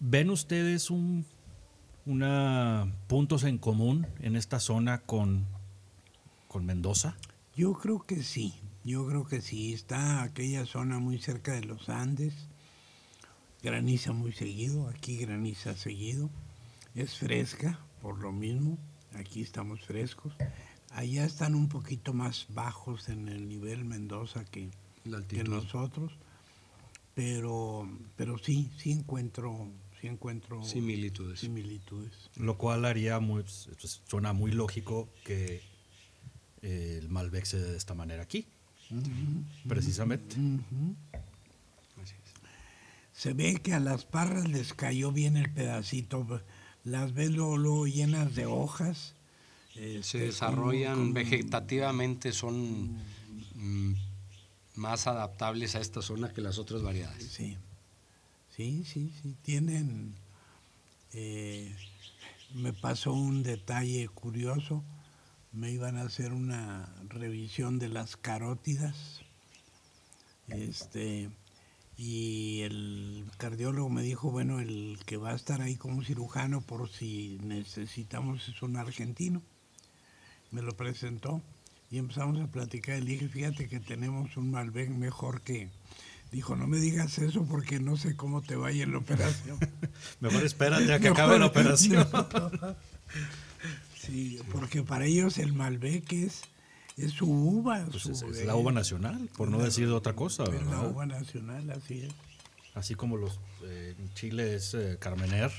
[0.00, 1.24] ¿Ven ustedes un
[2.06, 5.46] una puntos en común en esta zona con,
[6.48, 7.16] con Mendoza?
[7.56, 9.72] Yo creo que sí, yo creo que sí.
[9.72, 12.34] Está aquella zona muy cerca de los Andes.
[13.62, 16.30] graniza muy seguido, aquí graniza seguido,
[16.94, 18.76] es fresca por lo mismo,
[19.14, 20.34] aquí estamos frescos.
[20.90, 24.68] Allá están un poquito más bajos en el nivel Mendoza que,
[25.28, 26.12] que nosotros,
[27.14, 29.68] pero, pero sí, sí encuentro,
[30.02, 31.38] sí encuentro similitudes.
[31.40, 32.12] similitudes.
[32.36, 35.62] Lo cual haría muy, pues, suena muy lógico que
[36.60, 38.48] el Malbec se dé de esta manera aquí,
[39.68, 40.36] precisamente.
[43.12, 46.42] Se ve que a las parras les cayó bien el pedacito,
[46.82, 49.14] las ves luego llenas de hojas
[49.74, 52.96] se este, desarrollan vegetativamente, son
[53.54, 53.94] mm,
[54.74, 57.24] más adaptables a esta zona que las otras variedades.
[57.30, 57.56] Sí,
[58.56, 59.36] sí, sí, sí.
[59.42, 60.14] Tienen.
[61.12, 61.74] Eh,
[62.54, 64.84] me pasó un detalle curioso.
[65.52, 69.20] Me iban a hacer una revisión de las carótidas.
[70.48, 71.30] Este,
[71.96, 76.88] y el cardiólogo me dijo, bueno, el que va a estar ahí como cirujano por
[76.88, 79.42] si necesitamos es un argentino
[80.52, 81.42] me lo presentó
[81.90, 83.02] y empezamos a platicar.
[83.02, 85.70] Le dije, fíjate que tenemos un Malbec mejor que...
[86.32, 89.58] Dijo, no me digas eso porque no sé cómo te vaya en la operación.
[90.20, 92.08] mejor espérate a que acabe la operación.
[94.00, 96.40] sí, porque para ellos el Malbec es,
[96.96, 97.84] es su uva.
[97.90, 100.44] Pues es, la uva nacional, por no decir otra cosa.
[100.44, 102.14] Es la uva nacional, así es.
[102.74, 105.52] Así como los eh, en Chile es eh, Carmener,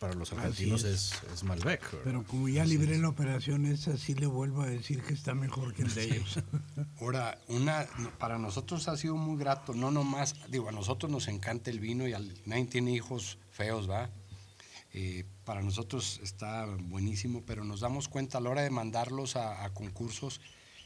[0.00, 1.12] para los argentinos es.
[1.32, 1.82] Es, Malbec.
[2.02, 5.74] Pero como ya libré la operación esa, sí le vuelvo a decir que está mejor
[5.74, 6.38] que el de ellos.
[7.00, 7.86] Ahora, una,
[8.18, 12.08] para nosotros ha sido muy grato, no nomás, digo, a nosotros nos encanta el vino
[12.08, 14.10] y al, nadie tiene hijos feos, ¿va?
[14.92, 19.68] Eh, para nosotros está buenísimo, pero nos damos cuenta a la hora de mandarlos a,
[19.74, 20.40] concursos,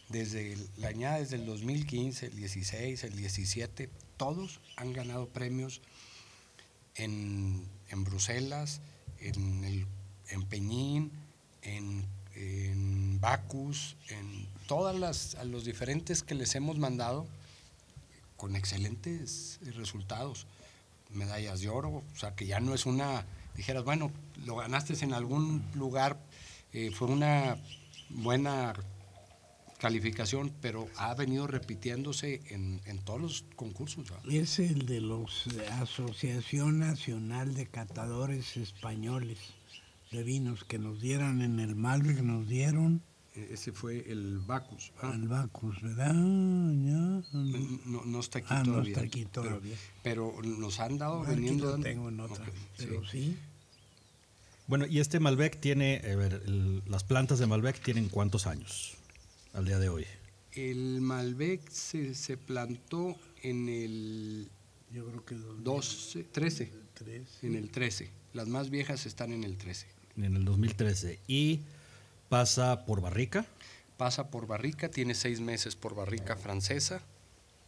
[0.08, 3.88] desde la añada desde el 2015, el 16, el 17,
[4.18, 5.80] todos han ganado premios
[6.96, 8.82] en, en Bruselas,
[9.24, 9.86] en, el,
[10.28, 11.12] en Peñín,
[11.62, 17.26] en, en Bacus, en todas las, a los diferentes que les hemos mandado,
[18.36, 20.46] con excelentes resultados.
[21.10, 23.24] Medallas de oro, o sea que ya no es una,
[23.56, 24.10] dijeras, bueno,
[24.44, 26.18] lo ganaste en algún lugar,
[26.72, 27.56] eh, fue una
[28.10, 28.74] buena
[29.84, 34.10] calificación, pero ha venido repitiéndose en, todos los concursos.
[34.30, 35.18] Es el de la
[35.82, 39.36] Asociación Nacional de Catadores Españoles
[40.10, 43.02] de Vinos que nos dieran en el Malbec, nos dieron.
[43.34, 44.90] E, ese fue el Bacus.
[45.02, 46.14] El Bacus, ¿verdad?
[46.14, 47.22] No,
[48.20, 48.82] está aquí ah, todavía.
[48.82, 49.76] No está aquí todavía.
[50.02, 51.78] Pero, nos han dado veniendo.
[51.80, 52.42] tengo en otra,
[52.78, 53.36] pero sí.
[54.66, 56.42] Bueno, y este Malbec tiene, a ver,
[56.86, 58.96] las plantas de Malbec tienen cuántos años?
[59.54, 60.06] Al día de hoy?
[60.52, 64.48] El Malbec se, se plantó en el
[64.92, 68.10] Yo creo que 12, 13, 13, en el 13.
[68.32, 69.86] Las más viejas están en el 13.
[70.16, 71.20] En el 2013.
[71.26, 71.60] ¿Y
[72.28, 73.46] pasa por barrica?
[73.96, 77.00] Pasa por barrica, tiene seis meses por barrica francesa.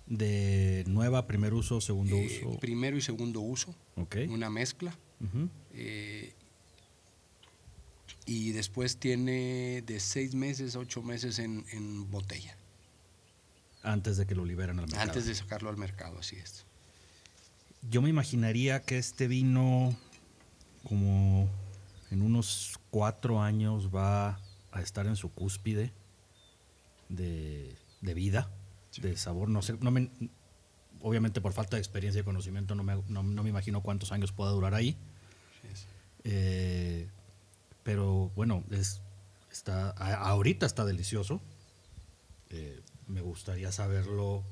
[0.07, 2.61] ¿De nueva, primer uso, segundo eh, uso?
[2.61, 3.75] Primero y segundo uso.
[3.97, 4.17] Ok.
[4.29, 4.97] Una mezcla
[8.27, 12.57] y después tiene de seis meses, ocho meses en, botella.
[13.85, 15.03] Antes de que lo liberen al mercado.
[15.03, 16.67] Antes de sacarlo al mercado, así es.
[17.89, 19.97] Yo me imaginaría que este vino,
[20.83, 21.49] como
[22.11, 24.41] en unos cuatro años, va
[24.73, 25.93] a estar en su cúspide
[27.09, 28.51] de, vida,
[29.01, 29.49] de sabor.
[29.49, 30.11] No sé, no me,
[31.01, 34.51] obviamente por falta de experiencia y conocimiento no me, no, me imagino cuántos años pueda
[34.51, 34.97] durar ahí.
[36.25, 37.09] Eh,
[37.87, 39.01] pero bueno, es,
[39.53, 41.41] está, ahorita está delicioso.
[42.51, 44.43] Eh, me gustaría saberlo.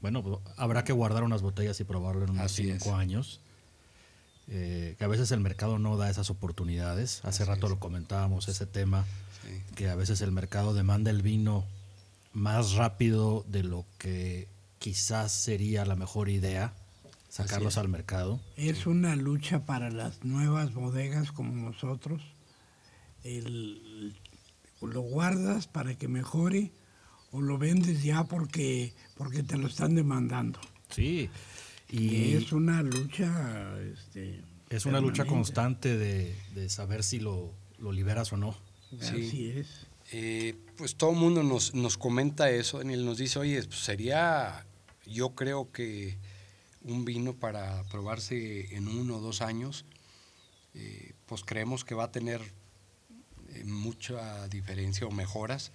[0.00, 3.40] Bueno, habrá que guardar unas botellas y probarlo en unos cinco años.
[4.48, 7.24] Eh, que a veces el mercado no da esas oportunidades.
[7.24, 9.06] Hace rato lo comentábamos, ese tema,
[9.76, 11.64] que a veces el mercado demanda el vino
[12.32, 14.48] más rápido de lo que
[14.80, 16.74] quizás sería la mejor idea
[17.34, 18.40] sacarlos al mercado.
[18.56, 22.22] Es una lucha para las nuevas bodegas como nosotros.
[23.24, 24.14] El,
[24.80, 26.70] lo guardas para que mejore
[27.32, 30.60] o lo vendes ya porque, porque te lo están demandando.
[30.90, 31.28] Sí.
[31.90, 33.80] Y es una lucha.
[33.80, 38.56] Este, es una lucha constante de, saber si lo, liberas o no.
[39.00, 39.88] Así es.
[40.12, 44.64] Eh, pues todo el mundo nos, nos comenta eso, Daniel, nos dice, oye, pues sería,
[45.04, 46.16] yo creo que
[46.84, 49.84] un vino para probarse en uno o dos años,
[50.74, 52.40] eh, pues creemos que va a tener
[53.48, 55.72] eh, mucha diferencia o mejoras.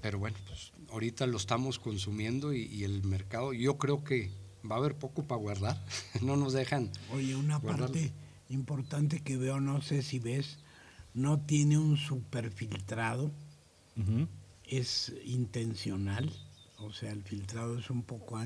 [0.00, 4.30] Pero bueno, pues ahorita lo estamos consumiendo y, el mercado, yo creo que
[4.68, 5.84] va a haber poco para guardar.
[6.22, 6.90] no nos dejan.
[7.12, 8.12] Oye, una parte
[8.48, 10.58] importante que veo, no sé si ves,
[11.12, 13.30] no tiene un superfiltrado.
[14.64, 16.32] Es intencional.
[16.78, 18.36] O sea, el filtrado es un poco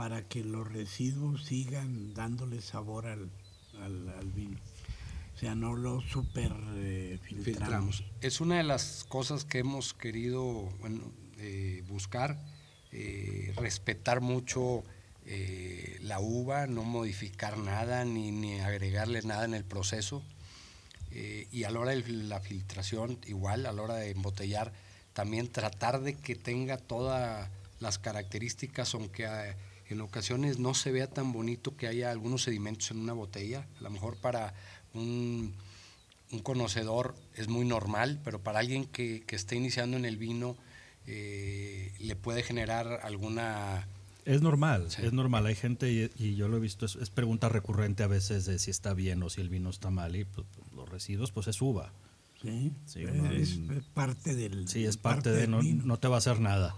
[0.00, 3.30] para que los residuos sigan dándole sabor al,
[3.82, 4.58] al, vino.
[5.34, 8.02] O sea, no lo super eh, filtramos.
[8.22, 10.70] Es una de las cosas que hemos querido
[11.36, 12.42] eh, buscar,
[12.92, 14.84] eh, respetar mucho
[16.00, 20.22] la uva, no modificar nada ni, ni, agregarle nada en el proceso.
[21.10, 24.72] y a la hora de la filtración, igual, a la hora de embotellar,
[25.12, 29.26] también tratar de que tenga todas las características, aunque
[29.94, 33.66] en ocasiones no se vea tan bonito que haya algunos sedimentos en una botella.
[33.78, 34.54] A lo mejor para
[34.94, 35.54] un,
[36.42, 40.56] conocedor es muy normal, pero para alguien que, que esté iniciando en el vino
[41.06, 43.88] eh, le puede generar alguna...
[44.24, 45.46] Es normal, es normal.
[45.46, 48.94] Hay gente, y, yo lo he visto, es, pregunta recurrente a veces de si está
[48.94, 51.92] bien o si el vino está mal, y pues, los residuos, pues es uva.
[52.40, 53.58] Sí, es,
[53.92, 54.68] parte del.
[54.68, 55.48] Sí, es parte, de.
[55.48, 56.74] No, no, te va a hacer nada.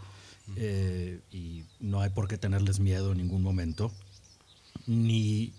[0.57, 3.93] Eh, y no hay por qué tenerles miedo en ningún momento.
[4.87, 5.53] Ni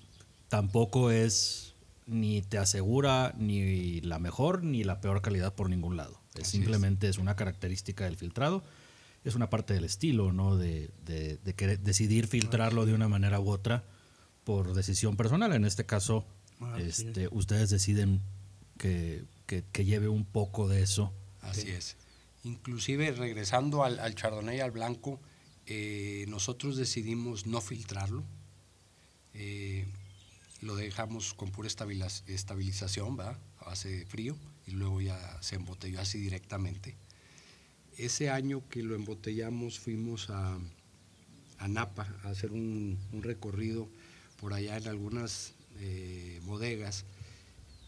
[0.49, 1.73] tampoco es,
[2.05, 6.19] ni te asegura ni la mejor ni la peor calidad por ningún lado.
[6.35, 7.17] Es simplemente es.
[7.17, 8.63] una característica del filtrado.
[9.23, 10.57] Es una parte del estilo, ¿no?
[10.57, 11.37] De, de,
[11.77, 13.83] decidir filtrarlo de una manera u otra
[14.43, 15.53] por decisión personal.
[15.53, 16.25] En este caso,
[16.77, 18.21] este, ustedes deciden
[18.77, 21.13] que, que, lleve un poco de eso.
[21.41, 21.95] Así es.
[22.43, 25.19] Inclusive regresando al, al chardonnay, al blanco,
[25.65, 28.23] eh, nosotros decidimos no filtrarlo.
[29.33, 29.85] Eh,
[30.61, 33.37] lo dejamos con pura estabilización, ¿va?
[33.59, 34.37] a base de frío,
[34.67, 36.95] y luego ya se embotelló así directamente.
[37.97, 40.57] Ese año que lo embotellamos fuimos a,
[41.67, 43.87] Napa a hacer un, un, recorrido
[44.41, 47.05] por allá en algunas eh, bodegas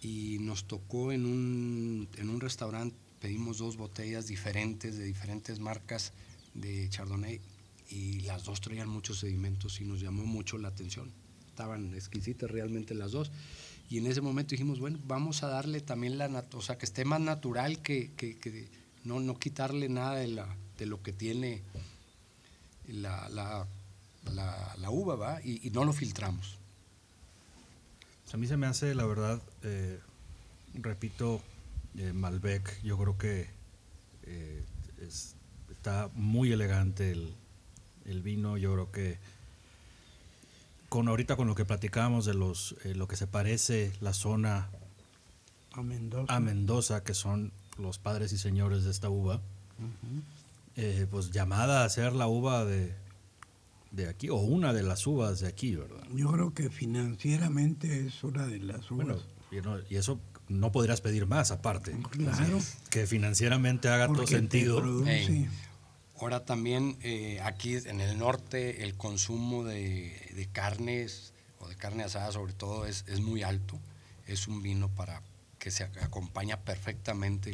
[0.02, 2.96] y nos tocó en un, en un restaurante
[3.26, 6.14] pedimos dos botellas diferentes de diferentes marcas
[6.54, 7.42] de Chardonnay
[7.90, 11.12] y las dos traían muchos sedimentos y nos llamó mucho la atención.
[11.48, 13.32] Estaban exquisitas realmente las dos.
[13.90, 17.04] Y en ese momento dijimos, bueno, vamos a darle también la, o sea, que esté
[17.04, 18.68] más natural, que, que,
[19.06, 21.64] no, no quitarle nada de, la, de lo que tiene
[22.88, 23.68] la, la,
[24.78, 25.42] la, uva, ¿va?
[25.44, 26.60] Y, y, no lo filtramos.
[28.32, 30.00] A mí se me hace, la verdad, eh,
[30.76, 31.42] repito,
[31.98, 33.48] eh, Malbec, yo creo que
[34.24, 34.64] eh,
[35.72, 39.18] está muy elegante el, vino, yo creo que
[40.90, 44.70] con ahorita con lo que platicábamos de los eh, lo que se parece la zona
[45.72, 45.82] a
[46.40, 47.04] Mendoza.
[47.04, 49.42] que son los padres y señores de esta uva,
[51.10, 52.94] pues llamada a ser la uva de,
[53.92, 56.04] de aquí, o una de las uvas de aquí, ¿verdad?
[56.14, 59.26] Yo creo que financieramente es una de las uvas.
[59.52, 61.96] Bueno, y eso no podrías pedir más aparte.
[62.12, 62.60] Claro.
[62.90, 64.84] Que financieramente haga todo sentido.
[66.20, 72.32] Ahora también eh, aquí en el norte el consumo de, carnes o de carne asada
[72.32, 73.78] sobre todo es, es, muy alto.
[74.26, 75.22] Es un vino para
[75.60, 77.54] que se acompaña perfectamente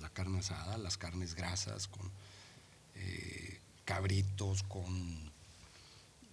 [0.00, 2.10] la carne asada, las carnes grasas con
[2.96, 5.30] eh, cabritos, con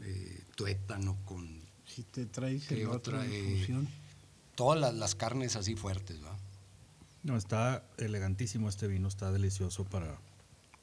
[0.02, 1.62] eh, tuétano, con...
[1.86, 3.88] Si te traes otra infusión
[4.56, 6.38] todas las, carnes así fuertes, ¿va?
[7.24, 10.18] No, está elegantísimo este vino, está delicioso para...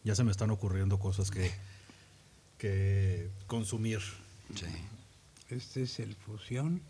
[0.05, 1.53] Ya se me están ocurriendo cosas que,
[2.57, 4.01] que consumir.
[4.55, 4.67] Sí.
[5.51, 6.81] Este es el fusión.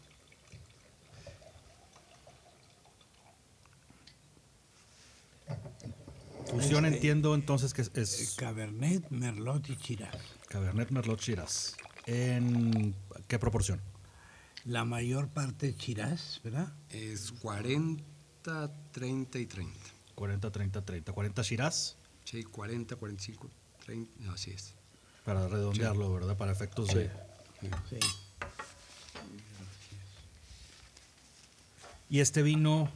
[6.50, 8.34] Fusión este, entiendo entonces que es...
[8.36, 10.16] Cabernet, Merlot y Shiraz.
[10.48, 11.76] Cabernet, Merlot, Shiraz.
[12.06, 12.94] ¿En
[13.26, 13.80] qué proporción?
[14.64, 16.72] La mayor parte es ¿verdad?
[16.90, 19.78] Es 40, 30 y 30.
[20.14, 21.14] 40, 30, 30.
[21.14, 21.96] ¿40 Shiraz?
[22.24, 23.50] Sí, 40, 45,
[23.86, 24.74] 30, así es.
[25.24, 26.36] Para redondearlo, ¿verdad?
[26.36, 27.10] Para efectos de...
[27.88, 27.96] Sí.
[32.10, 32.90] Y este vino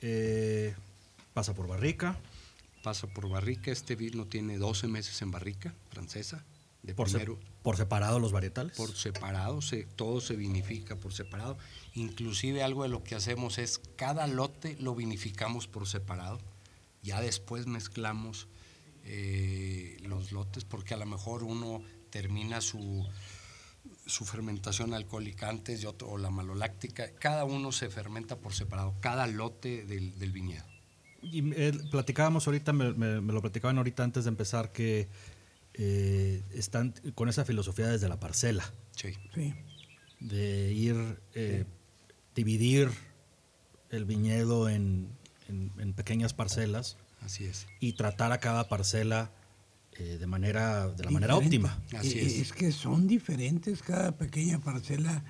[0.00, 0.74] eh,
[1.34, 2.16] pasa por barrica.
[2.82, 3.70] Pasa por barrica.
[3.70, 6.44] Este vino tiene 12 meses en barrica francesa.
[6.84, 7.08] De por,
[7.62, 8.76] por separado los varietales.
[8.76, 11.56] Por separado, se, todo se vinifica por separado.
[11.94, 16.38] Inclusive algo de lo que hacemos es cada lote lo vinificamos por separado.
[17.02, 18.48] Ya después mezclamos
[19.04, 23.06] eh, los lotes porque a lo mejor uno termina su,
[24.04, 27.14] su fermentación alcohólica antes y otro, o la maloláctica.
[27.14, 30.64] Cada uno se fermenta por separado, cada lote del, del viñedo.
[31.22, 35.08] Y eh, platicábamos ahorita, me, me, lo platicaban ahorita antes de empezar, que
[35.74, 39.08] eh, están con esa filosofía desde la parcela, Sí.
[39.34, 39.54] Sí.
[40.20, 41.64] de ir, eh,
[42.34, 42.90] dividir
[43.90, 45.08] el viñedo en,
[45.48, 47.66] en- en pequeñas parcelas Así es.
[47.80, 49.30] y tratar a cada parcela
[49.98, 51.80] eh, de manera, de la manera óptima.
[51.96, 52.32] Así es.
[52.34, 55.22] Es que son diferentes, cada pequeña parcela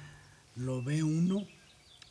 [0.56, 1.46] lo ve uno,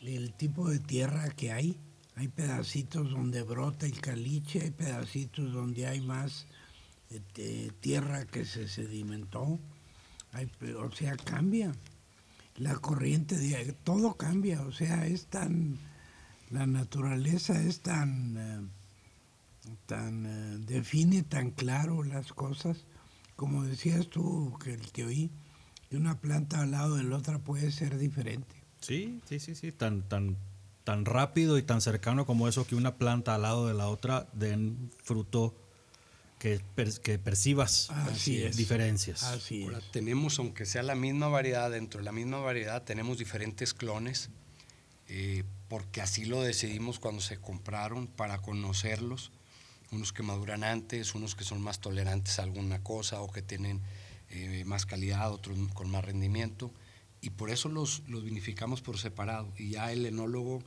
[0.02, 1.80] el tipo de tierra que hay.
[2.16, 6.46] Hay pedacitos donde brota el caliche, hay pedacitos donde hay más
[7.34, 9.60] te- tierra que se sedimentó.
[10.80, 11.74] O sea, cambia.
[12.58, 15.80] La corriente de todo cambia, o sea, es tan
[16.54, 18.68] la naturaleza es tan eh,
[19.88, 22.86] tan eh, define tan claro las cosas,
[23.36, 25.32] como decías tú que el que oí,
[25.90, 28.56] que una planta al lado de la otra puede ser diferente.
[28.82, 30.38] Sí, sí, sí, sí, tan, tan,
[30.84, 34.28] tan rápido y tan cercano como eso que una planta al lado de la otra
[34.34, 35.56] den fruto
[36.44, 38.58] que, per- que percibas Así es.
[38.58, 39.24] diferencias.
[39.24, 39.92] Así Ahora, es.
[39.92, 44.30] tenemos, aunque sea la misma variedad, dentro de la misma variedad tenemos diferentes clones,
[45.08, 49.32] eh, porque así lo decidimos cuando se compraron para conocerlos,
[49.92, 53.80] unos que maduran antes, unos que son más tolerantes a alguna cosa o que tienen
[54.30, 56.74] eh, más calidad, otros con más rendimiento,
[57.22, 60.62] y por eso los, los vinificamos por separado, y ya el enólogo,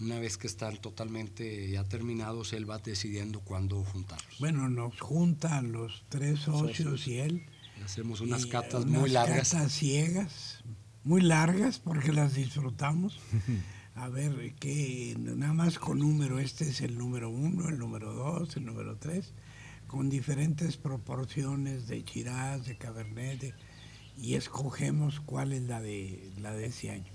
[0.00, 4.38] una vez que están totalmente ya terminados, él va decidiendo cuándo juntarlos.
[4.38, 7.46] Bueno, nos juntan los tres socios, y él.
[7.84, 9.50] Hacemos unas catas muy largas.
[9.52, 10.64] Catas ciegas,
[11.04, 13.18] muy largas porque las disfrutamos.
[13.94, 18.56] A ver, que nada más con número, este es el número uno, el número dos,
[18.56, 19.32] el número tres,
[19.88, 23.54] con diferentes proporciones de chirás, de cabernet, de-
[24.16, 27.12] y escogemos cuál es la de, la de ese año.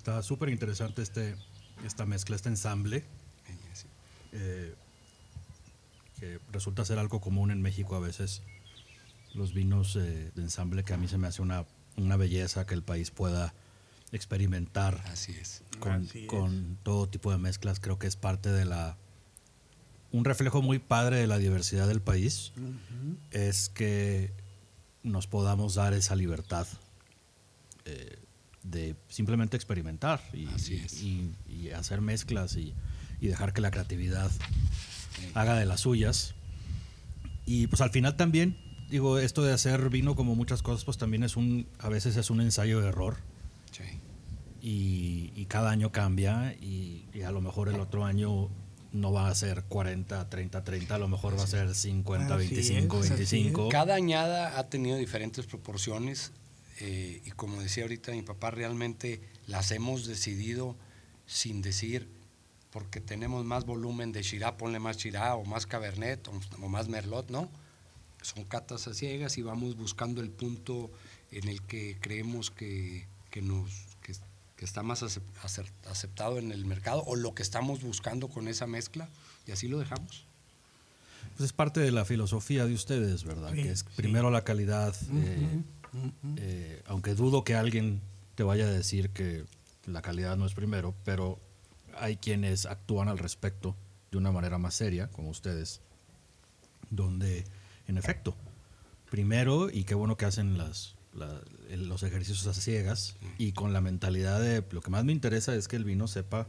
[0.00, 1.36] Está súper interesante este,
[1.84, 3.04] esta mezcla, este ensamble,
[4.32, 4.74] eh,
[6.18, 8.40] que resulta ser algo común en México a veces.
[9.34, 11.66] Los vinos eh, de ensamble que a mí se me hace una,
[11.98, 13.52] una belleza que el país pueda
[14.10, 15.64] experimentar Así es.
[15.80, 16.28] con, Así es.
[16.28, 17.78] con todo tipo de mezclas.
[17.78, 18.96] Creo que es parte de la...
[20.12, 22.54] Un reflejo muy padre de la diversidad del país
[23.32, 24.32] es que
[25.02, 26.66] nos podamos dar esa libertad
[27.84, 28.16] eh,
[28.62, 31.02] de simplemente experimentar y, Así es.
[31.02, 32.74] y- y hacer mezclas y,
[33.20, 34.30] y dejar que la creatividad
[35.34, 36.34] haga de las suyas.
[37.46, 38.56] Y pues al final también,
[38.90, 42.30] digo, esto de hacer vino como muchas cosas, pues también es un, a veces es
[42.30, 43.16] un ensayo de error
[43.72, 43.84] Sí.
[44.62, 48.48] y, y cada año cambia y, y a lo mejor el otro año
[48.92, 52.48] no va a ser 40, 30, 30, a lo mejor va a ser 50, Así
[52.48, 53.68] 25, es, así 25.
[53.68, 56.32] Cada añada ha tenido diferentes proporciones
[56.80, 60.76] eh, y como decía ahorita mi papá, realmente las hemos decidido
[61.26, 62.08] sin decir
[62.72, 66.88] porque tenemos más volumen de Chirá, ponle más Chirá o más Cabernet o, o más
[66.88, 67.50] Merlot, ¿no?
[68.22, 70.90] Son catas a ciegas y vamos buscando el punto
[71.32, 73.70] en el que creemos que, que nos,
[74.02, 74.14] que,
[74.56, 79.08] que está más aceptado en el mercado o lo que estamos buscando con esa mezcla
[79.46, 80.26] y así lo dejamos.
[81.36, 83.52] Pues es parte de la filosofía de ustedes, ¿verdad?
[83.54, 83.86] Sí, que es sí.
[83.96, 85.62] primero la calidad, eh,
[86.36, 88.00] eh, aunque dudo que alguien
[88.34, 89.44] te vaya a decir que
[89.86, 91.38] la calidad no es primero, pero
[91.98, 93.74] hay quienes actúan al respecto
[94.10, 95.80] de una manera más seria, como ustedes,
[96.90, 97.44] donde,
[97.86, 98.34] en efecto,
[99.10, 103.72] primero, y qué bueno que hacen las, la- el- los ejercicios a ciegas, y con
[103.72, 106.48] la mentalidad de lo que más me interesa es que el vino sepa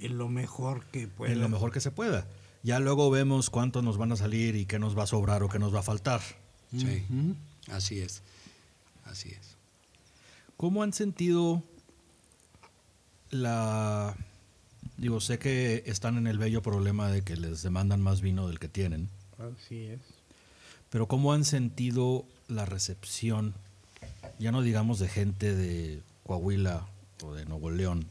[0.00, 1.32] En lo mejor que pueda.
[1.32, 2.26] en lo mejor que se pueda.
[2.62, 5.48] Ya luego vemos cuántos nos van a salir y qué nos va a sobrar o
[5.48, 6.20] qué nos va a faltar.
[6.70, 7.04] Sí,
[7.70, 8.22] así es,
[9.04, 9.56] así es.
[10.56, 11.62] ¿Cómo han sentido
[13.30, 14.16] la...
[14.96, 18.58] Digo, sé que están en el bello problema de que les demandan más vino del
[18.58, 19.08] que tienen,
[19.38, 20.00] Así es.
[20.90, 23.54] pero ¿cómo han sentido la recepción,
[24.40, 26.88] ya no digamos de gente de Coahuila
[27.22, 28.06] o de Nuevo León,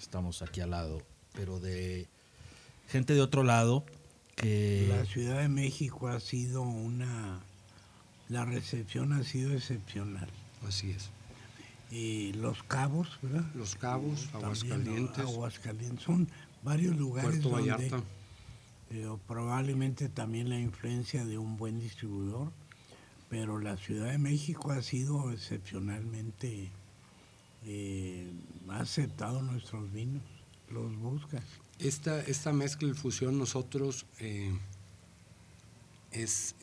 [0.00, 1.02] estamos aquí al lado,
[1.34, 2.06] pero de
[2.88, 3.84] gente de otro lado
[4.36, 4.86] que...
[4.88, 7.40] La Ciudad de México ha sido una...
[8.28, 10.28] La recepción ha sido excepcional.
[10.66, 11.10] Así es.
[11.90, 13.44] Y Los Cabos, ¿verdad?
[13.54, 16.04] Los Cabos, Aguascalientes, Aguascalientes.
[16.04, 16.28] Son
[16.62, 18.02] varios lugares Puerto donde Vallarta.
[18.90, 22.50] eh, probablemente también la influencia de un buen distribuidor,
[23.28, 26.70] pero la Ciudad de México ha sido excepcionalmente
[27.66, 28.30] eh,
[28.68, 30.22] ha aceptado nuestros vinos,
[30.70, 31.42] los busca.
[31.78, 34.52] Esta, esta mezcla y fusión nosotros eh,
[36.12, 36.54] es,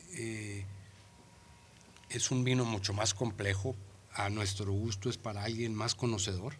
[2.12, 3.74] es un vino mucho más complejo,
[4.14, 6.54] a nuestro gusto es para alguien más conocedor.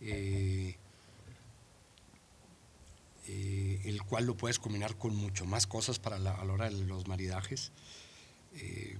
[0.00, 0.76] Eh,
[3.28, 6.68] eh, el cual lo puedes combinar con mucho más cosas para la, a la hora
[6.68, 7.70] de los maridajes.
[8.54, 8.96] Eh,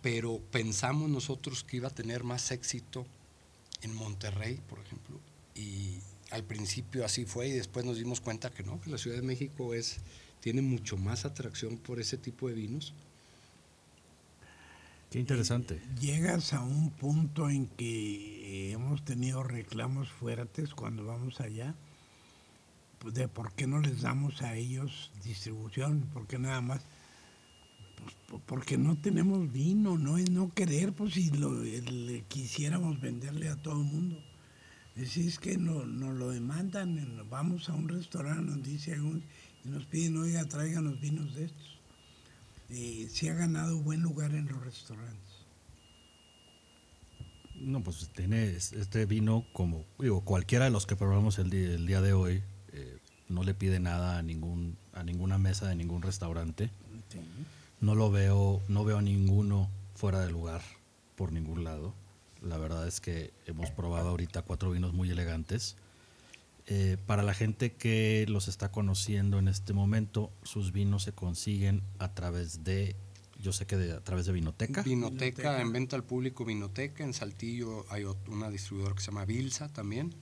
[0.00, 3.06] pero pensamos nosotros que iba a tener más éxito
[3.82, 5.20] en Monterrey, por ejemplo,
[5.54, 5.98] y
[6.30, 9.22] al principio así fue y después nos dimos cuenta que no, que la Ciudad de
[9.22, 9.98] México es,
[10.40, 12.94] tiene mucho más atracción por ese tipo de vinos.
[15.14, 15.80] Qué interesante.
[16.00, 21.76] Llegas a un punto en que hemos tenido reclamos fuertes cuando vamos allá
[22.98, 26.80] pues, de por qué no les damos a ellos distribución, porque nada más
[28.28, 33.50] pues, porque no tenemos vino, no es no querer, pues si lo, le quisiéramos venderle
[33.50, 34.20] a todo el mundo.
[34.96, 38.98] Decís que nos no lo demandan, vamos a un restaurante, nos dice
[39.64, 41.73] y nos piden, oiga, traigan los vinos de estos.
[42.68, 45.44] Y se ha ganado buen lugar en los restaurantes.
[47.56, 51.86] No, pues tiene este vino como, digo, cualquiera de los que probamos el día, el
[51.86, 52.42] día de hoy,
[52.72, 52.98] eh,
[53.28, 56.70] no le pide nada a ningún a ninguna mesa de ningún restaurante.
[57.80, 60.62] No lo veo, no veo a ninguno fuera de lugar
[61.16, 61.94] por ningún lado.
[62.42, 65.76] La verdad es que hemos probado ahorita cuatro vinos muy elegantes.
[66.66, 71.82] Eh, para la gente que los está conociendo en este momento, sus vinos se consiguen
[71.98, 72.96] a través de,
[73.38, 74.82] yo sé que a través de Vinoteca.
[74.82, 77.04] Vinoteca, en venta al público Vinoteca.
[77.04, 80.14] En Saltillo hay una distribuidora que se llama Vilsa también.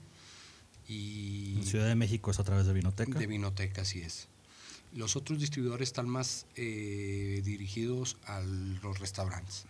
[0.85, 3.17] Y en Ciudad de México es a través de Vinoteca.
[3.17, 4.27] De Vinoteca, así es.
[4.93, 9.65] Los otros distribuidores están más eh, dirigidos a los restaurantes.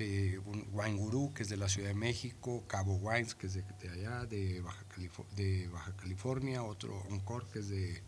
[0.00, 0.38] Que
[0.72, 4.24] Wine Guru, que es de la Ciudad de México, Cabo Wines, que es de, allá,
[4.24, 4.82] de Baja,
[5.36, 8.02] de Baja, California, otro Encore, que es de,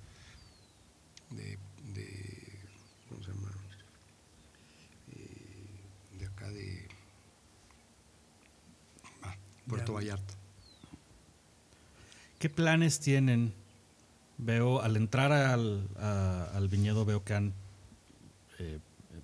[1.29, 1.59] de,
[3.11, 3.53] ¿cómo se llama?
[5.11, 6.89] Eh, de acá de
[9.21, 9.37] ah,
[9.69, 10.33] Puerto Vallarta.
[12.39, 13.53] ¿Qué planes tienen
[14.39, 17.53] Veo, al entrar al, viñedo, veo que han
[18.59, 18.79] eh,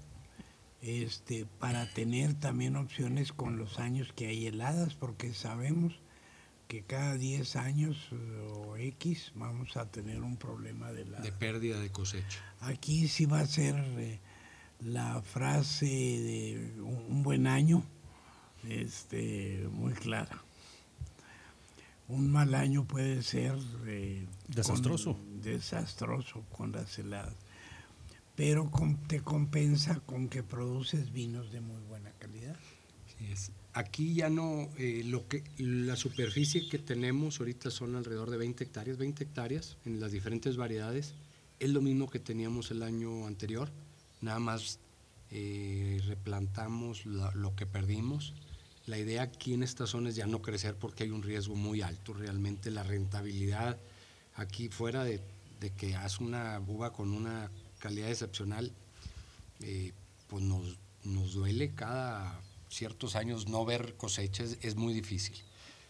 [0.82, 5.94] Este, para tener también opciones con los años que hay heladas, porque sabemos
[6.66, 11.30] que cada 10 años eh, o X vamos a tener un problema de, la, de
[11.30, 12.40] pérdida de cosecha.
[12.60, 14.18] Aquí sí va a ser eh,
[14.80, 17.84] la frase de un, buen año
[18.64, 20.42] este, muy clara
[22.12, 23.56] un mal año puede ser
[23.86, 25.16] eh, desastroso.
[25.42, 27.34] desastroso con las heladas.
[28.34, 28.70] Pero
[29.06, 32.56] te compensa con que produces vinos de muy buena calidad.
[33.72, 38.64] Aquí ya no, eh, lo que, la superficie que tenemos ahorita son alrededor de 20
[38.64, 41.14] hectáreas, 20 hectáreas en las diferentes variedades.
[41.60, 43.70] Es lo mismo que teníamos el año anterior,
[44.20, 44.80] nada más
[45.30, 48.34] eh, replantamos lo que perdimos
[48.86, 51.82] la idea aquí en esta zona es ya no crecer porque hay un riesgo muy
[51.82, 52.14] alto.
[52.14, 53.78] Realmente la rentabilidad
[54.34, 55.20] aquí fuera de,
[55.76, 57.50] que haz una uva con una
[57.82, 58.72] calidad excepcional,
[59.60, 59.92] eh,
[60.28, 65.36] pues nos, nos, duele cada ciertos años no ver cosechas, es muy difícil.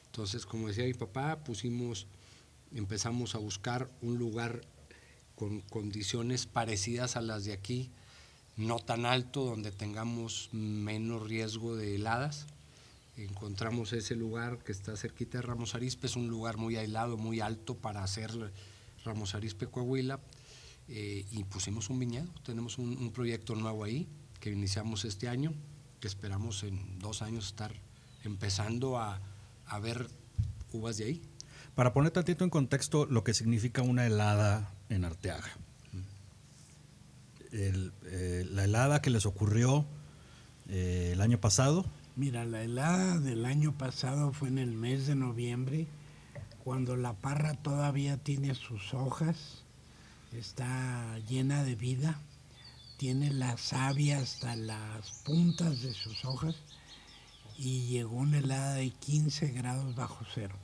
[0.07, 2.07] Entonces, como decía mi papá, pusimos,
[2.75, 4.63] empezamos a buscar un lugar
[5.37, 7.91] con condiciones parecidas a las de aquí,
[8.57, 12.47] no tan alto, donde tengamos menos riesgo de heladas
[13.17, 17.41] encontramos ese lugar que está cerquita de Ramos Arispe, es un lugar muy aislado, muy
[17.41, 18.31] alto para hacer
[19.05, 20.21] Ramos Arispe Coahuila,
[20.89, 24.09] eh, y pusimos un viñedo, tenemos un, proyecto nuevo ahí
[24.41, 25.53] que iniciamos este año,
[26.01, 27.73] que esperamos en dos años estar
[28.25, 29.21] empezando a,
[29.81, 30.07] ver
[30.73, 31.23] uvas de ahí.
[31.75, 35.49] Para poner tantito en contexto lo que significa una helada en Arteaga.
[37.53, 39.87] Eh, la helada que les ocurrió
[40.69, 45.15] eh, el año pasado, Mira, la helada del año pasado fue en el mes de
[45.15, 45.87] noviembre,
[46.63, 49.62] cuando la parra todavía tiene sus hojas,
[50.39, 52.19] está llena de vida,
[52.99, 56.55] tiene la savia hasta las puntas de sus hojas
[57.59, 60.57] y llegó una helada de 15 grados bajo cero.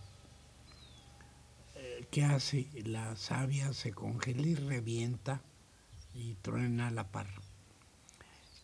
[1.77, 2.69] Eh, ¿Qué hace?
[2.85, 5.41] La savia se congela y revienta
[6.15, 7.41] y truena la parra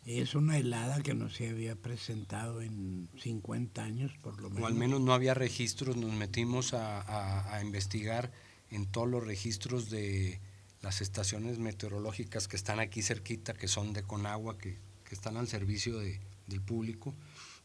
[0.07, 4.65] Es una helada que no se había presentado en 50 años, por lo menos.
[4.65, 8.33] O al menos no había registros, nos metimos a, a- a investigar
[8.71, 10.41] en todos los registros de
[10.85, 14.79] las estaciones meteorológicas que están aquí cerquita, que son de Conagua, que,
[15.09, 17.15] que están al servicio de- del público,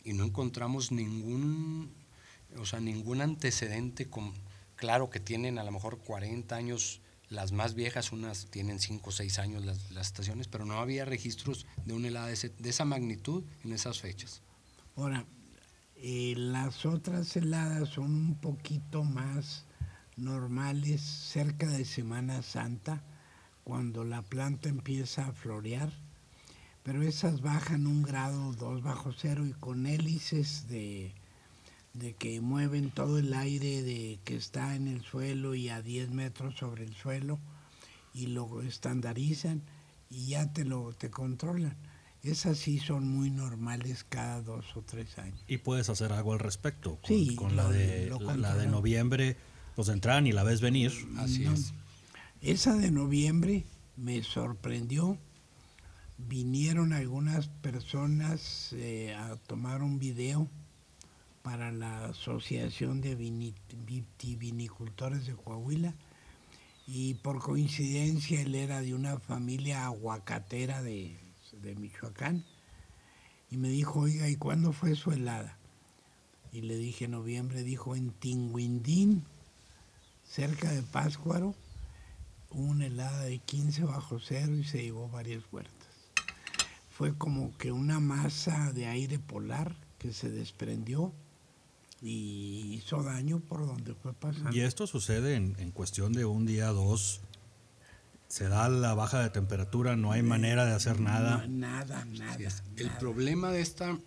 [0.04, 1.92] y no encontramos ningún,
[2.58, 4.34] o sea, ningún antecedente con,
[4.76, 9.12] claro que tienen a lo mejor 40 años las más viejas, unas tienen 5 o
[9.12, 12.70] 6 años las, las estaciones, pero no había registros de una helada de, ese- de
[12.70, 14.42] esa magnitud en esas fechas.
[14.96, 15.26] Ahora,
[15.98, 19.66] eh, las otras heladas son un poquito más
[20.20, 23.04] normales cerca de Semana Santa,
[23.64, 25.92] cuando la planta empieza a florear,
[26.84, 31.14] pero esas bajan un grado dos bajo cero y con hélices de,
[31.94, 36.12] de que mueven todo el aire de que está en el suelo y a 10
[36.12, 37.40] metros sobre el suelo
[38.14, 39.62] y lo estandarizan
[40.10, 41.76] y ya te lo te controlan.
[42.24, 45.40] Esas sí son muy normales cada dos o tres años.
[45.48, 46.98] Y puedes hacer algo al respecto.
[46.98, 49.38] Con, Sí, con la, de, la, la de noviembre,
[49.80, 50.92] pues entran y la ves venir.
[51.20, 51.54] Así No.
[51.54, 51.72] es.
[52.42, 53.64] Esa de noviembre
[53.96, 55.18] me sorprendió.
[56.18, 60.50] Vinieron algunas personas eh, a tomar un video
[61.44, 63.54] para la Asociación de Vini-
[63.86, 65.94] Vitivinicultores de Coahuila
[66.86, 71.16] y por coincidencia él era de una familia aguacatera de,
[71.62, 72.44] de Michoacán
[73.50, 75.58] y me dijo, oiga, ¿y cuándo fue su helada?
[76.52, 79.24] Y le dije noviembre, dijo en Tinguindín,
[80.30, 81.56] cerca de Páscuaro,
[82.52, 85.74] hubo una helada de 15 bajo cero y se llevó varias huertas.
[86.92, 91.14] Fue como que una masa de aire polar que se desprendió
[92.02, 94.52] y hizo daño por donde fue pasando.
[94.52, 97.22] Y esto sucede en, en cuestión de un día, dos.
[98.28, 101.48] Se da la baja de temperatura, no hay manera de hacer nada.
[101.48, 102.38] No, nada, nada.
[102.76, 103.00] El nada.
[103.00, 103.98] problema de esta,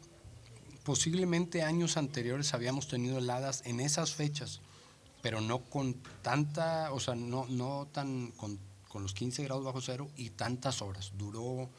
[0.84, 4.60] posiblemente años anteriores habíamos tenido heladas en esas fechas,
[5.22, 8.58] pero no con tanta, o sea, no, no tan con,
[8.88, 11.12] con los 15 grados bajo cero y tantas horas.
[11.16, 11.70] Duró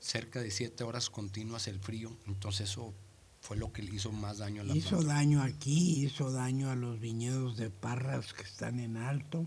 [0.00, 2.92] cerca de 7 horas continuas el frío, entonces eso
[3.40, 5.14] fue lo que le hizo más daño a la Hizo planta.
[5.14, 9.46] daño aquí, hizo daño a los viñedos de Parras que están en alto,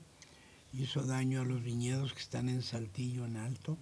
[0.74, 3.78] hizo daño a los viñedos que están en Saltillo en alto.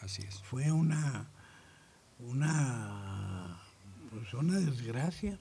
[0.00, 0.40] Así es.
[0.40, 1.28] Fue una,
[2.18, 3.62] una,
[4.10, 5.38] pues una desgracia.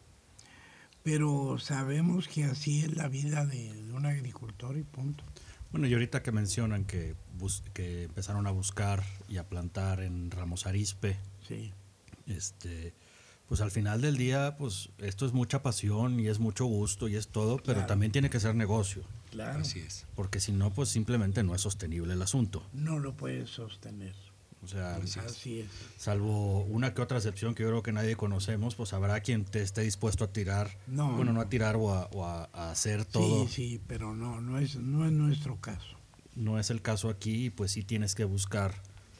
[1.03, 5.23] Pero sabemos que así es la vida de, de un agricultor y punto.
[5.71, 10.31] Bueno, y ahorita que mencionan que, bus- que empezaron a buscar y a plantar en
[10.31, 11.17] Ramos Arispe,
[11.47, 11.71] Sí.
[12.27, 12.93] este,
[13.47, 17.15] pues al final del día, pues esto es mucha pasión y es mucho gusto y
[17.15, 17.87] es todo, pero Claro.
[17.87, 19.59] también tiene que ser negocio, Claro.
[19.59, 20.05] Así es.
[20.15, 22.63] porque si no, pues simplemente no es sostenible el asunto.
[22.71, 24.15] No lo puedes sostener.
[24.63, 25.25] O sea, Así es.
[25.25, 25.67] Así es.
[25.97, 29.61] salvo una que otra excepción que yo creo que nadie conocemos, pues habrá quien te
[29.61, 33.05] esté dispuesto a tirar, No, bueno, no, a tirar o a, o a- a hacer
[33.05, 33.45] todo.
[33.47, 35.97] Sí, sí, pero no, no es, no es nuestro caso.
[36.35, 38.73] No es el caso aquí, y pues sí tienes que buscar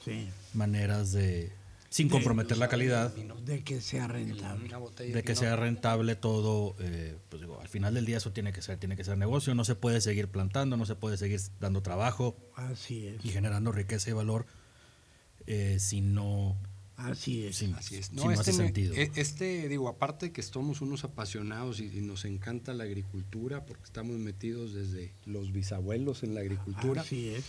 [0.03, 0.27] Sí.
[0.53, 1.51] maneras de,
[1.89, 3.13] sin De- comprometer la calidad,
[3.45, 4.69] De que sea rentable.
[5.13, 8.61] De que sea rentable todo, eh, pues digo, al final del día eso tiene que
[8.61, 11.81] ser, tiene que ser negocio, no se puede seguir plantando, no se puede seguir dando
[11.83, 13.23] trabajo Así es.
[13.23, 14.45] y generando riqueza y valor
[15.47, 16.57] eh, si no,
[16.95, 17.57] Así es.
[17.57, 18.05] si, Así es.
[18.07, 18.93] si No, no este, hace ne- sentido.
[18.95, 23.83] e- este, digo, aparte que somos unos apasionados y, y nos encanta la agricultura, porque
[23.83, 27.43] estamos metidos desde los bisabuelos en la agricultura, Así es.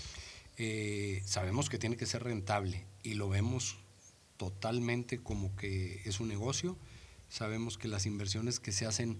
[0.56, 3.76] eh, sabemos que tiene que ser rentable y lo vemos
[4.36, 6.76] totalmente como que es un negocio.
[7.28, 9.18] Sabemos que las inversiones que se hacen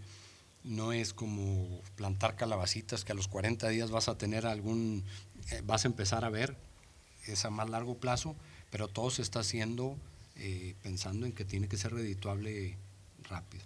[0.64, 5.04] no es como plantar calabacitas que a los 40 días vas a tener algún,
[5.50, 6.56] eh, vas a empezar a ver,
[7.26, 8.34] es a más largo plazo,
[8.74, 9.96] pero todo se está haciendo
[10.34, 12.76] eh, pensando en que tiene que ser redituable
[13.22, 13.62] rápido.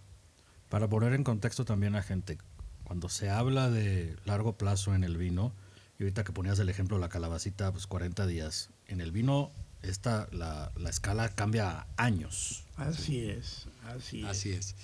[0.69, 2.37] Para poner en contexto también a gente,
[2.85, 5.55] cuando se habla de largo plazo en el vino,
[5.99, 9.51] y ahorita que ponías el ejemplo de la calabacita, pues 40 días, en el vino
[9.81, 12.65] esta, la, la escala cambia a años.
[12.77, 13.67] Así es.
[13.85, 14.27] Así es.
[14.27, 14.75] Así es.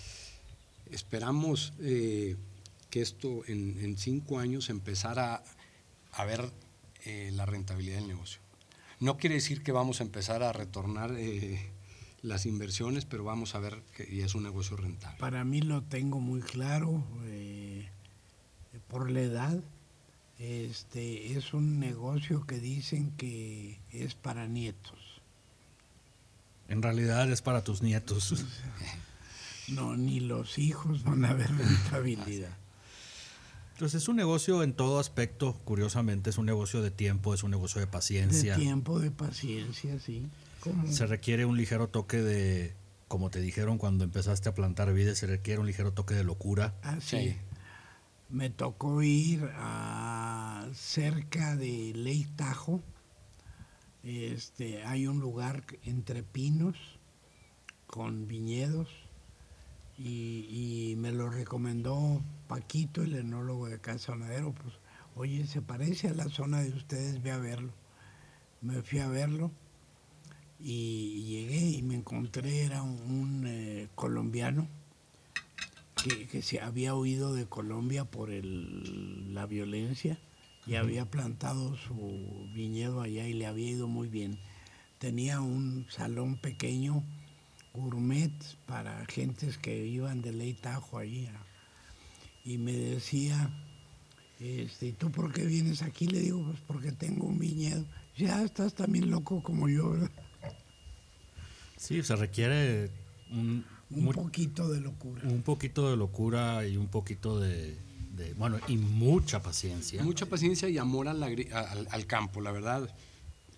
[0.91, 2.37] Esperamos eh,
[2.89, 5.45] que esto en, en cinco años empezara
[6.13, 6.51] a ver
[7.05, 8.41] eh, la rentabilidad del negocio.
[9.01, 11.71] No quiere decir que vamos a empezar a retornar eh,
[12.23, 15.19] las inversiones, pero vamos a ver que y es un negocio rentable.
[15.19, 17.05] Para mí lo tengo muy claro.
[17.27, 17.89] eh,
[18.89, 19.61] por la edad,
[20.39, 25.21] este es un negocio que dicen que es para nietos.
[26.69, 28.45] En realidad es para tus nietos.
[29.67, 32.55] No, ni los hijos van a ver rentabilidad.
[33.75, 37.51] Entonces es un negocio en todo aspecto, curiosamente, es un negocio de tiempo, es un
[37.51, 38.55] negocio de De paciencia.
[38.57, 40.27] tiempo, de paciencia, sí.
[40.89, 42.73] Se requiere un ligero toque de,
[43.09, 46.75] como te dijeron cuando empezaste a plantar vides, se requiere un ligero toque de locura.
[46.85, 47.37] Ah, sí.
[48.31, 52.81] Me tocó ir a cerca de Ley Tajo.
[54.05, 56.77] Este, hay un lugar entre pinos
[57.89, 58.89] con viñedos
[59.99, 60.47] y,
[60.93, 64.53] y me lo recomendó Paquito, el enólogo de Casa Madero.
[64.53, 64.75] Pues,
[65.17, 67.73] oye, se parece a la zona de ustedes, ve a verlo.
[68.61, 69.51] Me fui a verlo
[70.59, 74.67] y llegué y me encontré, era un, eh, colombiano
[76.31, 80.19] que, se había huido de Colombia por el, la violencia
[80.67, 84.39] y había plantado su viñedo allá y le había ido muy bien.
[84.99, 87.03] Tenía un salón pequeño,
[87.75, 88.33] gourmet,
[88.67, 91.29] para gentes que iban de ley Tajo allí.
[92.45, 93.51] Y me decía,
[94.39, 96.07] este, ¿y tú por qué vienes aquí?
[96.07, 97.87] Le digo, pues porque tengo un viñedo.
[98.17, 100.11] Ya estás también loco como yo, ¿verdad?
[101.77, 102.91] Sí, se requiere
[103.31, 103.65] un,
[104.13, 105.23] poquito de locura.
[105.25, 107.79] Un poquito de locura y un poquito de,
[108.37, 110.03] bueno, y mucha paciencia.
[110.03, 112.95] Mucha paciencia y amor al, al, campo, la verdad.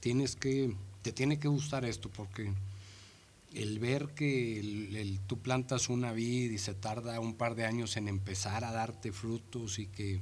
[0.00, 2.52] Tienes que, te tiene que gustar esto porque
[3.56, 7.96] el ver que el, tú plantas una vid y se tarda un par de años
[7.96, 10.20] en empezar a darte frutos y que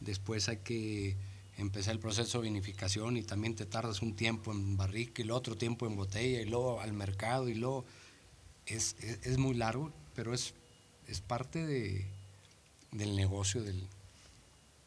[0.00, 1.16] después hay que
[1.58, 5.38] empezar el proceso de vinificación y también te tardas un tiempo en barrica y luego
[5.38, 7.84] otro tiempo en botella y luego al mercado y luego
[8.66, 10.52] es, es, muy largo, pero es,
[11.06, 12.04] es parte de,
[12.90, 13.86] del negocio del...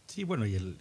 [0.08, 0.78] Sí, bueno, y el,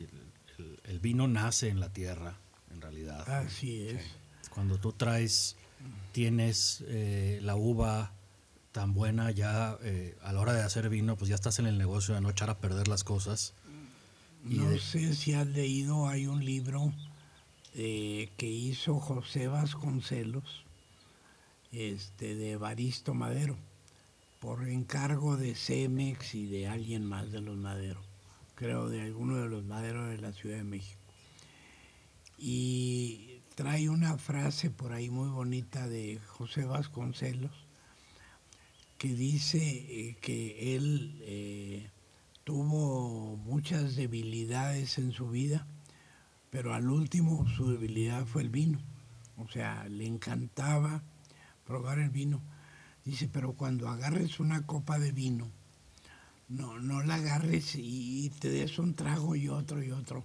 [0.84, 2.36] el, vino nace en la tierra,
[2.72, 3.28] en realidad.
[3.30, 4.02] Así es.
[4.50, 5.56] Cuando tú traes,
[6.12, 8.12] tienes eh, la uva
[8.72, 11.78] tan buena ya eh, a la hora de hacer vino, pues ya estás en el
[11.78, 13.54] negocio de no echar a perder las cosas
[14.44, 16.92] no sé si has leído, hay un libro
[17.74, 20.64] eh, que hizo José Vasconcelos,
[21.72, 23.56] este, de Baristo Madero,
[24.40, 28.00] por encargo de Cemex y de alguien más de los Madero,
[28.54, 31.00] creo de alguno de los Maderos de la Ciudad de México.
[32.38, 33.27] Y
[33.58, 37.66] trae una frase por ahí muy bonita de José Vasconcelos
[38.98, 41.90] que dice eh, que él eh,
[42.44, 45.66] tuvo muchas debilidades en su vida,
[46.50, 48.78] pero al último su debilidad fue el vino.
[49.36, 51.02] O sea, le encantaba
[51.66, 52.40] probar el vino.
[53.04, 55.50] Dice, pero cuando agarres una copa de vino,
[56.48, 60.24] no, no la agarres y te des un trago y otro y otro.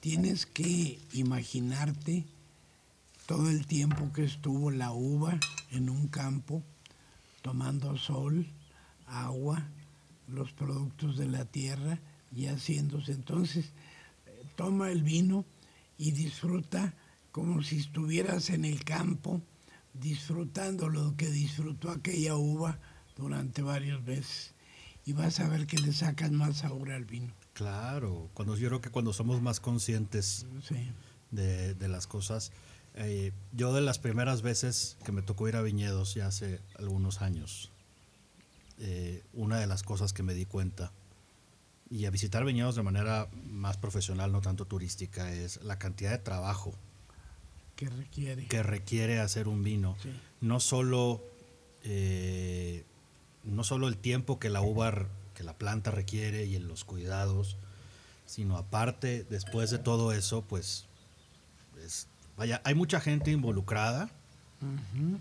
[0.00, 2.26] Tienes que imaginarte
[3.30, 5.38] todo el tiempo que estuvo la uva
[5.70, 6.64] en un campo,
[7.42, 8.44] tomando sol,
[9.06, 9.68] agua,
[10.26, 12.00] los productos de la tierra
[12.34, 13.12] y haciéndose.
[13.12, 13.66] Entonces,
[14.56, 15.44] toma el vino
[15.96, 16.92] y disfruta
[17.30, 19.40] como si estuvieras en el campo,
[19.94, 22.80] disfrutando lo que disfrutó aquella uva
[23.16, 24.54] durante varios meses.
[25.06, 27.32] Y vas a ver que le sacas más sabor al vino.
[27.52, 30.46] Claro, cuando yo creo que cuando somos más conscientes
[31.30, 32.52] de, las cosas.
[33.02, 37.22] Eh, yo de las primeras veces que me tocó ir a viñedos, ya hace algunos
[37.22, 37.70] años,
[38.78, 40.92] eh, una de las cosas que me di cuenta
[41.90, 46.18] y a visitar viñedos de manera más profesional, no tanto turística, es la cantidad de
[46.18, 46.74] trabajo
[47.74, 49.96] que requiere, que requiere hacer un vino.
[50.40, 51.22] No solo
[51.82, 52.84] eh,
[53.44, 57.56] no solo el tiempo que la uva, que la planta requiere y en los cuidados,
[58.26, 60.86] sino aparte, después de todo eso, pues,
[62.40, 64.08] vaya, hay mucha gente involucrada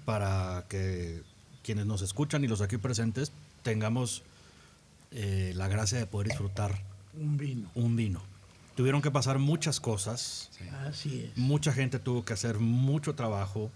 [0.06, 1.22] para que
[1.64, 4.24] quienes nos escuchan y los aquí presentes tengamos
[5.12, 6.82] eh, la gracia de poder disfrutar
[7.14, 7.70] un vino.
[7.76, 8.22] Un vino.
[8.78, 10.50] Tuvieron que pasar muchas cosas.
[10.88, 11.38] Así es.
[11.38, 13.70] Mucha gente tuvo que hacer mucho trabajo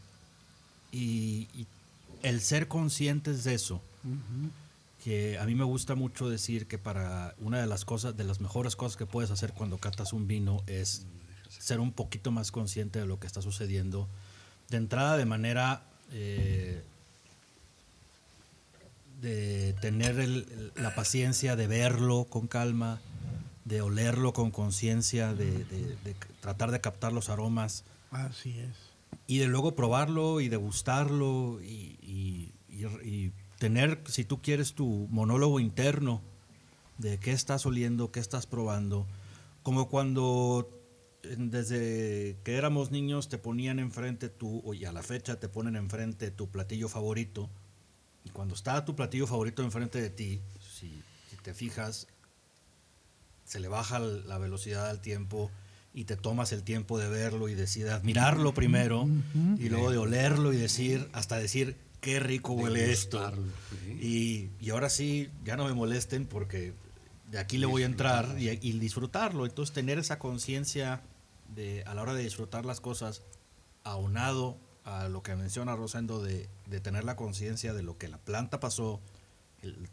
[0.93, 1.49] y,
[2.21, 3.81] el ser conscientes de eso,
[5.03, 8.39] que a mí me gusta mucho decir que para una de las cosas, de las
[8.39, 11.05] mejores cosas que puedes hacer cuando catas un vino es
[11.59, 14.07] ser un poquito más consciente de lo que está sucediendo.
[14.69, 16.81] De entrada de manera eh,
[19.21, 22.99] de tener la paciencia de verlo con calma,
[23.63, 25.65] de olerlo con conciencia, de,
[26.41, 27.85] tratar de captar los aromas.
[28.11, 28.75] Así es.
[29.25, 36.21] Y de luego probarlo y degustarlo y, y, tener, si tú quieres, tu monólogo interno
[36.97, 39.07] de qué estás oliendo, qué estás probando.
[39.61, 40.67] Como cuando
[41.23, 46.31] desde que éramos niños te ponían enfrente tu, y a la fecha te ponen enfrente
[46.31, 47.49] tu platillo favorito
[48.25, 51.01] y cuando está tu platillo favorito enfrente de ti, si,
[51.41, 52.07] te fijas,
[53.43, 55.51] se le baja la velocidad al tiempo
[55.93, 59.07] y te tomas el tiempo de verlo y decides admirarlo primero
[59.57, 63.31] y luego de olerlo y decir, hasta decir, qué rico huele esto.
[63.99, 66.73] Y, y, ahora sí, ya no me molesten porque
[67.29, 69.45] de aquí le voy a entrar y, y disfrutarlo.
[69.45, 71.01] Entonces tener esa conciencia
[71.85, 73.23] a la hora de disfrutar las cosas,
[73.83, 78.17] aunado a lo que menciona Rosendo de, de tener la conciencia de lo que la
[78.17, 78.99] planta pasó,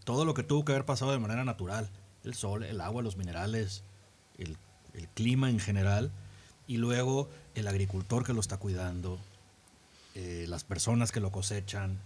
[0.05, 1.91] todo lo que tuvo que haber pasado de manera natural,
[2.25, 3.83] el sol, el agua, los minerales,
[4.39, 4.57] el,
[4.95, 6.11] el clima en general,
[6.67, 9.19] y luego el agricultor que lo está cuidando,
[10.15, 11.99] eh, las personas que lo cosechan.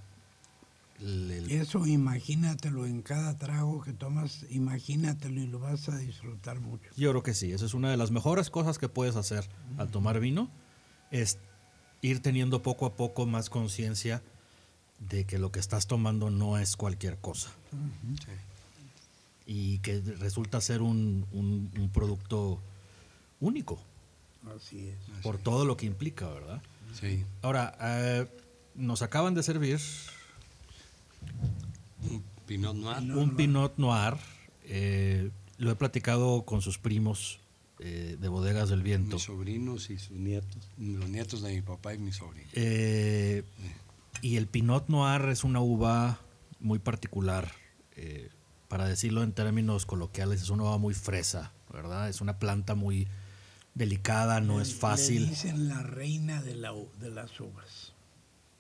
[1.01, 1.51] El, el...
[1.51, 6.91] Eso imagínatelo en cada trago que tomas, imagínatelo y lo vas a disfrutar mucho.
[6.97, 9.91] Yo creo que sí, esa es una de las mejores cosas que puedes hacer al
[9.91, 10.51] tomar vino,
[11.11, 11.39] es
[12.01, 14.23] ir teniendo poco a poco más conciencia
[14.99, 17.51] de que lo que estás tomando no es cualquier cosa.
[17.73, 18.19] Uh -huh.
[18.25, 18.31] sí.
[19.47, 22.61] Y que resulta ser un, un, un producto
[23.41, 23.79] único.
[24.57, 24.97] Así es.
[25.23, 25.67] Por así todo es.
[25.67, 26.63] lo que implica, ¿verdad?
[26.99, 27.25] Sí.
[27.43, 28.27] Ahora, eh,
[28.75, 29.81] nos acaban de servir
[32.11, 33.17] un Pinot Noir.
[33.17, 34.17] Un Pinot Noir.
[34.65, 37.41] Eh, lo he platicado con sus primos
[37.81, 39.17] eh, de Bodegas del Viento.
[39.17, 40.69] Mis sobrinos y sus nietos.
[40.79, 42.49] Los nietos de mi papá y mi sobrino.
[42.53, 43.43] Eh,
[44.23, 46.19] y el Pinot Noir es una uva
[46.61, 47.53] muy particular.
[47.97, 48.31] Eh,
[48.69, 52.09] para decirlo en términos coloquiales, es una uva muy fresa, ¿verdad?
[52.09, 53.07] Es una planta muy
[53.75, 55.25] delicada, no le, es fácil.
[55.25, 57.84] Le dicen la reina de, la, de las uvas.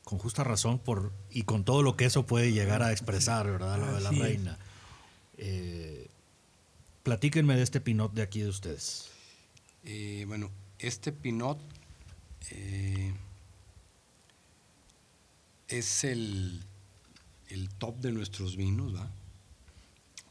[0.04, 3.78] Con justa razón por y con todo lo que eso puede llegar a expresar, ¿verdad?
[3.78, 4.58] Lo de la Así reina.
[5.38, 6.08] Eh,
[7.02, 9.10] platíquenme de este pinot de aquí de ustedes.
[9.84, 11.58] Eh, bueno, este pinot
[12.50, 13.14] eh,
[15.68, 16.62] es el,
[17.48, 19.10] el, top de nuestros vinos, ¿va?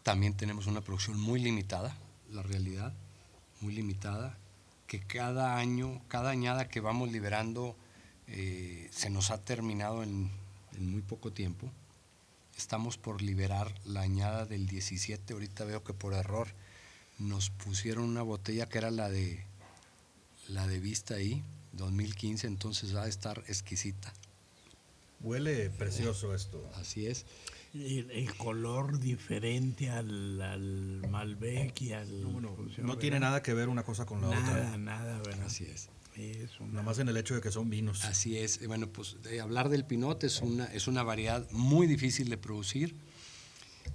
[0.03, 1.95] También tenemos una producción muy limitada,
[2.29, 2.93] la realidad,
[3.61, 4.37] muy limitada,
[4.87, 7.75] que cada año, cada añada que vamos liberando
[8.27, 10.31] eh, se nos ha terminado en,
[10.75, 11.69] en, muy poco tiempo.
[12.57, 16.47] Estamos por liberar la añada del 17, ahorita veo que por error
[17.19, 19.43] nos pusieron una botella que era la de
[20.49, 21.43] la de vista ahí,
[21.73, 24.13] 2015, entonces va a estar exquisita.
[25.21, 26.69] Huele precioso esto.
[26.75, 27.25] Así es.
[27.73, 32.21] El, el color diferente al, al, Malbec y al...
[32.21, 34.63] No, bueno, no tiene nada que ver una cosa con la nada, otra.
[34.63, 35.45] Nada, nada, ¿verdad?
[35.47, 35.89] Así es.
[36.15, 36.73] Es una...
[36.73, 38.05] Nada más en el hecho de que son vinos.
[38.05, 38.65] Así es.
[38.67, 42.95] Bueno, pues de hablar del pinot es una, es una variedad muy difícil de producir.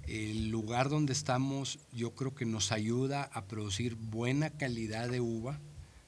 [0.07, 5.59] El lugar donde estamos yo creo que nos ayuda a producir buena calidad de uva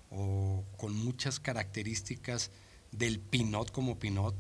[0.09, 2.51] o con muchas características
[2.91, 4.35] del pinot como pinot.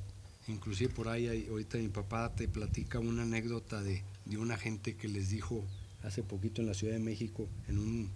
[0.47, 4.95] Inclusive por ahí, hay, ahorita mi papá te platica una anécdota de, de, una gente
[4.95, 5.63] que les dijo
[6.03, 8.09] hace poquito en la Ciudad de México, en, un,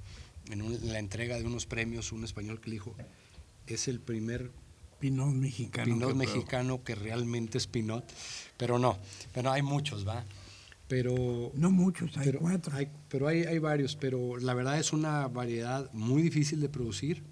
[0.49, 2.95] en, un, la entrega de unos premios, un español que le dijo,
[3.67, 4.51] es el primer
[4.99, 5.93] Pinot mexicano.
[5.93, 8.05] Pinot que mexicano que realmente es Pinot,
[8.57, 8.97] pero no,
[9.33, 10.23] pero hay muchos, ¿va?
[10.87, 11.51] Pero...
[11.55, 12.75] No muchos, hay pero cuatro.
[12.75, 17.23] Hay, pero hay, hay varios, pero la verdad es una variedad muy difícil de producir.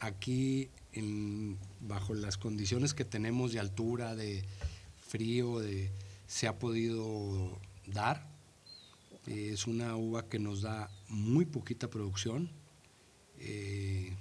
[0.00, 4.44] Aquí en, bajo las condiciones que tenemos de altura, de
[5.08, 5.90] frío, de,
[6.26, 8.28] se ha podido dar.
[9.26, 12.50] Eh, es una uva que nos da muy poquita producción
[13.38, 14.16] eh,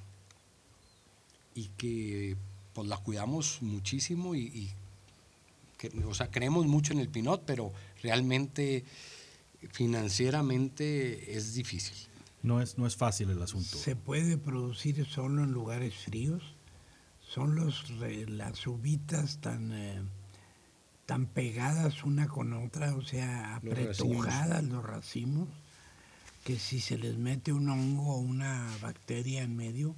[1.57, 2.37] y que
[2.73, 4.71] pues la cuidamos muchísimo y, y
[5.77, 7.73] que, o sea, creemos mucho en el Pinot, pero
[8.03, 8.85] realmente
[9.71, 11.97] financieramente es difícil.
[12.43, 13.77] No es, no es fácil el asunto.
[13.77, 16.43] ¿Se puede producir solo en lugares fríos?
[17.27, 20.01] son los, las uvitas tan, eh,
[21.05, 25.49] tan pegadas una con otra, o sea, apretujadas los, los racimos,
[26.43, 29.95] que si se les mete un hongo o una bacteria en medio,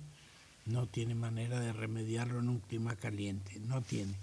[0.69, 4.13] no tiene manera de remediarlo en un clima caliente, no tiene.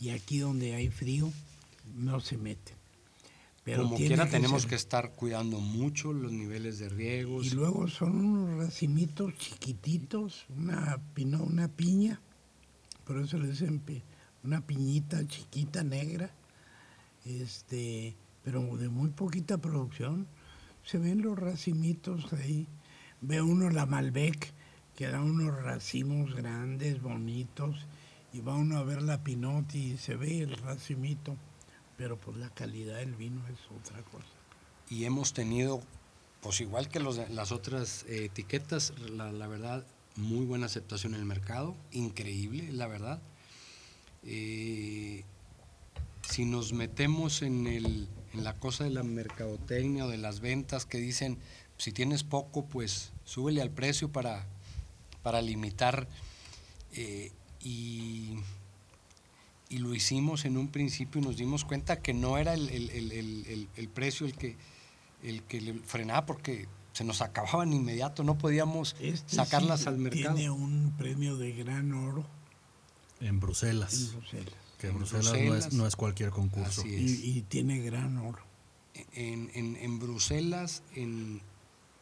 [0.00, 1.32] Y aquí donde hay frío,
[1.96, 2.76] no se meten.
[3.64, 4.70] Pero Como quiera, que tenemos ser.
[4.70, 7.46] que estar cuidando mucho los niveles de riegos.
[7.46, 12.20] Y luego son unos racimitos chiquititos, una, pino, una piña,
[13.06, 13.82] por eso le dicen
[14.42, 16.30] una piñita chiquita negra,
[17.24, 20.26] este, pero de muy poquita producción.
[20.84, 22.66] Se ven los racimitos ahí.
[23.22, 24.52] Ve uno la Malbec,
[24.96, 27.86] que da unos racimos grandes, bonitos,
[28.32, 31.36] y va uno a ver la Pinot y se ve el racimito,
[31.96, 34.26] pero pues la calidad del vino es otra cosa.
[34.90, 35.80] Y hemos tenido,
[36.42, 41.20] pues igual que los, las otras eh, etiquetas, la, la verdad, muy buena aceptación en
[41.20, 43.20] el mercado, increíble, la verdad.
[44.24, 45.24] Eh,
[46.28, 50.86] si nos metemos en, el, en, la cosa de la mercadotecnia o de las ventas
[50.86, 51.38] que dicen,
[51.76, 54.46] si tienes poco, pues súbele al precio para,
[55.24, 56.06] para limitar
[56.92, 58.38] eh, y,
[59.68, 63.88] y, lo hicimos en un principio y nos dimos cuenta que no era el, el
[63.88, 64.56] precio el que,
[65.24, 70.36] el que le frenaba porque se nos acababan inmediato, no podíamos este sacarlas al mercado.
[70.36, 72.24] Tiene un premio de gran oro.
[73.20, 73.94] En Bruselas.
[73.94, 74.54] En Bruselas.
[74.78, 76.82] Que en Bruselas, no, es, cualquier concurso.
[76.86, 78.42] Y, tiene gran oro.
[79.12, 81.42] En, en, en Bruselas, en,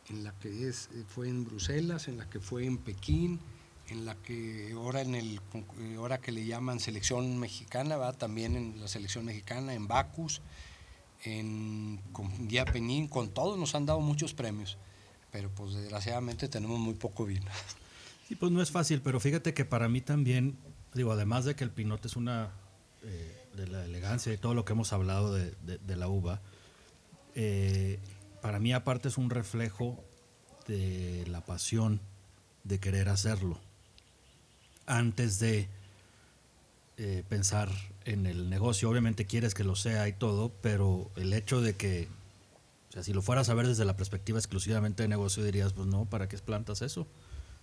[0.09, 3.41] en, la que es, fue en Bruselas, en la que fue en Pekín,
[3.89, 5.41] en la que ahora en el
[5.97, 10.41] ahora que le llaman selección mexicana, va también en la selección mexicana, en Bacus
[11.25, 14.79] en, con Guía Peñín, con todos nos han dado muchos premios,
[15.31, 17.51] pero pues desgraciadamente tenemos muy poco vino.
[18.29, 20.57] Sí, pues no es fácil, pero fíjate que para mí también,
[20.95, 22.51] digo, además de que el pinote es una,
[23.03, 26.41] eh, de la elegancia y todo lo que hemos hablado de, la uva,
[27.35, 27.99] eh,
[28.43, 30.05] para mí aparte es un reflejo
[30.67, 32.01] de la pasión
[32.65, 33.59] de querer hacerlo
[34.85, 35.69] antes de
[36.99, 37.71] eh, pensar
[38.05, 38.91] en el negocio.
[38.91, 42.09] Obviamente quieres que lo sea y todo, pero el hecho de que,
[42.91, 45.87] o sea, si lo fueras a ver desde la perspectiva exclusivamente de negocio, dirías, pues
[45.87, 47.07] no, ¿para qué plantas eso?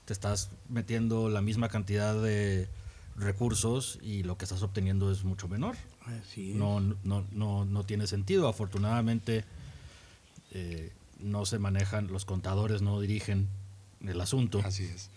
[0.05, 2.69] Te estás metiendo la misma cantidad de
[3.17, 5.75] recursos y lo que estás obteniendo es mucho menor.
[6.53, 8.47] No, no, no, no tiene sentido.
[8.47, 9.43] Afortunadamente
[10.51, 13.47] eh, no se manejan, los contadores no dirigen
[14.01, 14.61] el asunto.
[14.63, 15.09] Así es.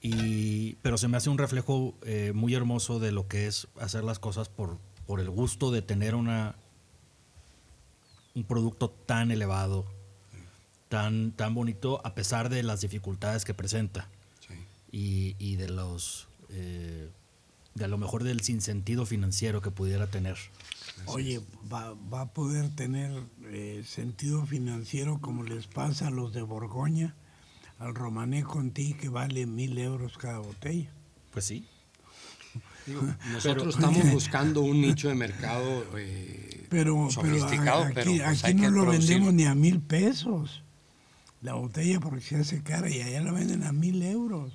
[0.00, 4.02] Y, pero se me hace un reflejo eh, muy hermoso de lo que es hacer
[4.02, 6.56] las cosas por, por el gusto de tener una,
[8.34, 9.86] un producto tan elevado,
[10.88, 14.08] tan, tan bonito, a pesar de las dificultades que presenta.
[14.90, 17.08] Y, y, de los eh,
[17.74, 20.36] de a lo mejor del sinsentido financiero que pudiera tener.
[21.06, 21.40] Oye,
[21.72, 23.10] va, va a poder tener
[23.44, 27.14] eh, sentido financiero como les pasa a los de Borgoña
[27.78, 30.90] al Romané Conti que vale mil euros cada botella.
[31.32, 31.66] Pues sí.
[33.32, 38.70] nosotros estamos buscando un nicho de mercado eh, pero, sofisticado, pero, aquí, pues, aquí no
[38.70, 40.62] lo vendemos ni a mil pesos
[41.42, 44.52] la botella porque se hace cara y allá la venden a mil euros.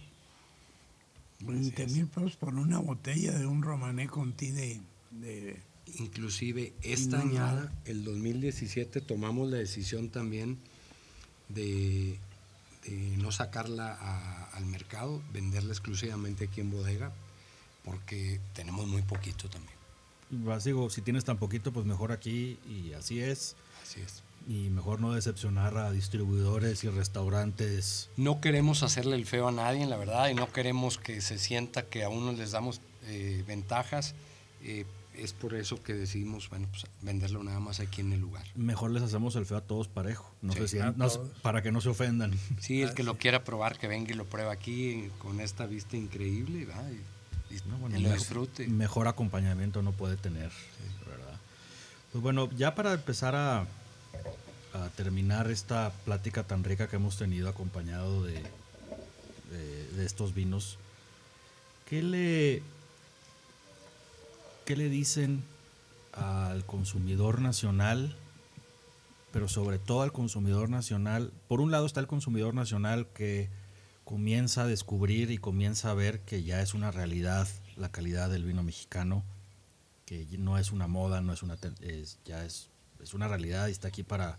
[1.39, 5.61] 20 mil pesos por una botella de un Romané Conti de, de
[5.95, 10.57] Inclusive esta añada, el 2017, tomamos la decisión también
[11.49, 12.19] de
[13.17, 17.11] no sacarla al mercado, venderla exclusivamente aquí en bodega,
[17.83, 19.77] porque tenemos muy poquito también.
[20.63, 23.55] Digo, si tienes tan poquito, pues mejor aquí y así es.
[23.81, 24.23] Así es.
[24.47, 28.09] Y mejor no decepcionar a distribuidores y restaurantes.
[28.15, 31.83] No queremos hacerle el feo a nadie, la verdad, y no queremos que se sienta
[31.83, 34.15] que a unos les damos eh, ventajas.
[34.63, 34.85] Eh,
[35.17, 38.45] es por eso que decidimos bueno, pues, venderlo nada más aquí en el lugar.
[38.55, 40.77] Mejor les hacemos el feo a todos parejo, no sé si,
[41.41, 42.33] para que no se ofendan.
[42.59, 45.97] Sí, el que lo quiera probar, que venga y lo prueba aquí con esta vista
[45.97, 46.67] increíble
[47.51, 48.67] y, lo disfrute.
[48.67, 50.51] Mejor acompañamiento no puede tener,
[51.05, 51.39] ¿verdad?
[52.11, 53.61] Pues bueno, ya para empezar a,
[54.73, 58.43] a, terminar esta plática tan rica que hemos tenido acompañado de,
[59.95, 60.77] de estos vinos,
[61.85, 62.63] ¿qué le
[64.67, 65.45] ¿qué le dicen
[66.11, 68.13] al consumidor nacional,
[69.31, 71.31] pero sobre todo al consumidor nacional?
[71.47, 73.49] Por un lado está el consumidor nacional que
[74.03, 78.43] comienza a descubrir y comienza a ver que ya es una realidad la calidad del
[78.43, 79.23] vino mexicano,
[80.05, 81.55] que no es una moda, no es una
[82.25, 82.69] ya es,
[83.01, 84.37] es, una realidad y está aquí para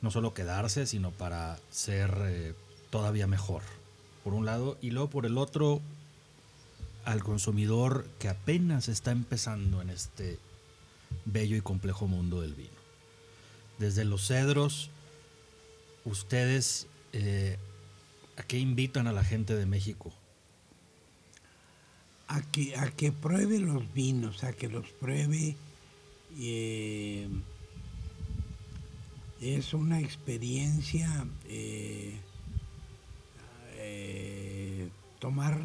[0.00, 2.54] no solo quedarse, sino para ser eh,
[2.88, 3.60] todavía mejor,
[4.22, 5.82] por un lado, y luego por el otro
[7.04, 10.38] al consumidor que apenas está empezando en este
[11.24, 12.70] bello y complejo mundo del vino.
[13.78, 14.90] Desde los cedros,
[16.04, 17.58] ustedes, eh,
[18.36, 20.12] ¿a qué invitan a la gente de México?
[22.28, 25.56] A que, a que pruebe los vinos, a que los pruebe.
[26.38, 27.28] Eh,
[29.40, 32.18] es una experiencia eh,
[35.18, 35.58] tomar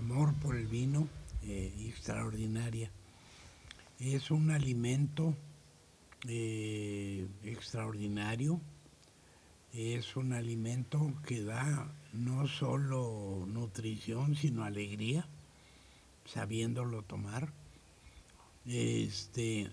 [0.00, 1.06] amor por el vino
[1.42, 2.90] eh, extraordinaria.
[3.98, 5.34] Es un alimento
[6.26, 8.62] eh, extraordinario,
[9.74, 15.28] es un alimento que da no solo nutrición, sino alegría,
[16.24, 17.52] sabiéndolo tomar.
[18.64, 19.68] Este,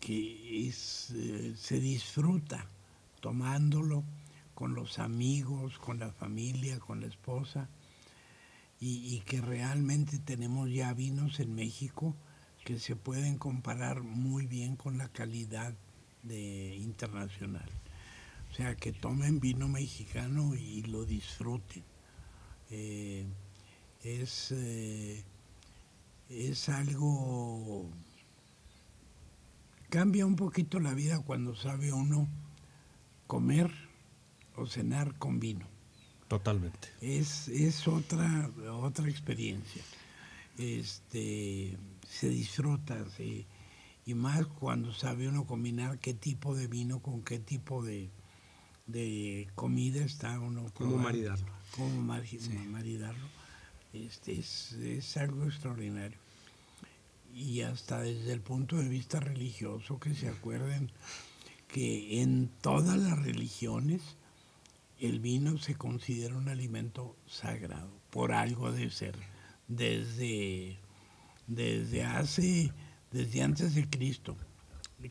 [0.00, 2.66] que eh, se disfruta
[3.20, 4.02] tomándolo
[4.54, 7.68] con los amigos, con la familia, con la esposa
[8.80, 12.14] y, que realmente tenemos ya vinos en México
[12.64, 15.74] que se pueden comparar muy bien con la calidad
[16.24, 17.68] internacional.
[18.50, 21.82] O sea, que tomen vino mexicano y lo disfruten.
[22.70, 23.26] Eh,
[24.02, 25.24] es, eh,
[26.28, 27.90] es algo...
[29.90, 32.28] Cambia un poquito la vida cuando sabe uno
[33.26, 33.72] comer
[34.54, 35.66] o cenar con vino.
[36.28, 36.88] Totalmente.
[37.00, 39.82] Es, es otra, otra experiencia.
[40.58, 41.76] Este,
[42.06, 43.04] se disfruta,
[44.04, 48.10] y más cuando sabe uno combinar qué tipo de vino con qué tipo de,
[48.86, 50.70] de comida está uno.
[50.74, 51.52] ¿Cómo maridarlo?
[51.76, 53.28] Cómo maridarlo.
[53.92, 56.18] Este, es, es algo extraordinario.
[57.34, 60.90] Y hasta desde el punto de vista religioso, que se acuerden
[61.68, 64.02] que en todas las religiones
[65.00, 69.14] el vino se considera un alimento sagrado, por algo de ser.
[69.68, 70.78] Desde,
[71.46, 72.72] desde hace,
[73.12, 74.36] desde antes de Cristo.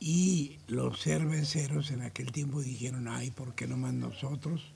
[0.00, 4.72] Y los cerveceros en aquel tiempo dijeron, ay, ¿por qué no más nosotros?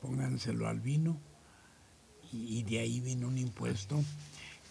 [0.00, 1.18] Pónganselo al vino.
[2.32, 4.02] Y de ahí vino un impuesto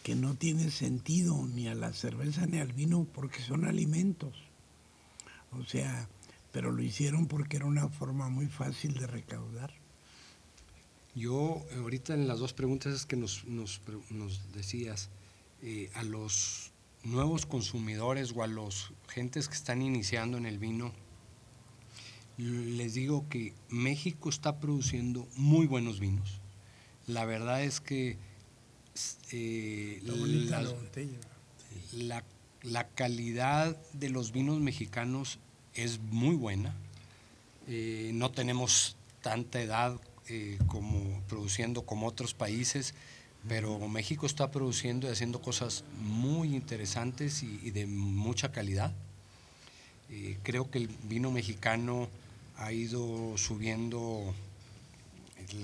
[0.03, 4.33] que no tiene sentido ni a la cerveza ni al vino porque son alimentos.
[5.51, 6.07] O sea,
[6.51, 9.73] pero lo hicieron porque era una forma muy fácil de recaudar.
[11.15, 13.81] Yo, ahorita en las dos preguntas que nos, nos,
[14.53, 15.09] decías,
[15.61, 16.72] eh, a los
[17.03, 20.91] nuevos consumidores o a los gentes que están iniciando en el vino,
[22.37, 26.41] les digo que México está produciendo muy buenos vinos.
[27.05, 28.17] La verdad es que
[29.31, 30.01] eh,
[31.93, 32.23] la,
[32.63, 35.39] la, calidad de los vinos mexicanos
[35.73, 36.75] es muy buena.
[37.67, 39.99] Eh, no tenemos tanta edad
[40.29, 42.93] eh, como produciendo como otros países,
[43.47, 48.93] pero México está produciendo y haciendo cosas muy interesantes y, de mucha calidad.
[50.09, 52.07] Eh, creo que el vino mexicano
[52.57, 54.33] ha ido subiendo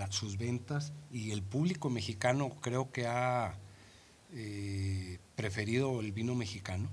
[0.10, 3.56] sus ventas y el público mexicano creo que ha
[5.36, 6.90] preferido el vino mexicano.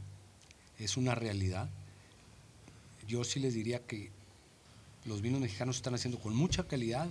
[0.79, 1.69] Es una realidad
[3.07, 4.11] yo sí les diría que
[5.05, 7.09] los vinos mexicanos se están haciendo con mucha calidad.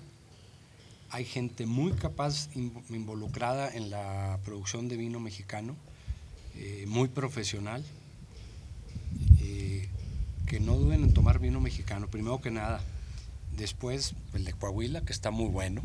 [1.10, 5.76] Hay gente muy capaz involucrada en la producción de vino mexicano,
[6.56, 7.84] eh, muy profesional,
[9.42, 9.88] eh,
[10.46, 12.82] que no duden en tomar vino mexicano, primero que nada.
[13.56, 15.82] Después el de Coahuila, que está muy bueno,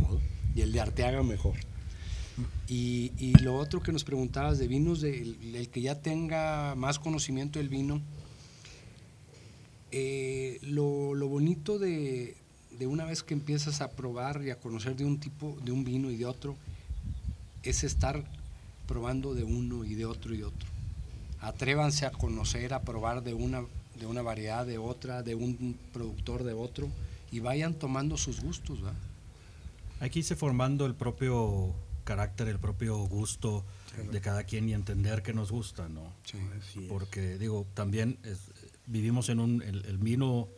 [0.54, 1.54] y el de Arteaga mejor.
[2.66, 3.12] Y,
[3.42, 8.00] lo otro que nos preguntabas de vinos, el que ya tenga más conocimiento del vino,
[9.96, 12.34] eh, lo, bonito de,
[12.86, 16.10] una vez que empiezas a probar y a conocer de un tipo, de un vino
[16.10, 16.56] y de otro,
[17.62, 18.24] es estar
[18.86, 20.68] probando de uno y de otro y de otro.
[21.40, 23.62] Atrévanse a conocer, a probar de una,
[23.98, 26.88] de una variedad, de otra, de un productor, de otro,
[27.30, 28.78] y vayan tomando sus gustos.
[30.00, 31.74] Hay que irse formando el propio
[32.04, 33.64] carácter, el propio gusto
[34.10, 36.12] de cada quien y entender qué nos gusta, ¿no?
[36.88, 38.38] Porque digo, también es,
[38.86, 40.48] vivimos en un, el, vino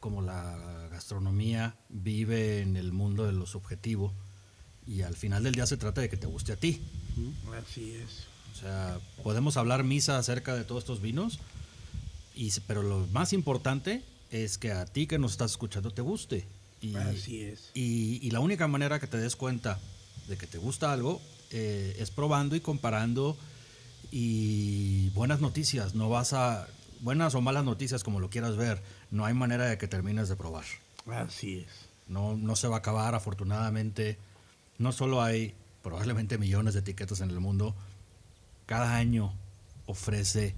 [0.00, 4.12] como la gastronomía vive en el mundo de lo subjetivo
[4.86, 6.80] y al final del día se trata de que te guste a ti.
[7.56, 8.26] Así es.
[8.54, 11.38] O sea, podemos hablar misa acerca de todos estos vinos,
[12.34, 16.46] Y, pero lo más importante es que a ti que nos estás escuchando te guste.
[16.80, 17.70] Y, Así es.
[17.74, 19.78] Y, y la única manera que te des cuenta
[20.28, 21.20] de que te gusta algo
[21.50, 23.36] eh, es probando y comparando
[24.10, 25.94] y buenas noticias.
[25.94, 26.68] No vas a
[27.00, 28.82] buenas o malas noticias como lo quieras ver.
[29.10, 30.64] No hay manera de que termines de probar.
[31.06, 31.88] Así es.
[32.08, 34.18] No, no se va a acabar, afortunadamente.
[34.78, 37.74] No solo hay probablemente millones de etiquetas en el mundo.
[38.66, 39.32] Cada año
[39.86, 40.54] ofrece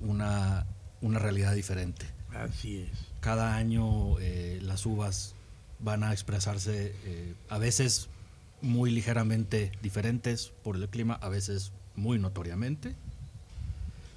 [0.00, 0.66] una,
[1.00, 2.06] una realidad diferente.
[2.34, 2.90] Así es.
[3.20, 5.34] Cada año eh, las uvas
[5.78, 8.08] van a expresarse eh, a veces
[8.62, 12.94] muy ligeramente diferentes por el clima, a veces muy notoriamente.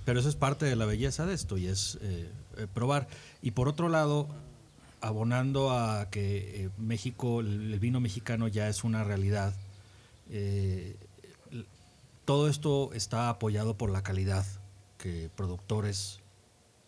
[0.05, 3.07] Pero eso es parte de la belleza de esto y es eh, eh, probar.
[3.41, 4.27] Y por otro lado,
[5.01, 9.53] abonando a que eh, México, el, el vino mexicano ya es una realidad,
[12.25, 14.45] todo esto está apoyado por la calidad
[14.97, 16.21] que productores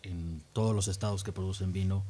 [0.01, 2.03] en todos los estados que producen vino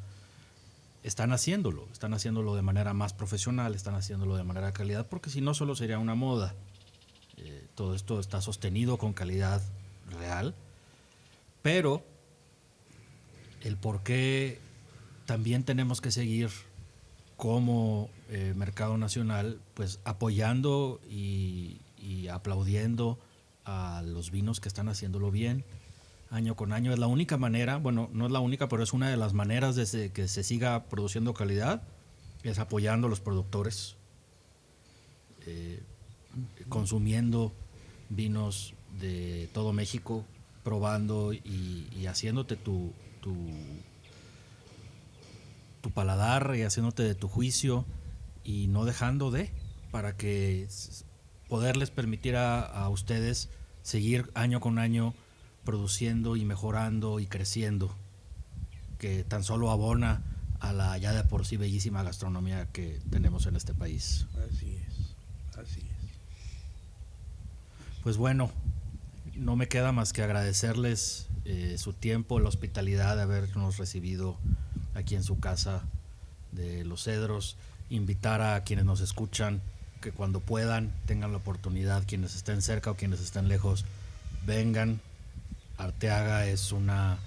[1.04, 5.42] están haciéndolo, están haciéndolo de manera más profesional, están haciéndolo de manera calidad, porque si
[5.42, 6.56] no solo sería una moda.
[7.74, 9.62] Todo esto está sostenido con calidad
[10.10, 10.56] real,
[11.66, 12.04] pero
[13.64, 14.60] el por qué
[15.26, 16.52] también tenemos que seguir
[17.38, 21.82] como eh, mercado nacional, pues apoyando y,
[22.32, 23.18] aplaudiendo
[23.66, 25.66] a los vinos que están haciéndolo bien
[26.30, 26.94] año con año.
[26.94, 29.76] Es la única manera, bueno, no es la única, pero es una de las maneras
[29.76, 31.82] de que se siga produciendo calidad,
[32.44, 33.96] es apoyando a los productores,
[35.48, 35.82] eh,
[36.70, 37.54] consumiendo
[38.10, 40.26] vinos de todo México,
[40.66, 43.36] probando y, y haciéndote tu, tu,
[45.80, 47.86] tu paladar y haciéndote de tu juicio
[48.44, 49.52] y no dejando de,
[49.92, 50.68] para que
[51.48, 53.50] poderles permitir a, a ustedes
[53.84, 55.14] seguir año con año
[55.64, 57.96] produciendo y mejorando y creciendo,
[58.98, 60.24] que tan solo abona
[60.60, 64.26] a la ya de por sí bellísima gastronomía que tenemos en este país.
[64.50, 65.16] Así es.
[65.58, 65.96] Así es.
[68.02, 68.50] Pues bueno,
[69.36, 74.38] no me queda más que agradecerles eh, su tiempo, la hospitalidad de habernos recibido
[74.94, 75.84] aquí en su casa
[76.52, 77.58] de Los Cedros,
[77.90, 79.62] invitar a quienes nos escuchan
[80.02, 83.86] que cuando puedan tengan la oportunidad, quienes estén cerca o quienes estén lejos,
[84.46, 85.02] vengan.
[85.78, 87.18] Arteaga es una,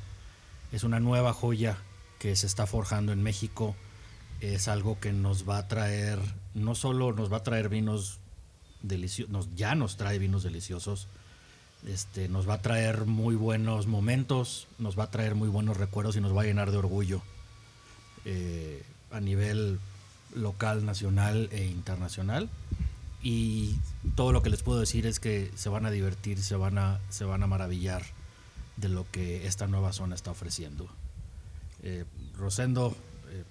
[0.73, 1.77] es una nueva joya
[2.19, 3.77] que se está forjando en México.
[4.41, 6.19] Es algo que nos va a traer,
[6.55, 8.21] no solo nos va a traer vinos
[8.83, 11.09] deliciosos, ya nos trae vinos deliciosos,
[11.87, 16.17] este, nos va a traer muy buenos momentos, nos va a traer muy buenos recuerdos
[16.17, 17.23] y nos va a llenar de orgullo
[18.25, 19.79] eh, a nivel
[20.35, 22.49] local, nacional e internacional.
[23.23, 23.77] Y
[24.15, 27.01] todo lo que les puedo decir es que se van a divertir, se van a,
[27.11, 28.03] se van a maravillar
[28.77, 30.89] de lo que esta nueva zona está ofreciendo.
[31.83, 32.05] Eh,
[32.37, 32.97] Rosendo,
[33.31, 33.45] eh,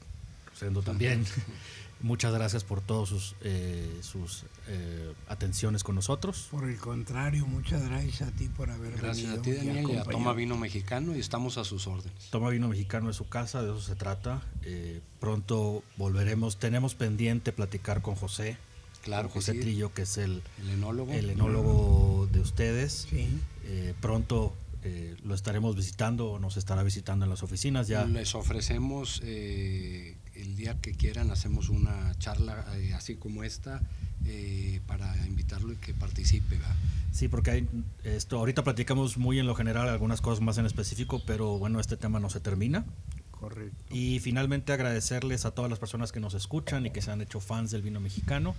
[0.52, 1.26] Rosendo también,
[2.02, 6.48] muchas gracias por todas sus, eh, sus eh, atenciones con nosotros.
[6.52, 9.96] Por el contrario, muchas gracias a ti por haber Gracias venido a ti, Daniel, y
[9.98, 10.04] a.
[10.04, 12.30] Toma Vino Mexicano y estamos a sus órdenes.
[12.30, 14.42] Toma Vino Mexicano es su casa, de eso se trata.
[14.64, 16.58] Eh, pronto volveremos.
[16.58, 18.58] Tenemos pendiente platicar con José.
[19.04, 19.60] Claro con que José sí.
[19.60, 21.14] Trillo, que es el, El enólogo.
[21.14, 23.08] el enólogo de ustedes.
[23.10, 23.30] Sí.
[23.64, 24.54] Eh, pronto
[24.84, 28.06] eh, lo estaremos visitando o nos estará visitando en las oficinas ya.
[28.06, 33.82] Les ofrecemos eh, el día que quieran, hacemos una charla eh, así como esta
[34.26, 36.58] eh, para invitarlo y que participe.
[36.58, 36.76] ¿va?
[37.12, 37.68] Sí, porque hay
[38.04, 41.98] esto ahorita platicamos muy en lo general algunas cosas más en específico, pero bueno, este
[41.98, 42.86] tema no se termina.
[43.32, 43.94] Correcto.
[43.94, 47.40] Y finalmente agradecerles a todas las personas que nos escuchan y que se han hecho
[47.40, 48.56] fans del vino mexicano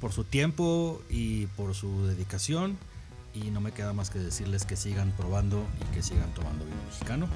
[0.00, 2.78] por su tiempo y por su dedicación.
[3.34, 6.76] Y no me queda más que decirles que sigan probando y que sigan tomando vino
[6.88, 7.28] mexicano.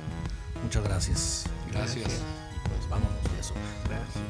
[0.63, 1.45] Muchas gracias.
[1.73, 2.05] Gracias.
[2.05, 2.46] Gracias.
[2.69, 3.55] Pues vámonos de eso.
[3.89, 4.25] Gracias.